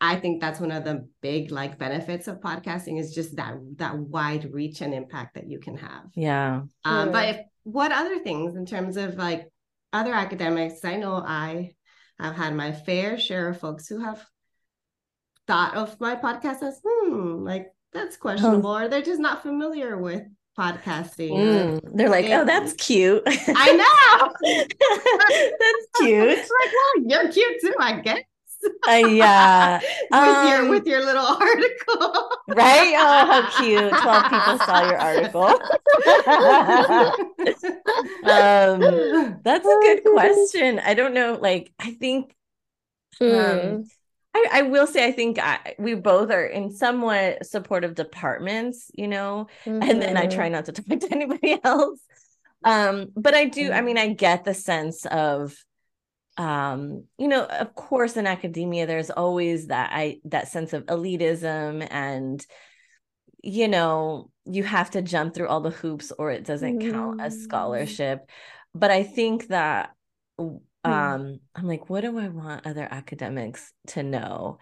i 0.00 0.16
think 0.16 0.40
that's 0.40 0.60
one 0.60 0.70
of 0.70 0.84
the 0.84 1.08
big 1.20 1.50
like 1.50 1.78
benefits 1.78 2.26
of 2.28 2.40
podcasting 2.40 2.98
is 2.98 3.14
just 3.14 3.36
that 3.36 3.54
that 3.76 3.96
wide 3.96 4.52
reach 4.52 4.80
and 4.80 4.94
impact 4.94 5.34
that 5.34 5.48
you 5.48 5.60
can 5.60 5.76
have. 5.76 6.06
Yeah. 6.14 6.62
Um 6.84 7.12
but 7.12 7.28
if 7.28 7.40
what 7.64 7.92
other 7.92 8.18
things 8.18 8.56
in 8.56 8.66
terms 8.66 8.96
of 8.96 9.14
like 9.14 9.48
other 9.92 10.12
academics 10.12 10.84
i 10.84 10.96
know 10.96 11.14
i 11.14 11.72
have 12.18 12.34
had 12.36 12.54
my 12.54 12.72
fair 12.72 13.18
share 13.18 13.48
of 13.48 13.60
folks 13.60 13.88
who 13.88 14.00
have 14.00 14.24
thought 15.46 15.76
of 15.76 15.98
my 16.00 16.16
podcast 16.16 16.62
as 16.62 16.80
hmm 16.84 17.44
like 17.44 17.66
that's 17.94 18.16
questionable, 18.16 18.70
oh. 18.70 18.80
or 18.80 18.88
they're 18.88 19.02
just 19.02 19.20
not 19.20 19.42
familiar 19.42 19.96
with 19.96 20.24
podcasting. 20.58 21.30
Mm, 21.30 21.80
they're 21.94 22.10
like, 22.10 22.26
oh, 22.26 22.44
that's 22.44 22.74
cute. 22.74 23.22
I 23.26 23.72
know. 23.72 24.32
that's 25.60 25.86
cute. 25.98 26.28
It's 26.28 26.50
like, 26.50 26.72
well, 26.72 27.06
you're 27.06 27.32
cute 27.32 27.60
too, 27.60 27.74
I 27.78 28.00
guess. 28.00 28.22
Uh, 28.88 28.92
yeah. 28.92 29.78
with 30.10 30.20
um, 30.20 30.48
your 30.48 30.70
with 30.70 30.86
your 30.86 31.04
little 31.04 31.26
article. 31.26 32.30
right? 32.48 32.94
Oh, 32.96 33.26
how 33.26 33.50
cute. 33.60 33.92
12 33.92 34.24
people 34.24 34.58
saw 34.58 34.88
your 34.88 34.98
article. 34.98 35.44
um, 38.24 39.40
that's 39.44 39.66
a 39.66 39.78
good 39.82 40.04
question. 40.04 40.78
I 40.78 40.94
don't 40.94 41.14
know. 41.14 41.38
Like, 41.40 41.72
I 41.78 41.92
think 41.92 42.34
mm. 43.20 43.74
um, 43.78 43.84
I, 44.34 44.46
I 44.52 44.62
will 44.62 44.86
say 44.86 45.06
I 45.06 45.12
think 45.12 45.38
I, 45.38 45.74
we 45.78 45.94
both 45.94 46.30
are 46.30 46.44
in 46.44 46.72
somewhat 46.72 47.46
supportive 47.46 47.94
departments, 47.94 48.90
you 48.94 49.06
know, 49.06 49.46
mm-hmm. 49.64 49.82
and 49.82 50.02
then 50.02 50.16
I 50.16 50.26
try 50.26 50.46
mm-hmm. 50.46 50.54
not 50.54 50.64
to 50.66 50.72
talk 50.72 51.00
to 51.00 51.08
anybody 51.12 51.58
else. 51.62 52.00
Um, 52.64 53.08
but 53.14 53.34
I 53.34 53.44
do, 53.44 53.70
I 53.72 53.80
mean, 53.80 53.98
I 53.98 54.08
get 54.12 54.44
the 54.44 54.54
sense 54.54 55.06
of 55.06 55.54
um, 56.36 57.04
you 57.16 57.28
know, 57.28 57.44
of 57.44 57.76
course 57.76 58.16
in 58.16 58.26
academia 58.26 58.86
there's 58.86 59.10
always 59.10 59.68
that 59.68 59.90
I 59.92 60.18
that 60.24 60.48
sense 60.48 60.72
of 60.72 60.84
elitism 60.86 61.86
and 61.90 62.44
you 63.40 63.68
know, 63.68 64.30
you 64.46 64.64
have 64.64 64.90
to 64.92 65.02
jump 65.02 65.34
through 65.34 65.48
all 65.48 65.60
the 65.60 65.70
hoops 65.70 66.12
or 66.18 66.30
it 66.30 66.44
doesn't 66.44 66.78
mm-hmm. 66.78 66.90
count 66.90 67.20
as 67.20 67.34
mm-hmm. 67.34 67.44
scholarship. 67.44 68.28
But 68.74 68.90
I 68.90 69.02
think 69.02 69.48
that. 69.48 69.90
Um 70.84 71.40
i'm 71.54 71.66
like 71.66 71.88
what 71.88 72.02
do 72.02 72.18
i 72.18 72.28
want 72.28 72.66
other 72.66 72.86
academics 72.90 73.72
to 73.86 74.02
know 74.02 74.58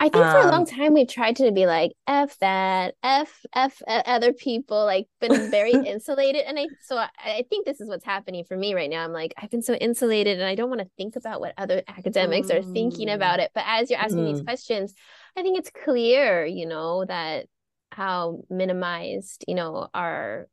i 0.00 0.08
think 0.08 0.24
for 0.24 0.38
a 0.38 0.44
long 0.44 0.60
um 0.60 0.66
time 0.66 0.94
we've 0.94 1.08
tried 1.08 1.36
to 1.36 1.50
be 1.52 1.66
like 1.66 1.92
f 2.06 2.38
that 2.38 2.94
f 3.02 3.44
f 3.54 3.82
other 3.86 4.32
people 4.32 4.84
like 4.84 5.06
been 5.20 5.50
very 5.50 5.72
insulated 5.86 6.42
and 6.46 6.58
i 6.58 6.66
so 6.84 6.96
I, 6.96 7.08
I, 7.24 7.44
think 7.50 7.66
this 7.66 7.80
is 7.80 7.88
what's 7.88 8.04
happening 8.04 8.44
for 8.44 8.56
me 8.56 8.74
right 8.74 8.88
now 8.88 9.04
i'm 9.04 9.12
like 9.12 9.34
i've 9.36 9.50
been 9.50 9.62
so 9.62 9.74
insulated 9.74 10.38
and 10.38 10.48
i 10.48 10.54
don't 10.54 10.70
want 10.70 10.80
to 10.80 10.90
think 10.96 11.16
about 11.16 11.40
what 11.40 11.54
other 11.58 11.82
academics 11.88 12.48
mm. 12.48 12.58
are 12.58 12.62
thinking 12.62 13.10
about 13.10 13.40
it 13.40 13.50
but 13.54 13.64
as 13.66 13.90
you're 13.90 14.00
asking 14.00 14.24
mm. 14.24 14.32
these 14.32 14.42
questions 14.42 14.94
i 15.36 15.42
think 15.42 15.58
it's 15.58 15.70
clear 15.84 16.46
you 16.46 16.66
know 16.66 17.04
that 17.04 17.46
how 17.90 18.42
minimized 18.48 19.44
you 19.48 19.54
know 19.54 19.88
our 19.92 20.46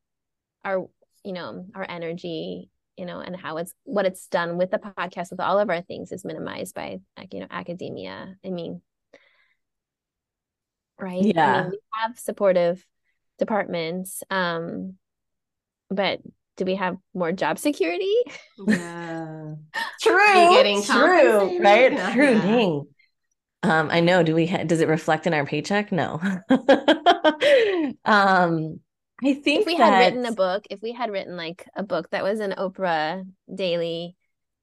our 0.63 0.87
you 1.23 1.33
know 1.33 1.65
our 1.75 1.85
energy 1.87 2.69
you 2.97 3.05
know, 3.05 3.19
and 3.19 3.35
how 3.35 3.57
it's 3.57 3.73
what 3.83 4.05
it's 4.05 4.27
done 4.27 4.57
with 4.57 4.71
the 4.71 4.77
podcast 4.77 5.31
with 5.31 5.39
all 5.39 5.59
of 5.59 5.69
our 5.69 5.81
things 5.81 6.11
is 6.11 6.25
minimized 6.25 6.75
by 6.75 6.99
like, 7.17 7.33
you 7.33 7.41
know, 7.41 7.47
academia. 7.49 8.35
I 8.45 8.49
mean, 8.49 8.81
right? 10.99 11.21
Yeah. 11.23 11.55
I 11.55 11.61
mean, 11.63 11.71
we 11.71 11.79
have 12.01 12.17
supportive 12.17 12.85
departments. 13.37 14.23
Um, 14.29 14.95
but 15.89 16.21
do 16.57 16.65
we 16.65 16.75
have 16.75 16.97
more 17.13 17.31
job 17.31 17.59
security? 17.59 18.15
Yeah. 18.65 19.55
true. 20.01 20.49
Getting 20.53 20.83
true. 20.83 21.59
Right. 21.59 21.91
Yeah. 21.91 22.13
True. 22.13 22.33
Dang. 22.33 22.87
Um, 23.63 23.89
I 23.91 23.99
know. 23.99 24.23
Do 24.23 24.35
we? 24.35 24.45
Ha- 24.47 24.63
does 24.63 24.79
it 24.79 24.87
reflect 24.87 25.27
in 25.27 25.33
our 25.33 25.45
paycheck? 25.45 25.91
No. 25.91 26.21
um, 28.05 28.79
I 29.23 29.33
think 29.33 29.61
if 29.61 29.65
we 29.65 29.77
that... 29.77 29.93
had 29.93 29.99
written 29.99 30.25
a 30.25 30.33
book, 30.33 30.65
if 30.69 30.81
we 30.81 30.91
had 30.91 31.11
written 31.11 31.37
like 31.37 31.65
a 31.75 31.83
book 31.83 32.09
that 32.11 32.23
was 32.23 32.39
an 32.39 32.53
Oprah 32.57 33.23
daily, 33.53 34.15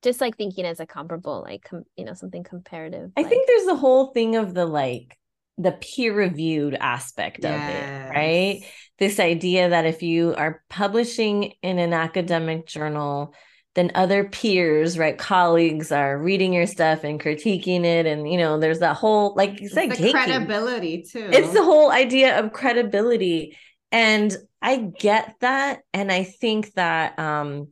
just 0.02 0.20
like 0.20 0.36
thinking 0.36 0.64
as 0.64 0.80
a 0.80 0.86
comparable, 0.86 1.42
like 1.46 1.64
com- 1.64 1.84
you 1.96 2.04
know, 2.04 2.14
something 2.14 2.44
comparative. 2.44 3.12
I 3.16 3.22
like... 3.22 3.30
think 3.30 3.46
there's 3.46 3.66
the 3.66 3.76
whole 3.76 4.12
thing 4.12 4.36
of 4.36 4.54
the 4.54 4.66
like 4.66 5.18
the 5.58 5.72
peer 5.72 6.14
reviewed 6.14 6.74
aspect 6.74 7.40
yes. 7.42 7.54
of 7.54 7.74
it, 7.74 8.10
right? 8.10 8.64
This 8.98 9.20
idea 9.20 9.70
that 9.70 9.86
if 9.86 10.02
you 10.02 10.34
are 10.34 10.62
publishing 10.68 11.54
in 11.62 11.78
an 11.78 11.92
academic 11.92 12.66
journal, 12.66 13.34
then 13.74 13.90
other 13.94 14.24
peers, 14.24 14.98
right, 14.98 15.16
colleagues 15.16 15.92
are 15.92 16.18
reading 16.18 16.52
your 16.52 16.66
stuff 16.66 17.04
and 17.04 17.20
critiquing 17.20 17.84
it, 17.84 18.06
and 18.06 18.30
you 18.30 18.38
know, 18.38 18.58
there's 18.58 18.80
that 18.80 18.96
whole 18.96 19.34
like 19.34 19.60
it's 19.62 19.74
like 19.74 19.96
the 19.96 20.10
credibility 20.10 21.02
too. 21.02 21.30
It's 21.32 21.52
the 21.52 21.64
whole 21.64 21.90
idea 21.90 22.38
of 22.38 22.52
credibility, 22.52 23.56
and 23.92 24.36
I 24.60 24.76
get 24.76 25.36
that, 25.40 25.82
and 25.92 26.10
I 26.10 26.24
think 26.24 26.72
that 26.74 27.18
um, 27.18 27.68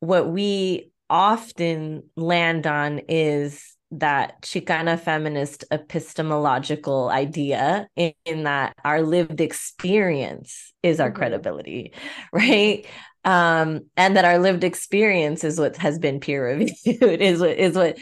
what 0.00 0.28
we 0.28 0.92
often 1.10 2.04
land 2.16 2.66
on 2.66 3.00
is 3.08 3.76
that 3.92 4.42
Chicana 4.42 4.98
feminist 4.98 5.64
epistemological 5.70 7.08
idea 7.08 7.88
in, 7.96 8.12
in, 8.24 8.44
that 8.44 8.74
our 8.84 9.02
lived 9.02 9.40
experience 9.40 10.72
is 10.82 10.98
our 11.00 11.08
mm-hmm. 11.08 11.18
credibility, 11.18 11.92
right? 12.32 12.86
Um, 13.24 13.86
and 13.96 14.16
that 14.16 14.24
our 14.24 14.38
lived 14.38 14.64
experience 14.64 15.44
is 15.44 15.58
what 15.58 15.76
has 15.76 15.98
been 15.98 16.20
peer 16.20 16.46
reviewed, 16.46 16.76
is 16.84 17.40
what 17.40 17.50
is 17.50 17.74
what 17.76 17.98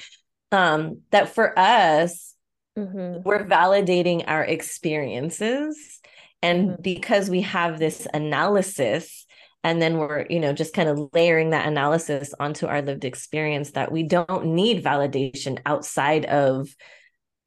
um 0.53 1.01
that 1.11 1.35
for 1.35 1.59
us, 1.59 2.35
mm-hmm. 2.79 3.22
we're 3.22 3.47
validating 3.47 4.25
our 4.27 4.45
experiences. 4.45 6.01
And 6.45 6.70
mm-hmm. 6.70 6.82
because 6.82 7.30
we 7.30 7.40
have 7.40 7.78
this 7.78 8.07
analysis 8.12 9.24
and 9.64 9.80
then 9.80 9.97
we're 9.97 10.26
you 10.28 10.38
know 10.38 10.53
just 10.53 10.74
kind 10.74 10.88
of 10.88 11.09
layering 11.12 11.51
that 11.51 11.66
analysis 11.66 12.32
onto 12.38 12.66
our 12.66 12.82
lived 12.82 13.05
experience 13.05 13.72
that 13.72 13.90
we 13.90 14.03
don't 14.03 14.47
need 14.47 14.84
validation 14.84 15.59
outside 15.66 16.26
of 16.26 16.68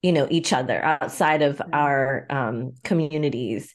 you 0.02 0.12
know 0.12 0.28
each 0.30 0.52
other 0.52 0.84
outside 0.84 1.42
of 1.44 1.58
mm-hmm. 1.58 1.74
our 1.74 2.26
um, 2.30 2.74
communities 2.84 3.74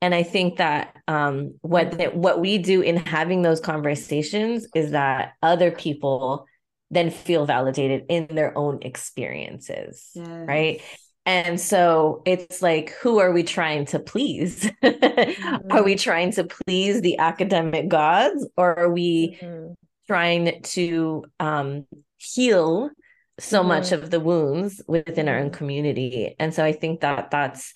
and 0.00 0.14
i 0.14 0.22
think 0.22 0.56
that 0.56 0.96
um, 1.06 1.54
what 1.60 1.98
that, 1.98 2.16
what 2.16 2.40
we 2.40 2.58
do 2.58 2.80
in 2.80 2.96
having 2.96 3.42
those 3.42 3.60
conversations 3.60 4.66
is 4.74 4.92
that 4.92 5.34
other 5.42 5.70
people 5.70 6.46
then 6.90 7.10
feel 7.10 7.46
validated 7.46 8.04
in 8.08 8.26
their 8.30 8.56
own 8.56 8.80
experiences 8.82 10.10
yes. 10.14 10.26
right 10.26 10.82
and 11.24 11.60
so 11.60 12.22
it's 12.24 12.62
like, 12.62 12.90
who 13.00 13.20
are 13.20 13.32
we 13.32 13.44
trying 13.44 13.86
to 13.86 14.00
please? 14.00 14.70
mm-hmm. 14.82 15.72
Are 15.72 15.82
we 15.82 15.94
trying 15.94 16.32
to 16.32 16.44
please 16.44 17.00
the 17.00 17.18
academic 17.18 17.88
gods 17.88 18.46
or 18.56 18.76
are 18.78 18.90
we 18.90 19.38
mm-hmm. 19.40 19.74
trying 20.08 20.62
to 20.62 21.24
um, 21.38 21.86
heal 22.16 22.90
so 23.38 23.60
mm-hmm. 23.60 23.68
much 23.68 23.92
of 23.92 24.10
the 24.10 24.18
wounds 24.18 24.82
within 24.88 25.28
our 25.28 25.38
own 25.38 25.46
mm-hmm. 25.46 25.54
community? 25.54 26.34
And 26.40 26.52
so 26.52 26.64
I 26.64 26.72
think 26.72 27.00
that 27.02 27.30
that's, 27.30 27.72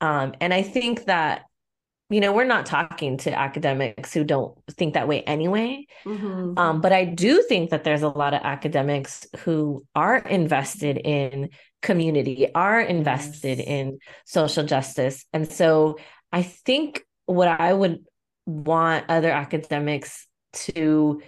um, 0.00 0.34
and 0.40 0.54
I 0.54 0.62
think 0.62 1.06
that 1.06 1.42
you 2.10 2.20
know 2.20 2.32
we're 2.32 2.44
not 2.44 2.64
talking 2.64 3.18
to 3.18 3.38
academics 3.38 4.14
who 4.14 4.24
don't 4.24 4.56
think 4.70 4.94
that 4.94 5.06
way 5.06 5.20
anyway 5.22 5.84
mm-hmm. 6.06 6.58
um, 6.58 6.80
but 6.80 6.90
i 6.90 7.04
do 7.04 7.42
think 7.42 7.68
that 7.68 7.84
there's 7.84 8.00
a 8.00 8.08
lot 8.08 8.32
of 8.32 8.40
academics 8.44 9.26
who 9.40 9.84
are 9.94 10.16
invested 10.16 10.96
in 10.96 11.50
community 11.82 12.52
are 12.54 12.80
invested 12.80 13.58
yes. 13.58 13.66
in 13.66 13.98
social 14.24 14.64
justice 14.64 15.24
and 15.32 15.50
so 15.50 15.96
i 16.32 16.42
think 16.42 17.04
what 17.26 17.48
i 17.48 17.72
would 17.72 18.04
want 18.46 19.04
other 19.08 19.30
academics 19.30 20.26
to 20.52 21.20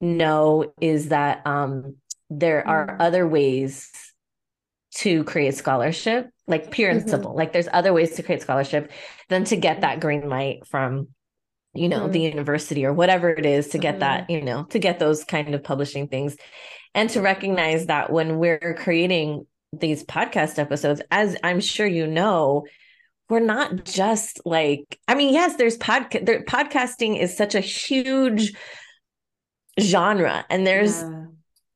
know 0.00 0.72
is 0.80 1.08
that 1.08 1.46
um, 1.46 1.96
there 2.28 2.66
are 2.66 2.86
mm. 2.86 2.96
other 2.98 3.26
ways 3.26 3.90
to 4.96 5.24
create 5.24 5.54
scholarship 5.54 6.28
like 6.46 6.70
pure 6.70 6.90
and 6.90 7.00
mm-hmm. 7.00 7.08
simple 7.08 7.34
like 7.34 7.52
there's 7.52 7.68
other 7.72 7.92
ways 7.92 8.16
to 8.16 8.22
create 8.22 8.42
scholarship 8.42 8.90
than 9.28 9.44
to 9.44 9.56
get 9.56 9.80
that 9.80 10.00
green 10.00 10.28
light 10.28 10.66
from 10.66 11.08
you 11.72 11.88
know 11.88 12.00
mm-hmm. 12.00 12.12
the 12.12 12.20
university 12.20 12.84
or 12.84 12.92
whatever 12.92 13.30
it 13.30 13.46
is 13.46 13.68
to 13.68 13.78
get 13.78 13.94
mm-hmm. 13.94 14.00
that 14.00 14.30
you 14.30 14.42
know 14.42 14.64
to 14.64 14.78
get 14.78 14.98
those 14.98 15.24
kind 15.24 15.54
of 15.54 15.62
publishing 15.62 16.08
things 16.08 16.36
and 16.94 17.08
to 17.10 17.22
recognize 17.22 17.86
that 17.86 18.12
when 18.12 18.38
we're 18.38 18.76
creating 18.78 19.46
these 19.72 20.04
podcast 20.04 20.58
episodes 20.58 21.00
as 21.10 21.36
i'm 21.42 21.60
sure 21.60 21.86
you 21.86 22.06
know 22.06 22.64
we're 23.28 23.40
not 23.40 23.84
just 23.84 24.40
like 24.44 24.98
i 25.08 25.14
mean 25.14 25.32
yes 25.32 25.56
there's 25.56 25.78
podcast 25.78 26.26
there, 26.26 26.44
podcasting 26.44 27.18
is 27.18 27.36
such 27.36 27.54
a 27.54 27.60
huge 27.60 28.52
genre 29.80 30.44
and 30.50 30.66
there's 30.66 31.02
yeah 31.02 31.24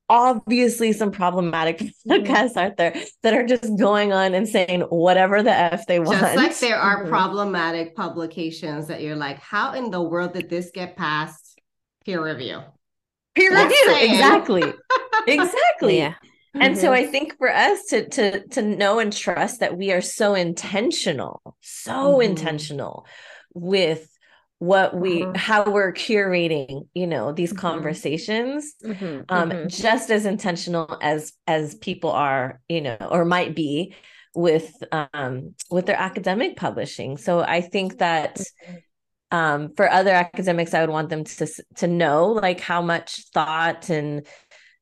obviously 0.08 0.92
some 0.92 1.10
problematic 1.10 1.78
mm-hmm. 1.78 2.10
podcasts 2.10 2.50
mm-hmm. 2.50 2.58
out 2.58 2.76
there 2.76 2.94
that 3.22 3.34
are 3.34 3.44
just 3.44 3.76
going 3.78 4.12
on 4.12 4.34
and 4.34 4.48
saying 4.48 4.82
whatever 4.82 5.42
the 5.42 5.52
f 5.52 5.86
they 5.86 5.98
want. 5.98 6.20
Just 6.20 6.36
like 6.36 6.58
there 6.58 6.78
are 6.78 7.00
mm-hmm. 7.00 7.08
problematic 7.08 7.96
publications 7.96 8.86
that 8.88 9.02
you're 9.02 9.16
like, 9.16 9.38
how 9.38 9.74
in 9.74 9.90
the 9.90 10.02
world 10.02 10.32
did 10.32 10.48
this 10.48 10.70
get 10.72 10.96
past 10.96 11.60
peer 12.04 12.24
review? 12.24 12.60
Peer 13.34 13.50
review, 13.50 13.96
exactly, 14.00 14.72
exactly. 15.26 15.98
Yeah. 15.98 16.14
And 16.60 16.74
mm-hmm. 16.74 16.80
so 16.80 16.92
I 16.92 17.06
think 17.06 17.36
for 17.38 17.50
us 17.50 17.86
to 17.86 18.08
to 18.08 18.46
to 18.48 18.62
know 18.62 18.98
and 18.98 19.12
trust 19.12 19.60
that 19.60 19.76
we 19.76 19.92
are 19.92 20.00
so 20.00 20.34
intentional, 20.34 21.40
so 21.60 21.92
mm-hmm. 21.92 22.30
intentional 22.30 23.06
with 23.54 24.08
what 24.58 24.96
we 24.96 25.22
uh-huh. 25.22 25.32
how 25.36 25.70
we're 25.70 25.92
curating 25.92 26.88
you 26.94 27.06
know 27.06 27.32
these 27.32 27.50
mm-hmm. 27.50 27.60
conversations 27.60 28.74
mm-hmm. 28.82 29.20
um 29.28 29.50
mm-hmm. 29.50 29.68
just 29.68 30.10
as 30.10 30.24
intentional 30.24 30.98
as 31.02 31.32
as 31.46 31.74
people 31.74 32.10
are 32.10 32.60
you 32.68 32.80
know 32.80 32.96
or 33.10 33.24
might 33.24 33.54
be 33.54 33.94
with 34.34 34.72
um 34.92 35.54
with 35.70 35.86
their 35.86 35.98
academic 35.98 36.56
publishing 36.56 37.18
so 37.18 37.40
i 37.40 37.60
think 37.60 37.98
that 37.98 38.36
mm-hmm. 38.36 39.36
um 39.36 39.74
for 39.76 39.90
other 39.90 40.10
academics 40.12 40.72
i 40.72 40.80
would 40.80 40.90
want 40.90 41.10
them 41.10 41.24
to 41.24 41.46
to 41.74 41.86
know 41.86 42.28
like 42.28 42.60
how 42.60 42.80
much 42.80 43.24
thought 43.34 43.90
and 43.90 44.26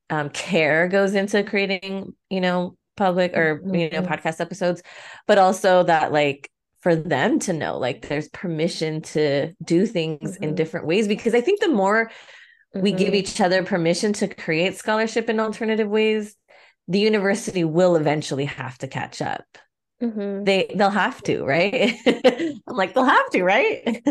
um 0.09 0.29
care 0.29 0.87
goes 0.87 1.15
into 1.15 1.43
creating 1.43 2.13
you 2.29 2.41
know 2.41 2.75
public 2.97 3.35
or 3.35 3.61
you 3.65 3.89
know 3.89 4.01
mm-hmm. 4.01 4.11
podcast 4.13 4.39
episodes 4.39 4.81
but 5.27 5.37
also 5.37 5.83
that 5.83 6.11
like 6.11 6.49
for 6.81 6.95
them 6.95 7.39
to 7.39 7.51
know 7.51 7.77
like 7.77 8.07
there's 8.07 8.29
permission 8.29 9.01
to 9.01 9.53
do 9.63 9.85
things 9.85 10.33
mm-hmm. 10.33 10.43
in 10.43 10.55
different 10.55 10.85
ways 10.85 11.07
because 11.07 11.33
i 11.33 11.41
think 11.41 11.59
the 11.59 11.67
more 11.67 12.05
mm-hmm. 12.05 12.81
we 12.81 12.91
give 12.91 13.07
mm-hmm. 13.07 13.15
each 13.15 13.41
other 13.41 13.63
permission 13.63 14.13
to 14.13 14.27
create 14.27 14.77
scholarship 14.77 15.29
in 15.29 15.39
alternative 15.39 15.89
ways 15.89 16.35
the 16.87 16.99
university 16.99 17.63
will 17.63 17.95
eventually 17.95 18.45
have 18.45 18.77
to 18.77 18.87
catch 18.87 19.21
up 19.21 19.45
mm-hmm. 20.01 20.43
they 20.43 20.71
they'll 20.75 20.89
have 20.89 21.21
to 21.23 21.43
right 21.43 21.95
i'm 22.05 22.75
like 22.75 22.93
they'll 22.93 23.03
have 23.03 23.29
to 23.31 23.43
right 23.43 24.03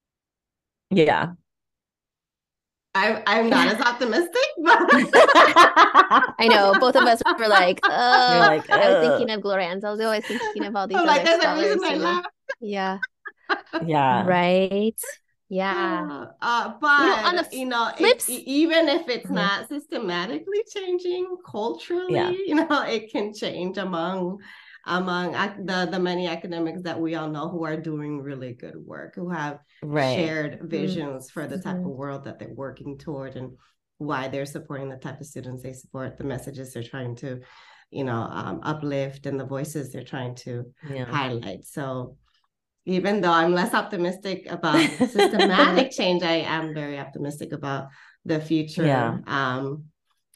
yeah 0.90 1.32
I, 2.94 3.22
I'm 3.26 3.48
not 3.48 3.68
as 3.68 3.80
optimistic, 3.80 4.34
but 4.62 4.78
I 6.38 6.48
know 6.50 6.74
both 6.80 6.96
of 6.96 7.04
us 7.04 7.22
were 7.38 7.46
like, 7.46 7.78
oh, 7.84 7.88
like, 8.40 8.68
I 8.68 8.92
was 8.92 9.08
thinking 9.08 9.32
of 9.32 9.42
Gloria 9.42 9.68
Anzaldúa. 9.68 10.06
I 10.06 10.16
was 10.18 10.26
thinking 10.26 10.64
of 10.64 10.74
all 10.74 10.88
these. 10.88 10.98
I'm 10.98 11.06
like, 11.06 11.24
there's 11.24 11.44
a 11.44 11.54
reason 11.54 11.84
I 11.84 11.94
laugh. 11.96 12.24
Yeah. 12.60 12.98
Yeah. 13.84 14.24
Right. 14.26 15.00
Yeah. 15.48 16.26
Uh, 16.40 16.72
but 16.80 17.00
you 17.00 17.06
know, 17.08 17.16
on 17.24 17.36
the 17.36 17.48
you 17.50 17.66
know 17.66 17.90
it, 17.98 18.28
even 18.28 18.88
if 18.88 19.08
it's 19.08 19.24
mm-hmm. 19.24 19.34
not 19.34 19.68
systematically 19.68 20.62
changing 20.72 21.36
culturally, 21.44 22.14
yeah. 22.14 22.30
you 22.30 22.54
know, 22.54 22.82
it 22.82 23.10
can 23.10 23.34
change 23.34 23.76
among 23.76 24.38
among 24.86 25.32
the 25.32 25.88
the 25.90 25.98
many 25.98 26.26
academics 26.26 26.82
that 26.82 27.00
we 27.00 27.14
all 27.14 27.28
know 27.28 27.48
who 27.48 27.64
are 27.64 27.76
doing 27.76 28.20
really 28.20 28.54
good 28.54 28.76
work, 28.76 29.14
who 29.14 29.28
have 29.30 29.58
right. 29.82 30.16
shared 30.16 30.52
mm-hmm. 30.54 30.68
visions 30.68 31.26
mm-hmm. 31.26 31.40
for 31.40 31.46
the 31.46 31.58
type 31.58 31.76
mm-hmm. 31.76 31.86
of 31.86 31.96
world 31.96 32.24
that 32.24 32.38
they're 32.38 32.54
working 32.54 32.98
toward 32.98 33.36
and 33.36 33.56
why 33.98 34.28
they're 34.28 34.46
supporting 34.46 34.88
the 34.88 34.96
type 34.96 35.20
of 35.20 35.26
students 35.26 35.62
they 35.62 35.72
support, 35.72 36.16
the 36.16 36.24
messages 36.24 36.72
they're 36.72 36.82
trying 36.82 37.14
to, 37.14 37.40
you 37.90 38.04
know, 38.04 38.26
um, 38.30 38.60
uplift 38.62 39.26
and 39.26 39.38
the 39.38 39.44
voices 39.44 39.92
they're 39.92 40.02
trying 40.02 40.34
to 40.34 40.64
yeah. 40.88 41.04
highlight. 41.04 41.66
So 41.66 42.16
even 42.86 43.20
though 43.20 43.32
I'm 43.32 43.52
less 43.52 43.74
optimistic 43.74 44.46
about 44.48 44.80
systematic 44.98 45.90
change, 45.90 46.22
I 46.22 46.36
am 46.36 46.72
very 46.72 46.98
optimistic 46.98 47.52
about 47.52 47.88
the 48.24 48.40
future. 48.40 48.86
Yeah. 48.86 49.18
Um, 49.26 49.84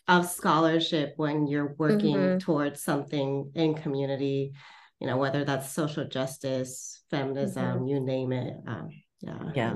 of 0.07 0.28
scholarship 0.28 1.14
when 1.16 1.46
you're 1.46 1.74
working 1.78 2.16
mm-hmm. 2.16 2.38
towards 2.38 2.82
something 2.82 3.50
in 3.55 3.74
community 3.74 4.52
you 5.00 5.07
know 5.07 5.16
whether 5.16 5.44
that's 5.44 5.72
social 5.72 6.07
justice 6.07 7.02
feminism 7.11 7.64
mm-hmm. 7.64 7.86
you 7.86 8.00
name 8.00 8.32
it 8.32 8.55
um, 8.66 8.88
yeah 9.20 9.38
yeah 9.55 9.74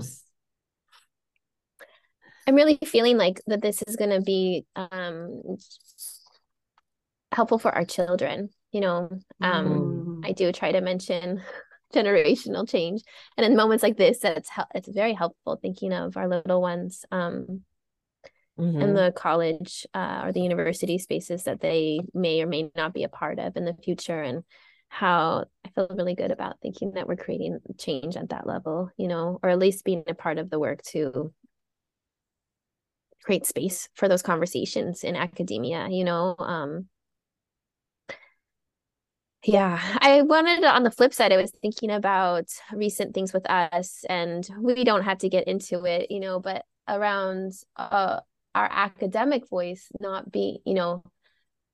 i'm 2.47 2.55
really 2.55 2.79
feeling 2.85 3.16
like 3.16 3.41
that 3.47 3.62
this 3.62 3.83
is 3.87 3.97
going 3.97 4.11
to 4.11 4.20
be 4.20 4.64
um 4.76 5.43
helpful 7.33 7.59
for 7.59 7.74
our 7.74 7.85
children 7.85 8.51
you 8.72 8.81
know 8.81 9.09
um 9.41 10.20
mm. 10.22 10.26
i 10.26 10.33
do 10.33 10.53
try 10.53 10.72
to 10.72 10.81
mention 10.81 11.43
generational 11.95 12.68
change 12.68 13.03
and 13.39 13.47
in 13.47 13.57
moments 13.57 13.83
like 13.83 13.97
this 13.97 14.22
it's 14.22 14.51
it's 14.74 14.89
very 14.89 15.14
helpful 15.14 15.59
thinking 15.61 15.93
of 15.93 16.18
our 16.18 16.29
little 16.29 16.61
ones 16.61 17.07
um 17.11 17.62
mm-hmm. 18.59 18.81
and 18.81 18.97
the 18.97 19.13
college 19.15 19.87
uh, 19.95 20.23
or 20.25 20.33
the 20.33 20.41
university 20.41 20.99
spaces 20.99 21.45
that 21.45 21.61
they 21.61 22.01
may 22.15 22.43
or 22.43 22.47
may 22.47 22.71
not 22.77 22.93
be 22.93 23.05
a 23.05 23.09
part 23.09 23.39
of 23.39 23.57
in 23.57 23.65
the 23.65 23.75
future 23.75 24.21
and 24.21 24.45
how 24.89 25.45
I 25.65 25.69
feel 25.71 25.89
really 25.91 26.15
good 26.15 26.31
about 26.31 26.61
thinking 26.61 26.93
that 26.93 27.07
we're 27.07 27.17
creating 27.17 27.59
change 27.79 28.17
at 28.17 28.31
that 28.31 28.47
level, 28.47 28.91
you 28.97 29.07
know, 29.07 29.39
or 29.43 29.51
at 29.51 29.59
least 29.59 29.85
being 29.85 30.03
a 30.07 30.15
part 30.15 30.39
of 30.39 30.51
the 30.51 30.59
work 30.59 30.83
to 30.93 31.33
create 33.23 33.47
space 33.47 33.89
for 33.95 34.09
those 34.09 34.23
conversations 34.23 35.05
in 35.05 35.15
academia, 35.15 35.89
you 35.91 36.05
know. 36.05 36.35
Um 36.39 36.89
yeah, 39.45 39.81
I 40.01 40.23
wanted 40.23 40.65
on 40.65 40.83
the 40.83 40.91
flip 40.91 41.15
side, 41.15 41.33
I 41.33 41.37
was 41.37 41.53
thinking 41.63 41.91
about 41.91 42.49
recent 42.73 43.15
things 43.15 43.33
with 43.33 43.49
us, 43.49 44.05
and 44.09 44.47
we 44.61 44.83
don't 44.83 45.05
have 45.05 45.19
to 45.19 45.29
get 45.29 45.47
into 45.47 45.85
it, 45.85 46.11
you 46.11 46.19
know, 46.19 46.41
but 46.41 46.65
around 46.89 47.53
uh, 47.77 48.21
our 48.55 48.69
academic 48.71 49.49
voice 49.49 49.89
not 50.01 50.31
be 50.31 50.61
you 50.65 50.75
know, 50.75 51.03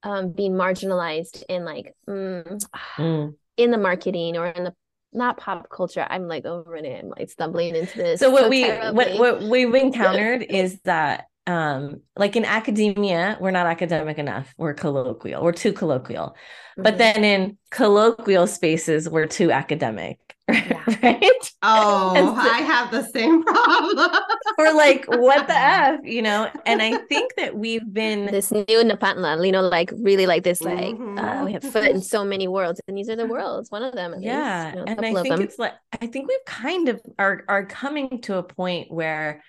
um, 0.03 0.33
being 0.33 0.53
marginalized 0.53 1.43
in 1.49 1.65
like 1.65 1.95
mm, 2.09 2.65
mm. 2.97 3.35
in 3.57 3.71
the 3.71 3.79
marketing 3.79 4.37
or 4.37 4.47
in 4.47 4.65
the 4.65 4.75
not 5.13 5.37
pop 5.37 5.69
culture. 5.71 6.05
I'm 6.09 6.27
like 6.27 6.45
over 6.45 6.77
it. 6.77 6.87
I'm 6.87 7.09
like 7.09 7.31
stumbling 7.31 7.77
into 7.77 7.97
this. 7.97 8.21
So 8.21 8.31
what 8.31 8.45
so 8.45 8.49
we 8.49 8.69
what 8.69 9.19
what 9.19 9.43
we've 9.43 9.75
encountered 9.75 10.43
is 10.43 10.81
that 10.85 11.27
um 11.47 12.01
like 12.17 12.37
in 12.37 12.45
academia 12.45 13.37
we're 13.41 13.51
not 13.51 13.67
academic 13.67 14.19
enough. 14.19 14.55
We're 14.57 14.75
colloquial. 14.75 15.43
We're 15.43 15.53
too 15.53 15.73
colloquial. 15.73 16.37
Mm-hmm. 16.75 16.83
but 16.83 16.99
then 16.99 17.23
in 17.23 17.57
colloquial 17.71 18.49
spaces 18.49 19.09
we're 19.09 19.29
too 19.29 19.53
academic 19.53 20.19
yeah. 20.49 20.83
right? 21.05 21.53
Oh 21.63 22.15
so, 22.17 22.35
i 22.35 22.59
have 22.59 22.91
the 22.91 23.05
same 23.05 23.45
problem. 23.45 24.11
We're 24.59 24.75
like 24.75 25.05
what 25.07 25.47
the 25.47 25.57
f 25.57 26.01
you 26.03 26.21
know? 26.21 26.51
And 26.67 26.83
i 26.83 26.97
think 27.07 27.37
that 27.37 27.57
we've 27.57 27.93
been 27.93 28.27
this 28.27 28.51
new 28.51 28.65
Nepantla, 28.67 29.47
you 29.47 29.53
know 29.53 29.63
like 29.63 29.93
really 30.03 30.27
like 30.27 30.43
this 30.43 30.61
like 30.63 30.97
mm-hmm. 30.97 31.17
uh, 31.17 31.45
we 31.45 31.53
have 31.53 31.63
foot 31.63 31.91
in 31.91 32.03
so 32.03 32.25
many 32.25 32.49
worlds 32.49 32.81
and 32.89 32.99
these 32.99 33.09
are 33.09 33.17
the 33.17 33.27
worlds 33.35 33.71
one 33.71 33.85
of 33.85 33.95
them 33.95 34.15
yeah 34.19 34.65
least, 34.65 34.77
you 34.77 34.85
know, 34.85 34.87
and 34.89 35.07
i 35.07 35.23
think 35.23 35.41
it's 35.41 35.59
like 35.61 35.75
i 36.03 36.07
think 36.09 36.29
we've 36.29 36.45
kind 36.45 36.89
of 36.89 37.01
are 37.21 37.45
are 37.49 37.65
coming 37.67 38.21
to 38.23 38.37
a 38.37 38.43
point 38.43 38.91
where 38.91 39.45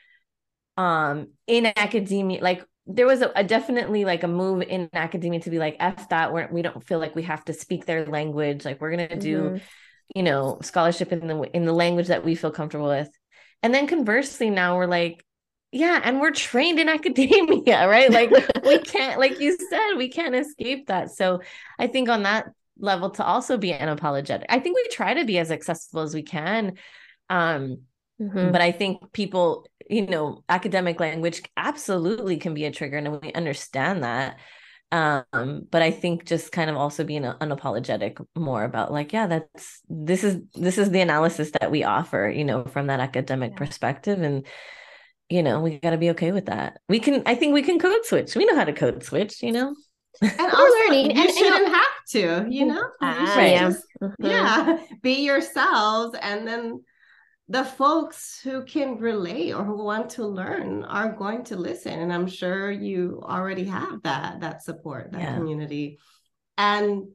um 0.77 1.27
in 1.47 1.65
academia 1.65 2.41
like 2.41 2.65
there 2.87 3.07
was 3.07 3.21
a, 3.21 3.31
a, 3.35 3.43
definitely 3.43 4.05
like 4.05 4.23
a 4.23 4.27
move 4.27 4.61
in 4.61 4.89
academia 4.93 5.39
to 5.39 5.49
be 5.49 5.57
like 5.57 5.75
f 5.79 6.09
that 6.09 6.31
where 6.31 6.49
we 6.51 6.61
don't 6.61 6.83
feel 6.83 6.99
like 6.99 7.15
we 7.15 7.23
have 7.23 7.43
to 7.45 7.53
speak 7.53 7.85
their 7.85 8.05
language 8.05 8.65
like 8.65 8.79
we're 8.79 8.95
going 8.95 9.09
to 9.09 9.15
do 9.15 9.41
mm-hmm. 9.41 9.57
you 10.15 10.23
know 10.23 10.59
scholarship 10.61 11.11
in 11.11 11.27
the 11.27 11.41
in 11.55 11.65
the 11.65 11.73
language 11.73 12.07
that 12.07 12.23
we 12.23 12.35
feel 12.35 12.51
comfortable 12.51 12.87
with 12.87 13.09
and 13.63 13.73
then 13.73 13.87
conversely 13.87 14.49
now 14.49 14.77
we're 14.77 14.85
like 14.85 15.25
yeah 15.71 15.99
and 16.03 16.19
we're 16.19 16.31
trained 16.31 16.79
in 16.79 16.89
academia 16.99 17.87
right 17.87 18.11
like 18.11 18.31
we 18.63 18.77
can't 18.93 19.19
like 19.19 19.39
you 19.39 19.57
said 19.69 19.93
we 19.97 20.09
can't 20.09 20.35
escape 20.35 20.87
that 20.87 21.11
so 21.11 21.41
i 21.79 21.87
think 21.87 22.09
on 22.09 22.23
that 22.23 22.47
level 22.77 23.09
to 23.09 23.23
also 23.23 23.57
be 23.57 23.71
unapologetic 23.71 24.43
i 24.49 24.59
think 24.59 24.75
we 24.75 24.87
try 24.89 25.13
to 25.13 25.25
be 25.25 25.37
as 25.37 25.49
accessible 25.49 26.01
as 26.01 26.13
we 26.13 26.23
can 26.23 26.73
um 27.29 27.77
mm-hmm. 28.21 28.51
but 28.51 28.61
i 28.61 28.71
think 28.71 29.11
people 29.13 29.65
you 29.89 30.05
know 30.05 30.43
academic 30.49 30.99
language 30.99 31.43
absolutely 31.57 32.37
can 32.37 32.53
be 32.53 32.65
a 32.65 32.71
trigger 32.71 32.97
and 32.97 33.21
we 33.21 33.33
understand 33.33 34.03
that. 34.03 34.37
Um 34.91 35.63
but 35.69 35.81
i 35.81 35.89
think 35.89 36.25
just 36.25 36.51
kind 36.51 36.69
of 36.69 36.77
also 36.77 37.03
being 37.03 37.23
unapologetic 37.23 38.23
more 38.35 38.63
about 38.63 38.91
like 38.91 39.11
yeah 39.13 39.25
that's 39.27 39.81
this 39.89 40.23
is 40.23 40.41
this 40.53 40.77
is 40.77 40.91
the 40.91 41.01
analysis 41.01 41.51
that 41.59 41.71
we 41.71 41.83
offer 41.83 42.31
you 42.33 42.45
know 42.45 42.63
from 42.65 42.87
that 42.87 42.99
academic 42.99 43.51
yeah. 43.51 43.57
perspective 43.57 44.21
and 44.21 44.45
you 45.27 45.41
know 45.41 45.59
we 45.59 45.79
got 45.79 45.89
to 45.89 45.97
be 45.97 46.11
okay 46.11 46.31
with 46.31 46.45
that. 46.45 46.77
We 46.87 46.99
can 46.99 47.23
i 47.25 47.35
think 47.35 47.53
we 47.53 47.63
can 47.63 47.79
code 47.79 48.05
switch. 48.05 48.35
We 48.35 48.45
know 48.45 48.55
how 48.55 48.63
to 48.63 48.73
code 48.73 49.03
switch 49.03 49.41
you 49.41 49.51
know? 49.51 49.75
And 50.21 50.39
also 50.39 50.63
learning 50.63 51.11
you 51.11 51.21
and, 51.21 51.33
shouldn't 51.33 51.57
you 51.57 51.65
know, 51.65 51.73
have 51.73 51.95
to 52.11 52.45
you 52.49 52.65
know? 52.65 52.83
Uh, 53.01 53.15
you 53.19 53.41
yeah. 53.41 53.71
Mm-hmm. 54.01 54.25
yeah 54.25 54.77
be 55.01 55.25
yourselves 55.25 56.15
and 56.21 56.47
then 56.47 56.83
the 57.47 57.63
folks 57.63 58.39
who 58.43 58.63
can 58.63 58.97
relate 58.97 59.53
or 59.53 59.63
who 59.63 59.83
want 59.83 60.09
to 60.09 60.25
learn 60.25 60.83
are 60.83 61.11
going 61.11 61.43
to 61.43 61.55
listen 61.55 61.99
and 61.99 62.11
i'm 62.11 62.27
sure 62.27 62.71
you 62.71 63.21
already 63.23 63.65
have 63.65 64.01
that 64.03 64.39
that 64.39 64.63
support 64.63 65.11
that 65.11 65.21
yeah. 65.21 65.35
community 65.35 65.99
and 66.57 67.07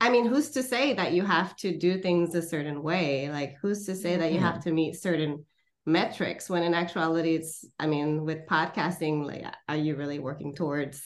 i 0.00 0.08
mean 0.10 0.26
who's 0.26 0.50
to 0.50 0.62
say 0.62 0.92
that 0.94 1.12
you 1.12 1.24
have 1.24 1.56
to 1.56 1.76
do 1.76 1.98
things 1.98 2.34
a 2.34 2.42
certain 2.42 2.82
way 2.82 3.28
like 3.30 3.56
who's 3.60 3.86
to 3.86 3.96
say 3.96 4.16
that 4.16 4.32
you 4.32 4.38
have 4.38 4.62
to 4.62 4.70
meet 4.70 4.94
certain 4.94 5.44
metrics 5.86 6.48
when 6.48 6.62
in 6.62 6.72
actuality 6.72 7.34
it's 7.34 7.64
i 7.78 7.86
mean 7.86 8.24
with 8.24 8.46
podcasting 8.46 9.26
like 9.26 9.44
are 9.68 9.76
you 9.76 9.96
really 9.96 10.18
working 10.18 10.54
towards 10.54 11.02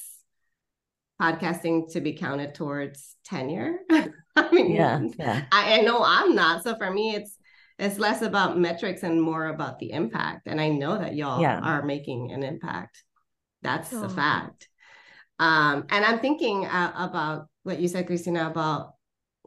podcasting 1.20 1.90
to 1.90 2.00
be 2.00 2.12
counted 2.12 2.54
towards 2.54 3.16
tenure 3.24 3.78
i 3.90 4.52
mean 4.52 4.70
yeah, 4.70 5.00
yeah. 5.18 5.44
I, 5.50 5.78
I 5.78 5.80
know 5.80 6.02
i'm 6.04 6.34
not 6.34 6.62
so 6.62 6.76
for 6.76 6.90
me 6.90 7.14
it's 7.16 7.37
it's 7.78 7.98
less 7.98 8.22
about 8.22 8.58
metrics 8.58 9.02
and 9.02 9.22
more 9.22 9.46
about 9.46 9.78
the 9.78 9.92
impact. 9.92 10.46
And 10.46 10.60
I 10.60 10.68
know 10.68 10.98
that 10.98 11.14
y'all 11.14 11.40
yeah. 11.40 11.60
are 11.60 11.84
making 11.84 12.32
an 12.32 12.42
impact. 12.42 13.04
That's 13.62 13.92
oh. 13.92 14.04
a 14.04 14.08
fact. 14.08 14.68
Um, 15.38 15.84
and 15.90 16.04
I'm 16.04 16.18
thinking 16.18 16.66
uh, 16.66 16.92
about 16.96 17.46
what 17.62 17.78
you 17.78 17.86
said, 17.86 18.06
Christina, 18.06 18.48
about 18.48 18.94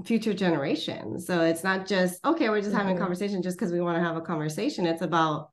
future 0.05 0.33
generations. 0.33 1.27
So 1.27 1.41
it's 1.41 1.63
not 1.63 1.85
just, 1.85 2.23
okay, 2.25 2.49
we're 2.49 2.59
just 2.59 2.69
mm-hmm. 2.69 2.77
having 2.77 2.91
a 2.91 2.95
mm-hmm. 2.95 3.03
conversation 3.03 3.41
just 3.41 3.57
because 3.57 3.73
we 3.73 3.81
want 3.81 3.97
to 3.97 4.03
have 4.03 4.15
a 4.15 4.21
conversation. 4.21 4.85
It's 4.85 5.01
about, 5.01 5.49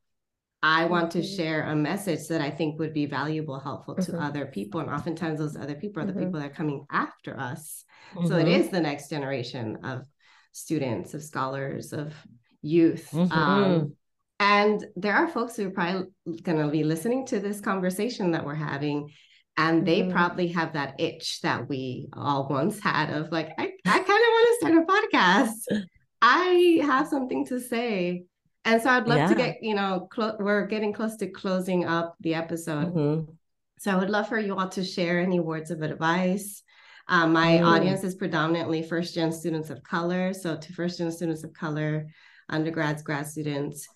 I 0.62 0.84
want 0.84 1.10
to 1.12 1.18
mm-hmm. 1.18 1.36
share 1.36 1.68
a 1.68 1.74
message 1.74 2.28
that 2.28 2.40
I 2.40 2.50
think 2.50 2.78
would 2.78 2.94
be 2.94 3.06
valuable, 3.06 3.58
helpful 3.58 3.96
to 3.96 4.02
mm-hmm. 4.02 4.22
other 4.22 4.46
people. 4.46 4.80
And 4.80 4.90
oftentimes 4.90 5.40
those 5.40 5.56
other 5.56 5.74
people 5.74 6.02
are 6.02 6.06
the 6.06 6.12
mm-hmm. 6.12 6.26
people 6.26 6.40
that 6.40 6.52
are 6.52 6.54
coming 6.54 6.84
after 6.90 7.38
us. 7.38 7.84
So 8.14 8.36
it 8.36 8.46
mm-hmm. 8.46 8.62
is 8.62 8.70
the 8.70 8.80
next 8.80 9.10
generation 9.10 9.78
of 9.84 10.06
students, 10.52 11.14
of 11.14 11.22
scholars, 11.22 11.92
of 11.92 12.14
youth. 12.62 13.10
Mm-hmm. 13.12 13.32
Um, 13.32 13.94
and 14.40 14.84
there 14.96 15.14
are 15.14 15.28
folks 15.28 15.56
who 15.56 15.68
are 15.68 15.70
probably 15.70 16.08
going 16.42 16.58
to 16.58 16.68
be 16.68 16.84
listening 16.84 17.26
to 17.26 17.40
this 17.40 17.60
conversation 17.60 18.32
that 18.32 18.44
we're 18.44 18.54
having, 18.54 19.10
and 19.56 19.86
they 19.86 20.02
mm-hmm. 20.02 20.12
probably 20.12 20.48
have 20.48 20.74
that 20.74 21.00
itch 21.00 21.40
that 21.42 21.68
we 21.68 22.08
all 22.12 22.46
once 22.48 22.78
had 22.78 23.10
of 23.10 23.32
like, 23.32 23.50
I, 23.58 23.72
I 23.86 23.98
kind 23.98 24.02
of 24.02 24.08
want 24.08 24.48
to 24.48 24.56
start 24.60 24.74
a 24.74 24.86
podcast. 24.86 25.84
I 26.22 26.80
have 26.82 27.08
something 27.08 27.46
to 27.46 27.60
say. 27.60 28.24
And 28.64 28.82
so 28.82 28.90
I'd 28.90 29.08
love 29.08 29.18
yeah. 29.18 29.28
to 29.28 29.34
get, 29.34 29.56
you 29.62 29.74
know, 29.74 30.08
clo- 30.10 30.36
we're 30.38 30.66
getting 30.66 30.92
close 30.92 31.16
to 31.16 31.28
closing 31.28 31.86
up 31.86 32.14
the 32.20 32.34
episode. 32.34 32.94
Mm-hmm. 32.94 33.32
So 33.78 33.92
I 33.92 33.96
would 33.96 34.10
love 34.10 34.28
for 34.28 34.38
you 34.38 34.56
all 34.56 34.68
to 34.70 34.84
share 34.84 35.20
any 35.20 35.40
words 35.40 35.70
of 35.70 35.82
advice. 35.82 36.62
Um, 37.08 37.32
my 37.32 37.58
mm. 37.58 37.66
audience 37.66 38.04
is 38.04 38.14
predominantly 38.14 38.82
first 38.82 39.14
gen 39.14 39.32
students 39.32 39.70
of 39.70 39.82
color. 39.82 40.34
So 40.34 40.56
to 40.56 40.72
first 40.72 40.98
gen 40.98 41.10
students 41.10 41.44
of 41.44 41.52
color, 41.52 42.08
undergrads, 42.48 43.02
grad 43.02 43.26
students 43.26 43.88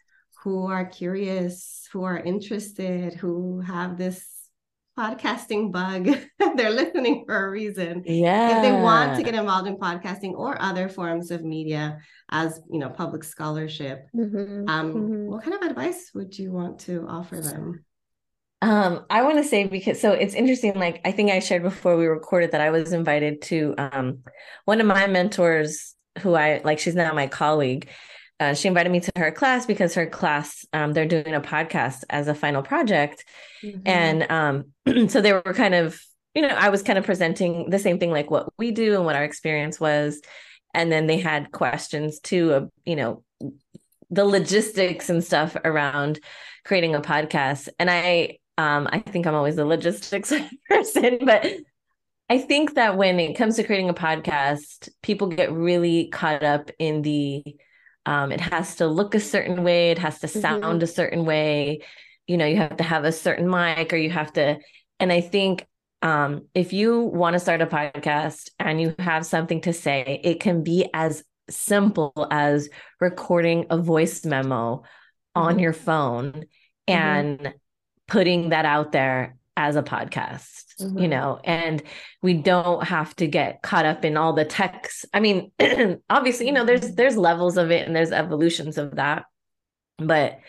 who 0.42 0.66
are 0.66 0.84
curious, 0.84 1.88
who 1.92 2.04
are 2.04 2.18
interested, 2.18 3.14
who 3.14 3.60
have 3.60 3.96
this 3.96 4.26
podcasting 4.98 5.72
bug. 5.72 6.08
They're 6.56 6.70
listening 6.70 7.24
for 7.26 7.46
a 7.46 7.50
reason. 7.50 8.02
Yeah. 8.04 8.56
If 8.56 8.62
they 8.62 8.72
want 8.72 9.16
to 9.16 9.22
get 9.22 9.34
involved 9.34 9.68
in 9.68 9.76
podcasting 9.76 10.32
or 10.32 10.60
other 10.60 10.88
forms 10.88 11.30
of 11.30 11.42
media 11.42 11.98
as, 12.30 12.60
you 12.70 12.78
know, 12.78 12.90
public 12.90 13.24
scholarship, 13.24 14.06
mm-hmm. 14.14 14.68
Um, 14.68 14.94
mm-hmm. 14.94 15.26
what 15.26 15.44
kind 15.44 15.54
of 15.54 15.62
advice 15.62 16.10
would 16.14 16.36
you 16.36 16.52
want 16.52 16.80
to 16.80 17.06
offer 17.08 17.40
them? 17.40 17.84
Um, 18.60 19.06
I 19.10 19.22
want 19.22 19.38
to 19.38 19.44
say 19.44 19.66
because 19.66 20.00
so 20.00 20.12
it's 20.12 20.34
interesting. 20.34 20.74
Like 20.74 21.00
I 21.04 21.10
think 21.10 21.32
I 21.32 21.40
shared 21.40 21.64
before 21.64 21.96
we 21.96 22.06
recorded 22.06 22.52
that 22.52 22.60
I 22.60 22.70
was 22.70 22.92
invited 22.92 23.42
to 23.42 23.74
um, 23.76 24.18
one 24.66 24.80
of 24.80 24.86
my 24.86 25.08
mentors, 25.08 25.96
who 26.20 26.34
I 26.34 26.60
like. 26.64 26.78
She's 26.78 26.94
now 26.94 27.12
my 27.12 27.26
colleague 27.26 27.88
uh, 28.42 28.54
she 28.54 28.66
invited 28.66 28.90
me 28.90 29.00
to 29.00 29.12
her 29.16 29.30
class 29.30 29.66
because 29.66 29.94
her 29.94 30.06
class 30.06 30.66
um, 30.72 30.92
they're 30.92 31.06
doing 31.06 31.34
a 31.34 31.40
podcast 31.40 32.02
as 32.10 32.26
a 32.26 32.34
final 32.34 32.62
project. 32.62 33.24
Mm-hmm. 33.62 33.80
and 33.86 34.30
um, 34.30 35.08
so 35.08 35.20
they 35.20 35.32
were 35.32 35.54
kind 35.54 35.74
of 35.74 36.00
you 36.34 36.42
know 36.42 36.48
i 36.48 36.68
was 36.68 36.82
kind 36.82 36.98
of 36.98 37.04
presenting 37.04 37.70
the 37.70 37.78
same 37.78 38.00
thing 38.00 38.10
like 38.10 38.28
what 38.28 38.52
we 38.58 38.72
do 38.72 38.96
and 38.96 39.04
what 39.04 39.16
our 39.16 39.24
experience 39.24 39.78
was. 39.78 40.20
And 40.74 40.90
then 40.90 41.06
they 41.06 41.18
had 41.18 41.52
questions 41.52 42.18
too 42.18 42.52
of 42.52 42.70
you 42.84 42.96
know 42.96 43.22
the 44.10 44.24
logistics 44.24 45.08
and 45.10 45.22
stuff 45.22 45.56
around 45.64 46.18
creating 46.64 46.94
a 46.94 47.00
podcast. 47.00 47.68
And 47.78 47.90
i 47.90 48.38
um, 48.58 48.88
i 48.90 48.98
think 48.98 49.26
i'm 49.26 49.34
always 49.34 49.58
a 49.58 49.64
logistics 49.64 50.32
person 50.68 51.20
but 51.24 51.46
I 52.30 52.38
think 52.38 52.76
that 52.76 52.96
when 52.96 53.20
it 53.20 53.34
comes 53.34 53.56
to 53.56 53.64
creating 53.64 53.90
a 53.90 53.94
podcast, 53.94 54.88
people 55.02 55.26
get 55.26 55.52
really 55.52 56.08
caught 56.08 56.42
up 56.42 56.70
in 56.78 57.02
the 57.02 57.44
um, 58.06 58.32
it 58.32 58.40
has 58.40 58.76
to 58.76 58.86
look 58.86 59.14
a 59.14 59.20
certain 59.20 59.62
way 59.62 59.90
it 59.90 59.98
has 59.98 60.18
to 60.20 60.28
sound 60.28 60.62
mm-hmm. 60.62 60.82
a 60.82 60.86
certain 60.86 61.24
way 61.24 61.80
you 62.26 62.36
know 62.36 62.46
you 62.46 62.56
have 62.56 62.76
to 62.76 62.84
have 62.84 63.04
a 63.04 63.12
certain 63.12 63.48
mic 63.48 63.92
or 63.92 63.96
you 63.96 64.10
have 64.10 64.32
to 64.32 64.58
and 65.00 65.12
i 65.12 65.20
think 65.20 65.66
um, 66.02 66.48
if 66.54 66.72
you 66.72 67.00
want 67.00 67.34
to 67.34 67.40
start 67.40 67.62
a 67.62 67.66
podcast 67.66 68.50
and 68.58 68.80
you 68.80 68.94
have 68.98 69.24
something 69.24 69.60
to 69.62 69.72
say, 69.72 70.20
it 70.24 70.40
can 70.40 70.64
be 70.64 70.88
as 70.92 71.22
simple 71.48 72.26
as 72.30 72.68
recording 73.00 73.66
a 73.70 73.78
voice 73.78 74.24
memo 74.24 74.76
mm-hmm. 74.76 75.40
on 75.40 75.58
your 75.58 75.72
phone 75.72 76.32
mm-hmm. 76.32 76.92
and 76.92 77.54
putting 78.08 78.50
that 78.50 78.64
out 78.64 78.92
there 78.92 79.36
as 79.56 79.76
a 79.76 79.82
podcast, 79.82 80.74
mm-hmm. 80.80 80.98
you 80.98 81.08
know, 81.08 81.40
and 81.44 81.82
we 82.22 82.34
don't 82.34 82.84
have 82.84 83.14
to 83.16 83.26
get 83.26 83.62
caught 83.62 83.84
up 83.84 84.04
in 84.04 84.16
all 84.16 84.32
the 84.32 84.44
techs. 84.44 85.04
I 85.12 85.20
mean, 85.20 85.52
obviously, 86.10 86.46
you 86.46 86.52
know, 86.52 86.64
there's 86.64 86.80
mm-hmm. 86.80 86.94
there's 86.94 87.16
levels 87.16 87.56
of 87.56 87.70
it 87.70 87.86
and 87.86 87.94
there's 87.94 88.12
evolutions 88.12 88.78
of 88.78 88.96
that. 88.96 89.24
But 89.98 90.40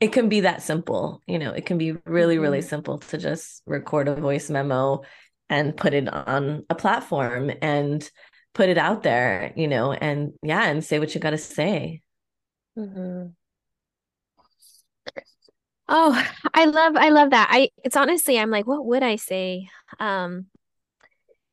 it 0.00 0.12
can 0.12 0.28
be 0.28 0.40
that 0.40 0.62
simple 0.62 1.22
you 1.26 1.38
know 1.38 1.52
it 1.52 1.64
can 1.66 1.78
be 1.78 1.92
really 2.04 2.38
really 2.38 2.58
mm-hmm. 2.58 2.68
simple 2.68 2.98
to 2.98 3.18
just 3.18 3.62
record 3.66 4.08
a 4.08 4.14
voice 4.14 4.50
memo 4.50 5.02
and 5.48 5.76
put 5.76 5.94
it 5.94 6.08
on 6.08 6.64
a 6.68 6.74
platform 6.74 7.50
and 7.62 8.10
put 8.54 8.68
it 8.68 8.78
out 8.78 9.02
there 9.02 9.52
you 9.56 9.68
know 9.68 9.92
and 9.92 10.32
yeah 10.42 10.64
and 10.64 10.84
say 10.84 10.98
what 10.98 11.14
you 11.14 11.20
got 11.20 11.30
to 11.30 11.38
say 11.38 12.02
mm-hmm. 12.78 13.28
Oh 15.88 16.26
i 16.54 16.64
love 16.64 16.96
i 16.96 17.08
love 17.10 17.30
that 17.30 17.48
i 17.50 17.68
it's 17.84 17.96
honestly 17.96 18.38
i'm 18.38 18.50
like 18.50 18.66
what 18.66 18.84
would 18.84 19.02
i 19.02 19.16
say 19.16 19.68
um 20.00 20.46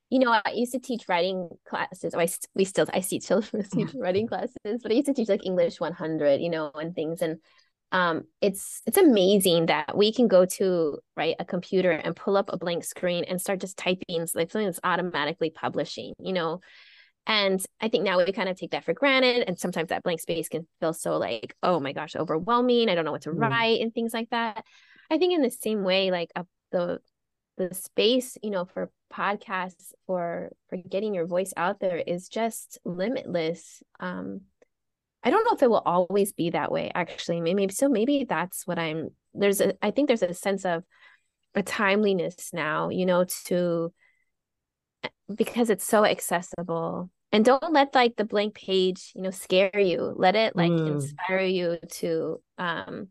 you 0.09 0.19
know, 0.19 0.29
I 0.29 0.51
used 0.51 0.73
to 0.73 0.79
teach 0.79 1.09
writing 1.09 1.49
classes. 1.67 2.13
I 2.13 2.29
we 2.53 2.65
still 2.65 2.85
I 2.93 2.99
still 2.99 3.41
teach 3.73 3.95
writing 3.95 4.27
classes, 4.27 4.81
but 4.83 4.91
I 4.91 4.93
used 4.93 5.07
to 5.07 5.13
teach 5.15 5.27
like 5.27 5.43
English 5.43 5.79
100, 5.79 6.39
you 6.39 6.51
know, 6.51 6.69
and 6.75 6.93
things. 6.93 7.23
And 7.23 7.39
um, 7.93 8.23
it's 8.39 8.81
it's 8.85 8.97
amazing 8.97 9.67
that 9.67 9.97
we 9.97 10.11
can 10.13 10.27
go 10.27 10.45
to 10.45 10.99
right 11.15 11.35
a 11.39 11.45
computer 11.45 11.91
and 11.91 12.15
pull 12.15 12.37
up 12.37 12.49
a 12.51 12.57
blank 12.57 12.83
screen 12.83 13.23
and 13.23 13.41
start 13.41 13.59
just 13.59 13.77
typing 13.77 14.27
like 14.35 14.51
something 14.51 14.65
that's 14.65 14.79
automatically 14.83 15.51
publishing 15.51 16.13
you 16.19 16.33
know 16.33 16.59
and 17.27 17.65
i 17.81 17.87
think 17.87 18.03
now 18.03 18.17
we 18.17 18.31
kind 18.31 18.49
of 18.49 18.57
take 18.57 18.71
that 18.71 18.83
for 18.83 18.93
granted 18.93 19.43
and 19.47 19.57
sometimes 19.57 19.89
that 19.89 20.03
blank 20.03 20.19
space 20.19 20.49
can 20.49 20.67
feel 20.79 20.93
so 20.93 21.17
like 21.17 21.55
oh 21.63 21.79
my 21.79 21.93
gosh 21.93 22.15
overwhelming 22.15 22.89
i 22.89 22.95
don't 22.95 23.05
know 23.05 23.11
what 23.11 23.21
to 23.21 23.31
mm. 23.31 23.39
write 23.39 23.81
and 23.81 23.93
things 23.93 24.13
like 24.13 24.29
that 24.29 24.63
i 25.09 25.17
think 25.17 25.33
in 25.33 25.41
the 25.41 25.49
same 25.49 25.83
way 25.83 26.11
like 26.11 26.29
uh, 26.35 26.43
the 26.71 26.99
the 27.57 27.73
space 27.73 28.37
you 28.41 28.49
know 28.49 28.65
for 28.65 28.89
podcasts 29.13 29.91
for 30.07 30.51
for 30.69 30.77
getting 30.77 31.13
your 31.13 31.27
voice 31.27 31.53
out 31.55 31.79
there 31.79 31.97
is 31.97 32.27
just 32.27 32.79
limitless 32.83 33.83
um 33.99 34.41
I 35.23 35.29
don't 35.29 35.45
know 35.45 35.55
if 35.55 35.63
it 35.63 35.69
will 35.69 35.83
always 35.85 36.33
be 36.33 36.49
that 36.49 36.71
way, 36.71 36.91
actually. 36.93 37.39
Maybe 37.39 37.69
so 37.69 37.87
maybe 37.87 38.25
that's 38.27 38.67
what 38.67 38.77
I'm 38.77 39.09
there's 39.33 39.61
a 39.61 39.73
I 39.81 39.91
think 39.91 40.07
there's 40.07 40.21
a 40.21 40.33
sense 40.33 40.65
of 40.65 40.83
a 41.55 41.63
timeliness 41.63 42.49
now, 42.53 42.89
you 42.89 43.05
know, 43.05 43.25
to 43.45 43.93
because 45.33 45.69
it's 45.69 45.85
so 45.85 46.05
accessible. 46.05 47.09
And 47.31 47.43
don't 47.43 47.73
let 47.73 47.95
like 47.95 48.15
the 48.15 48.25
blank 48.25 48.55
page, 48.55 49.11
you 49.15 49.21
know, 49.23 49.31
scare 49.31 49.79
you. 49.79 50.13
Let 50.15 50.35
it 50.35 50.55
like 50.55 50.71
mm. 50.71 50.87
inspire 50.87 51.45
you 51.45 51.77
to 51.93 52.41
um 52.57 53.07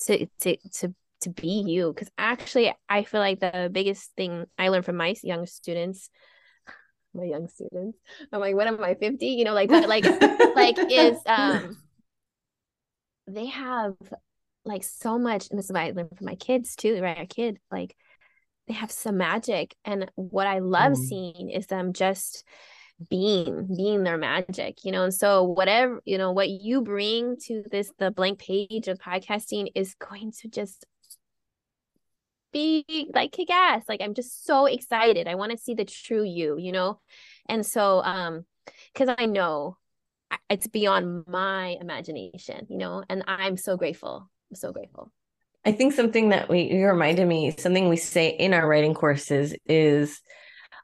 to 0.00 0.26
to 0.40 0.56
to 0.72 0.94
to 1.20 1.30
be 1.30 1.64
you 1.66 1.90
because 1.92 2.10
actually 2.18 2.74
i 2.88 3.02
feel 3.02 3.20
like 3.20 3.40
the 3.40 3.70
biggest 3.72 4.12
thing 4.14 4.44
i 4.58 4.68
learned 4.68 4.84
from 4.84 4.96
my 4.96 5.14
young 5.22 5.46
students 5.46 6.10
my 7.14 7.24
young 7.24 7.48
students. 7.48 7.96
I'm 8.32 8.40
like, 8.40 8.56
what 8.56 8.66
am 8.66 8.82
I, 8.82 8.94
50? 8.94 9.26
You 9.26 9.44
know, 9.44 9.54
like 9.54 9.70
like 9.70 10.04
like 10.56 10.76
is 10.90 11.18
um 11.26 11.76
they 13.26 13.46
have 13.46 13.94
like 14.64 14.82
so 14.82 15.18
much, 15.18 15.48
and 15.50 15.58
this 15.58 15.66
is 15.66 15.72
what 15.72 15.82
I 15.82 15.90
learned 15.92 16.16
from 16.16 16.26
my 16.26 16.34
kids 16.34 16.74
too, 16.76 17.00
right? 17.00 17.20
A 17.20 17.26
kid, 17.26 17.58
like 17.70 17.96
they 18.66 18.74
have 18.74 18.90
some 18.90 19.18
magic. 19.18 19.74
And 19.84 20.10
what 20.14 20.46
I 20.46 20.60
love 20.60 20.92
mm. 20.92 20.96
seeing 20.96 21.50
is 21.50 21.66
them 21.66 21.92
just 21.92 22.44
being 23.10 23.66
being 23.76 24.04
their 24.04 24.16
magic 24.16 24.84
you 24.84 24.92
know 24.92 25.02
and 25.02 25.12
so 25.12 25.42
whatever 25.42 26.00
you 26.04 26.16
know 26.16 26.30
what 26.30 26.48
you 26.48 26.80
bring 26.80 27.36
to 27.36 27.64
this 27.68 27.90
the 27.98 28.12
blank 28.12 28.38
page 28.38 28.86
of 28.86 28.98
podcasting 28.98 29.66
is 29.74 29.96
going 29.96 30.30
to 30.30 30.46
just 30.46 30.86
be 32.54 33.10
like 33.12 33.32
kick 33.32 33.50
ass. 33.50 33.82
Like 33.86 34.00
I'm 34.00 34.14
just 34.14 34.46
so 34.46 34.64
excited. 34.64 35.28
I 35.28 35.34
want 35.34 35.52
to 35.52 35.58
see 35.58 35.74
the 35.74 35.84
true 35.84 36.24
you, 36.24 36.56
you 36.56 36.72
know? 36.72 37.00
And 37.46 37.66
so 37.66 38.02
um 38.02 38.46
because 38.94 39.14
I 39.18 39.26
know 39.26 39.76
it's 40.48 40.66
beyond 40.66 41.24
my 41.26 41.76
imagination, 41.80 42.66
you 42.70 42.78
know, 42.78 43.04
and 43.10 43.24
I'm 43.26 43.58
so 43.58 43.76
grateful. 43.76 44.30
I'm 44.50 44.56
so 44.56 44.72
grateful. 44.72 45.12
I 45.64 45.72
think 45.72 45.92
something 45.92 46.30
that 46.30 46.48
we 46.48 46.62
you 46.62 46.86
reminded 46.86 47.26
me, 47.26 47.54
something 47.56 47.88
we 47.88 47.96
say 47.96 48.28
in 48.28 48.54
our 48.54 48.66
writing 48.66 48.94
courses 48.94 49.54
is 49.66 50.20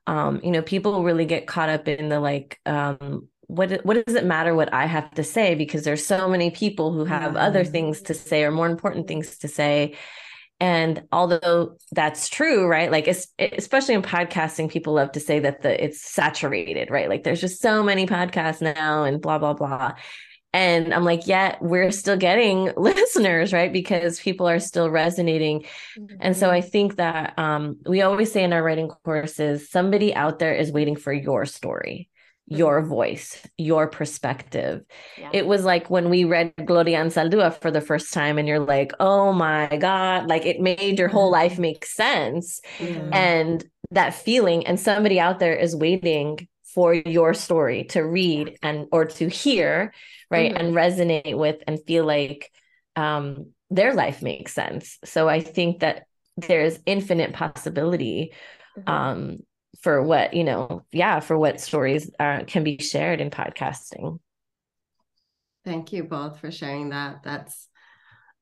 um, 0.06 0.40
you 0.42 0.50
know, 0.50 0.62
people 0.62 1.04
really 1.04 1.26
get 1.26 1.46
caught 1.46 1.68
up 1.68 1.86
in 1.86 2.08
the 2.08 2.20
like 2.20 2.60
um 2.66 3.28
what 3.46 3.84
what 3.84 4.04
does 4.04 4.14
it 4.14 4.24
matter 4.24 4.54
what 4.54 4.72
I 4.72 4.86
have 4.86 5.10
to 5.14 5.24
say 5.24 5.54
because 5.54 5.84
there's 5.84 6.06
so 6.06 6.28
many 6.28 6.50
people 6.50 6.92
who 6.92 7.04
have 7.04 7.30
mm-hmm. 7.30 7.36
other 7.36 7.64
things 7.64 8.02
to 8.02 8.14
say 8.14 8.44
or 8.44 8.50
more 8.50 8.68
important 8.68 9.08
things 9.08 9.38
to 9.38 9.48
say 9.48 9.96
and 10.60 11.04
although 11.10 11.78
that's 11.90 12.28
true, 12.28 12.66
right? 12.66 12.90
Like, 12.90 13.08
especially 13.38 13.94
in 13.94 14.02
podcasting, 14.02 14.70
people 14.70 14.92
love 14.92 15.12
to 15.12 15.20
say 15.20 15.38
that 15.38 15.62
the 15.62 15.82
it's 15.82 16.02
saturated, 16.02 16.90
right? 16.90 17.08
Like, 17.08 17.22
there's 17.22 17.40
just 17.40 17.62
so 17.62 17.82
many 17.82 18.06
podcasts 18.06 18.60
now, 18.60 19.04
and 19.04 19.22
blah 19.22 19.38
blah 19.38 19.54
blah. 19.54 19.94
And 20.52 20.92
I'm 20.92 21.04
like, 21.04 21.26
yeah, 21.26 21.56
we're 21.60 21.92
still 21.92 22.16
getting 22.16 22.72
listeners, 22.76 23.52
right? 23.52 23.72
Because 23.72 24.20
people 24.20 24.48
are 24.48 24.58
still 24.58 24.90
resonating. 24.90 25.64
Mm-hmm. 25.96 26.16
And 26.20 26.36
so 26.36 26.50
I 26.50 26.60
think 26.60 26.96
that 26.96 27.38
um, 27.38 27.78
we 27.86 28.02
always 28.02 28.32
say 28.32 28.42
in 28.42 28.52
our 28.52 28.62
writing 28.62 28.88
courses, 29.04 29.70
somebody 29.70 30.14
out 30.14 30.38
there 30.38 30.54
is 30.54 30.72
waiting 30.72 30.96
for 30.96 31.12
your 31.12 31.46
story 31.46 32.10
your 32.50 32.80
mm-hmm. 32.80 32.90
voice, 32.90 33.46
your 33.56 33.86
perspective. 33.86 34.82
Yeah. 35.16 35.30
It 35.32 35.46
was 35.46 35.64
like 35.64 35.88
when 35.88 36.10
we 36.10 36.24
read 36.24 36.52
Gloria 36.64 36.98
Anzaldúa 36.98 37.60
for 37.60 37.70
the 37.70 37.80
first 37.80 38.12
time, 38.12 38.38
and 38.38 38.46
you're 38.46 38.58
like, 38.58 38.92
oh 39.00 39.32
my 39.32 39.68
God, 39.76 40.26
like 40.28 40.44
it 40.44 40.60
made 40.60 40.98
your 40.98 41.08
whole 41.08 41.30
life 41.30 41.52
mm-hmm. 41.52 41.62
make 41.62 41.86
sense. 41.86 42.60
Mm-hmm. 42.78 43.14
And 43.14 43.64
that 43.92 44.14
feeling, 44.14 44.66
and 44.66 44.78
somebody 44.78 45.20
out 45.20 45.38
there 45.38 45.54
is 45.54 45.74
waiting 45.76 46.48
for 46.74 46.94
your 46.94 47.34
story 47.34 47.84
to 47.84 48.02
read 48.02 48.58
and 48.62 48.86
or 48.92 49.04
to 49.04 49.28
hear, 49.28 49.92
right? 50.30 50.52
Mm-hmm. 50.52 50.66
And 50.66 50.74
resonate 50.74 51.36
with 51.36 51.62
and 51.66 51.82
feel 51.84 52.04
like 52.04 52.50
um 52.96 53.52
their 53.70 53.94
life 53.94 54.20
makes 54.20 54.52
sense. 54.52 54.98
So 55.04 55.28
I 55.28 55.40
think 55.40 55.80
that 55.80 56.06
there's 56.36 56.78
infinite 56.86 57.32
possibility 57.32 58.32
mm-hmm. 58.78 58.90
um 58.90 59.38
for 59.82 60.02
what 60.02 60.34
you 60.34 60.44
know 60.44 60.84
yeah 60.92 61.20
for 61.20 61.38
what 61.38 61.60
stories 61.60 62.10
uh, 62.18 62.40
can 62.46 62.64
be 62.64 62.78
shared 62.78 63.20
in 63.20 63.30
podcasting 63.30 64.18
thank 65.64 65.92
you 65.92 66.04
both 66.04 66.38
for 66.40 66.50
sharing 66.50 66.90
that 66.90 67.22
that's 67.22 67.68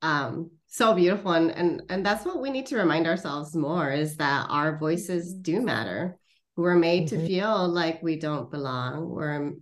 um 0.03 0.51
so 0.67 0.95
beautiful 0.95 1.33
and 1.33 1.51
and 1.51 1.83
and 1.89 2.07
that's 2.07 2.25
what 2.25 2.41
we 2.41 2.51
need 2.51 2.67
to 2.67 2.77
remind 2.77 3.07
ourselves 3.07 3.55
more 3.55 3.91
is 3.91 4.17
that 4.17 4.47
our 4.49 4.79
voices 4.79 5.35
do 5.35 5.61
matter 5.61 6.17
we're 6.59 6.75
made 6.75 7.07
mm-hmm. 7.07 7.21
to 7.21 7.27
feel 7.27 7.69
like 7.69 8.03
we 8.03 8.17
don't 8.17 8.51
belong. 8.51 9.09
We're 9.09 9.53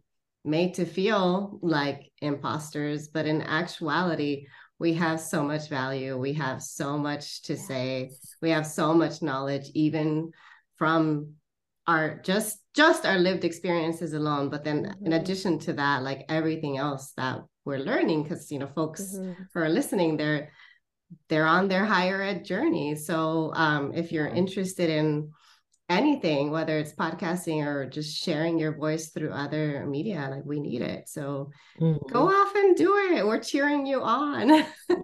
made 0.45 0.75
to 0.75 0.87
feel 0.87 1.59
like 1.61 2.11
imposters 2.23 3.09
but 3.09 3.27
in 3.27 3.43
actuality 3.43 4.47
we 4.79 4.93
have 4.95 5.21
so 5.21 5.43
much 5.43 5.69
value. 5.69 6.19
We 6.19 6.35
have 6.35 6.63
so 6.63 6.99
much 6.99 7.43
to 7.45 7.57
say. 7.57 8.11
We 8.43 8.51
have 8.51 8.67
so 8.67 8.93
much 8.93 9.23
knowledge 9.23 9.71
even 9.75 10.33
from 10.77 11.35
our 11.87 12.21
just 12.23 12.59
just 12.75 13.07
our 13.07 13.19
lived 13.19 13.45
experiences 13.45 14.13
alone. 14.13 14.51
But 14.51 14.65
then 14.65 14.85
mm-hmm. 14.85 15.07
in 15.07 15.13
addition 15.15 15.59
to 15.61 15.73
that 15.75 16.03
like 16.03 16.27
everything 16.29 16.77
else 16.77 17.13
that 17.17 17.41
we're 17.65 17.79
learning 17.79 18.23
because 18.23 18.53
you 18.53 18.59
know 18.59 18.67
folks 18.69 19.17
mm-hmm. 19.17 19.33
who 19.53 19.61
are 19.61 19.69
listening 19.69 20.17
they're 20.17 20.51
they're 21.29 21.47
on 21.47 21.69
their 21.69 21.85
higher 21.85 22.21
ed 22.23 22.45
journey. 22.45 22.97
So 22.97 23.53
um, 23.55 23.93
if 23.95 24.13
you're 24.13 24.29
interested 24.29 24.91
in 24.91 25.31
anything, 25.89 26.51
whether 26.51 26.79
it's 26.79 26.93
podcasting 26.93 27.65
or 27.65 27.89
just 27.89 28.17
sharing 28.17 28.59
your 28.59 28.77
voice 28.77 29.11
through 29.11 29.31
other 29.31 29.87
media, 29.87 30.29
like 30.31 30.45
we 30.45 30.59
need 30.59 30.83
it. 30.83 31.09
So 31.09 31.51
mm-hmm. 31.81 32.13
go 32.13 32.29
off 32.29 32.55
and 32.57 32.77
do 32.77 32.97
it. 33.13 33.25
We're 33.25 33.41
cheering 33.41 33.87
you 33.87 34.03
on. 34.03 34.49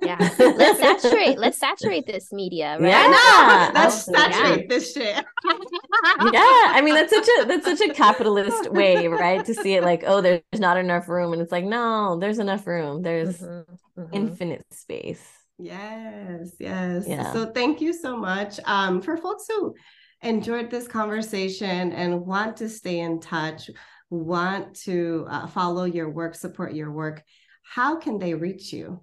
yeah. 0.03 0.17
Let's 0.39 0.81
saturate, 0.81 1.39
let's 1.39 1.59
saturate 1.59 2.07
this 2.07 2.33
media, 2.33 2.79
right? 2.81 2.89
Yeah, 2.89 3.71
no, 3.73 3.81
let's 3.81 4.09
oh, 4.09 4.13
saturate 4.13 4.61
yeah. 4.63 4.67
this 4.69 4.93
shit. 4.93 5.15
yeah. 5.15 6.73
I 6.75 6.81
mean, 6.85 6.95
that's 6.95 7.13
such 7.13 7.29
a 7.41 7.45
that's 7.45 7.65
such 7.65 7.81
a 7.89 7.95
capitalist 7.95 8.73
way, 8.73 9.07
right? 9.07 9.45
To 9.45 9.55
see 9.55 9.75
it 9.75 9.83
like, 9.83 10.03
oh, 10.07 10.21
there's 10.21 10.43
not 10.55 10.77
enough 10.77 11.09
room. 11.09 11.33
And 11.33 11.41
it's 11.41 11.53
like, 11.53 11.65
no, 11.65 12.19
there's 12.19 12.39
enough 12.39 12.67
room. 12.67 13.03
There's 13.03 13.39
mm-hmm. 13.39 14.01
Mm-hmm. 14.01 14.15
infinite 14.15 14.67
space. 14.73 15.25
Yes, 15.59 16.57
yes. 16.59 17.05
Yeah. 17.07 17.33
So 17.33 17.53
thank 17.53 17.81
you 17.81 17.93
so 17.93 18.17
much. 18.17 18.59
Um, 18.65 19.01
for 19.01 19.17
folks 19.17 19.45
who 19.49 19.75
enjoyed 20.23 20.71
this 20.71 20.89
conversation 20.89 21.93
and 21.93 22.27
want 22.27 22.57
to 22.59 22.69
stay 22.69 23.01
in 23.01 23.21
touch, 23.21 23.71
want 24.11 24.75
to 24.83 25.27
uh, 25.29 25.47
follow 25.47 25.85
your 25.85 26.11
work, 26.11 26.35
support 26.35 26.75
your 26.75 26.93
work, 26.93 27.23
how 27.63 27.97
can 27.97 28.19
they 28.19 28.35
reach 28.35 28.73
you? 28.73 29.03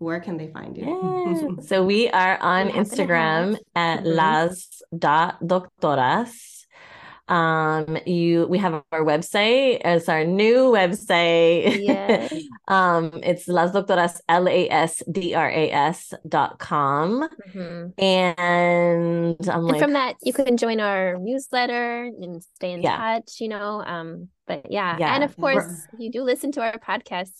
where 0.00 0.18
can 0.18 0.36
they 0.38 0.48
find 0.48 0.76
you? 0.76 0.86
Yeah. 0.86 1.62
so 1.62 1.84
we 1.84 2.08
are 2.08 2.36
on 2.40 2.70
Instagram 2.70 3.56
at 3.74 4.00
mm-hmm. 4.00 4.16
las.doctoras. 4.16 6.49
Um, 7.30 7.96
you 8.06 8.46
we 8.48 8.58
have 8.58 8.82
our 8.92 9.02
website. 9.02 9.80
It's 9.84 10.08
our 10.08 10.24
new 10.24 10.72
website. 10.72 11.80
Yes. 11.80 12.34
um, 12.68 13.12
it's 13.22 13.46
las 13.46 13.70
doctoras 13.70 14.20
L 14.28 14.48
A 14.48 14.68
S 14.68 15.02
D 15.10 15.34
R 15.34 15.48
A 15.48 15.70
S 15.70 16.12
dot 16.28 16.58
com. 16.58 17.28
Mm-hmm. 17.54 18.02
And 18.02 19.36
I'm 19.48 19.54
and 19.54 19.64
like 19.64 19.80
from 19.80 19.92
that 19.92 20.16
you 20.22 20.32
can 20.32 20.56
join 20.56 20.80
our 20.80 21.16
newsletter 21.18 22.10
and 22.20 22.42
stay 22.56 22.72
in 22.72 22.82
yeah. 22.82 22.96
touch, 22.96 23.40
you 23.40 23.48
know. 23.48 23.82
Um, 23.86 24.28
but 24.48 24.66
yeah. 24.70 24.96
yeah. 24.98 25.14
And 25.14 25.22
of 25.22 25.36
course, 25.36 25.86
We're... 25.92 26.00
you 26.00 26.10
do 26.10 26.22
listen 26.22 26.50
to 26.52 26.62
our 26.62 26.78
podcast 26.78 27.30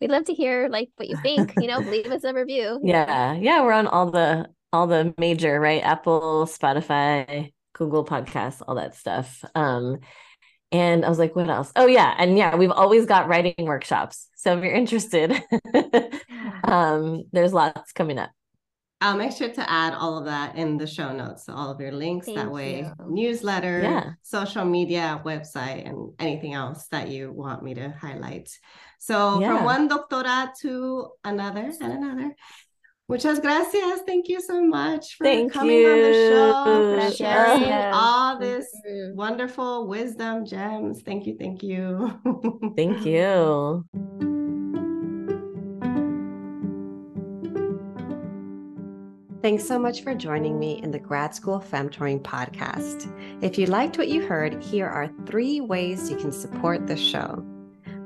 we'd 0.00 0.10
love 0.10 0.24
to 0.24 0.34
hear 0.34 0.68
like 0.68 0.90
what 0.96 1.08
you 1.08 1.16
think 1.22 1.54
you 1.60 1.68
know 1.68 1.78
leave 1.78 2.10
us 2.10 2.24
a 2.24 2.34
review 2.34 2.80
yeah 2.84 3.32
yeah 3.34 3.62
we're 3.62 3.72
on 3.72 3.86
all 3.86 4.10
the 4.10 4.46
all 4.72 4.86
the 4.86 5.14
major 5.18 5.60
right 5.60 5.82
apple 5.82 6.46
spotify 6.46 7.52
google 7.74 8.04
podcasts 8.04 8.62
all 8.66 8.76
that 8.76 8.94
stuff 8.94 9.44
um 9.54 9.98
and 10.72 11.04
i 11.04 11.08
was 11.08 11.18
like 11.18 11.36
what 11.36 11.48
else 11.50 11.70
oh 11.76 11.86
yeah 11.86 12.14
and 12.18 12.38
yeah 12.38 12.56
we've 12.56 12.70
always 12.70 13.06
got 13.06 13.28
writing 13.28 13.54
workshops 13.58 14.28
so 14.36 14.56
if 14.56 14.64
you're 14.64 14.72
interested 14.72 15.32
um 16.64 17.24
there's 17.32 17.52
lots 17.52 17.92
coming 17.92 18.18
up 18.18 18.30
I'll 19.04 19.18
make 19.18 19.32
sure 19.32 19.50
to 19.50 19.70
add 19.70 19.92
all 19.92 20.16
of 20.16 20.24
that 20.24 20.56
in 20.56 20.78
the 20.78 20.86
show 20.86 21.12
notes, 21.12 21.46
all 21.50 21.70
of 21.70 21.78
your 21.78 21.92
links. 21.92 22.24
Thank 22.24 22.38
that 22.38 22.50
way, 22.50 22.78
you. 22.78 22.92
newsletter, 23.06 23.82
yeah. 23.82 24.10
social 24.22 24.64
media, 24.64 25.20
website, 25.26 25.86
and 25.86 26.14
anything 26.18 26.54
else 26.54 26.86
that 26.90 27.08
you 27.08 27.30
want 27.30 27.62
me 27.62 27.74
to 27.74 27.90
highlight. 27.90 28.48
So 28.98 29.40
yeah. 29.40 29.48
from 29.48 29.64
one 29.64 29.88
doctora 29.90 30.48
to 30.62 31.08
another 31.22 31.70
and 31.80 31.92
another. 31.92 32.34
Muchas 33.06 33.38
gracias. 33.38 34.00
Thank 34.06 34.28
you 34.28 34.40
so 34.40 34.64
much 34.64 35.16
for 35.16 35.24
Thank 35.24 35.52
coming 35.52 35.76
you. 35.76 35.90
on 35.90 35.98
the 35.98 36.12
show, 36.12 37.08
for 37.08 37.16
sharing 37.16 37.70
all 37.92 38.38
this 38.38 38.66
wonderful 39.14 39.86
wisdom 39.86 40.46
gems. 40.46 41.02
Thank 41.02 41.26
you. 41.26 41.36
Thank 41.38 41.62
you. 41.62 42.18
Thank 42.76 43.04
you. 43.04 43.84
Thanks 49.42 49.68
so 49.68 49.78
much 49.78 50.02
for 50.02 50.14
joining 50.14 50.58
me 50.58 50.80
in 50.82 50.90
the 50.90 50.98
Grad 50.98 51.34
School 51.34 51.60
Femtoring 51.60 52.22
podcast. 52.22 53.12
If 53.42 53.58
you 53.58 53.66
liked 53.66 53.98
what 53.98 54.08
you 54.08 54.26
heard, 54.26 54.62
here 54.62 54.86
are 54.86 55.10
three 55.26 55.60
ways 55.60 56.10
you 56.10 56.16
can 56.16 56.32
support 56.32 56.86
the 56.86 56.96
show. 56.96 57.44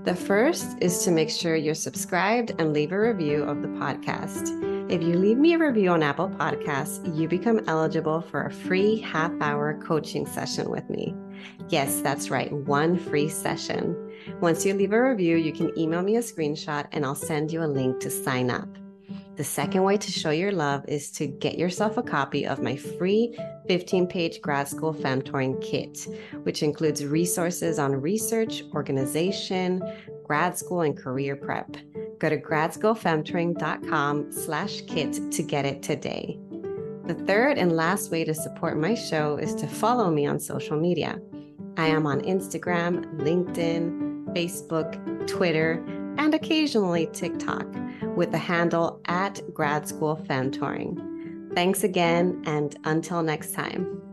The 0.02 0.16
first 0.16 0.76
is 0.80 1.04
to 1.04 1.12
make 1.12 1.30
sure 1.30 1.54
you're 1.54 1.76
subscribed 1.76 2.50
and 2.58 2.72
leave 2.72 2.90
a 2.90 3.00
review 3.00 3.44
of 3.44 3.62
the 3.62 3.68
podcast. 3.68 4.67
If 4.88 5.02
you 5.02 5.18
leave 5.18 5.36
me 5.36 5.52
a 5.52 5.58
review 5.58 5.90
on 5.90 6.02
Apple 6.02 6.30
Podcasts, 6.30 7.14
you 7.14 7.28
become 7.28 7.60
eligible 7.66 8.22
for 8.22 8.46
a 8.46 8.50
free 8.50 8.98
half 8.98 9.30
hour 9.42 9.78
coaching 9.82 10.24
session 10.24 10.70
with 10.70 10.88
me. 10.88 11.14
Yes, 11.68 12.00
that's 12.00 12.30
right, 12.30 12.50
one 12.50 12.98
free 12.98 13.28
session. 13.28 13.94
Once 14.40 14.64
you 14.64 14.72
leave 14.72 14.94
a 14.94 15.10
review, 15.10 15.36
you 15.36 15.52
can 15.52 15.78
email 15.78 16.00
me 16.00 16.16
a 16.16 16.20
screenshot 16.20 16.86
and 16.92 17.04
I'll 17.04 17.14
send 17.14 17.52
you 17.52 17.62
a 17.62 17.66
link 17.66 18.00
to 18.00 18.08
sign 18.08 18.50
up. 18.50 18.66
The 19.38 19.44
second 19.44 19.84
way 19.84 19.96
to 19.96 20.10
show 20.10 20.30
your 20.30 20.50
love 20.50 20.84
is 20.88 21.12
to 21.12 21.28
get 21.28 21.56
yourself 21.56 21.96
a 21.96 22.02
copy 22.02 22.44
of 22.44 22.60
my 22.60 22.74
free 22.74 23.38
15 23.68 24.08
page 24.08 24.40
grad 24.42 24.66
school 24.66 24.92
femtoring 24.92 25.62
kit, 25.62 26.08
which 26.42 26.64
includes 26.64 27.04
resources 27.04 27.78
on 27.78 27.92
research, 27.92 28.64
organization, 28.74 29.80
grad 30.24 30.58
school, 30.58 30.80
and 30.80 30.98
career 30.98 31.36
prep. 31.36 31.76
Go 32.18 32.28
to 32.28 32.36
gradschoolfemtoring.com 32.36 34.32
slash 34.32 34.80
kit 34.88 35.30
to 35.30 35.42
get 35.44 35.64
it 35.64 35.84
today. 35.84 36.36
The 37.06 37.14
third 37.14 37.58
and 37.58 37.70
last 37.70 38.10
way 38.10 38.24
to 38.24 38.34
support 38.34 38.76
my 38.76 38.96
show 38.96 39.36
is 39.36 39.54
to 39.54 39.68
follow 39.68 40.10
me 40.10 40.26
on 40.26 40.40
social 40.40 40.76
media. 40.76 41.20
I 41.76 41.86
am 41.86 42.08
on 42.08 42.22
Instagram, 42.22 43.04
LinkedIn, 43.20 44.34
Facebook, 44.34 45.28
Twitter, 45.28 45.84
and 46.18 46.34
occasionally 46.34 47.08
TikTok 47.12 47.66
with 48.16 48.32
the 48.32 48.38
handle 48.38 49.00
at 49.06 49.40
Grad 49.54 49.88
School 49.88 50.16
Femtoring. 50.28 51.54
Thanks 51.54 51.84
again, 51.84 52.42
and 52.44 52.76
until 52.84 53.22
next 53.22 53.52
time. 53.54 54.07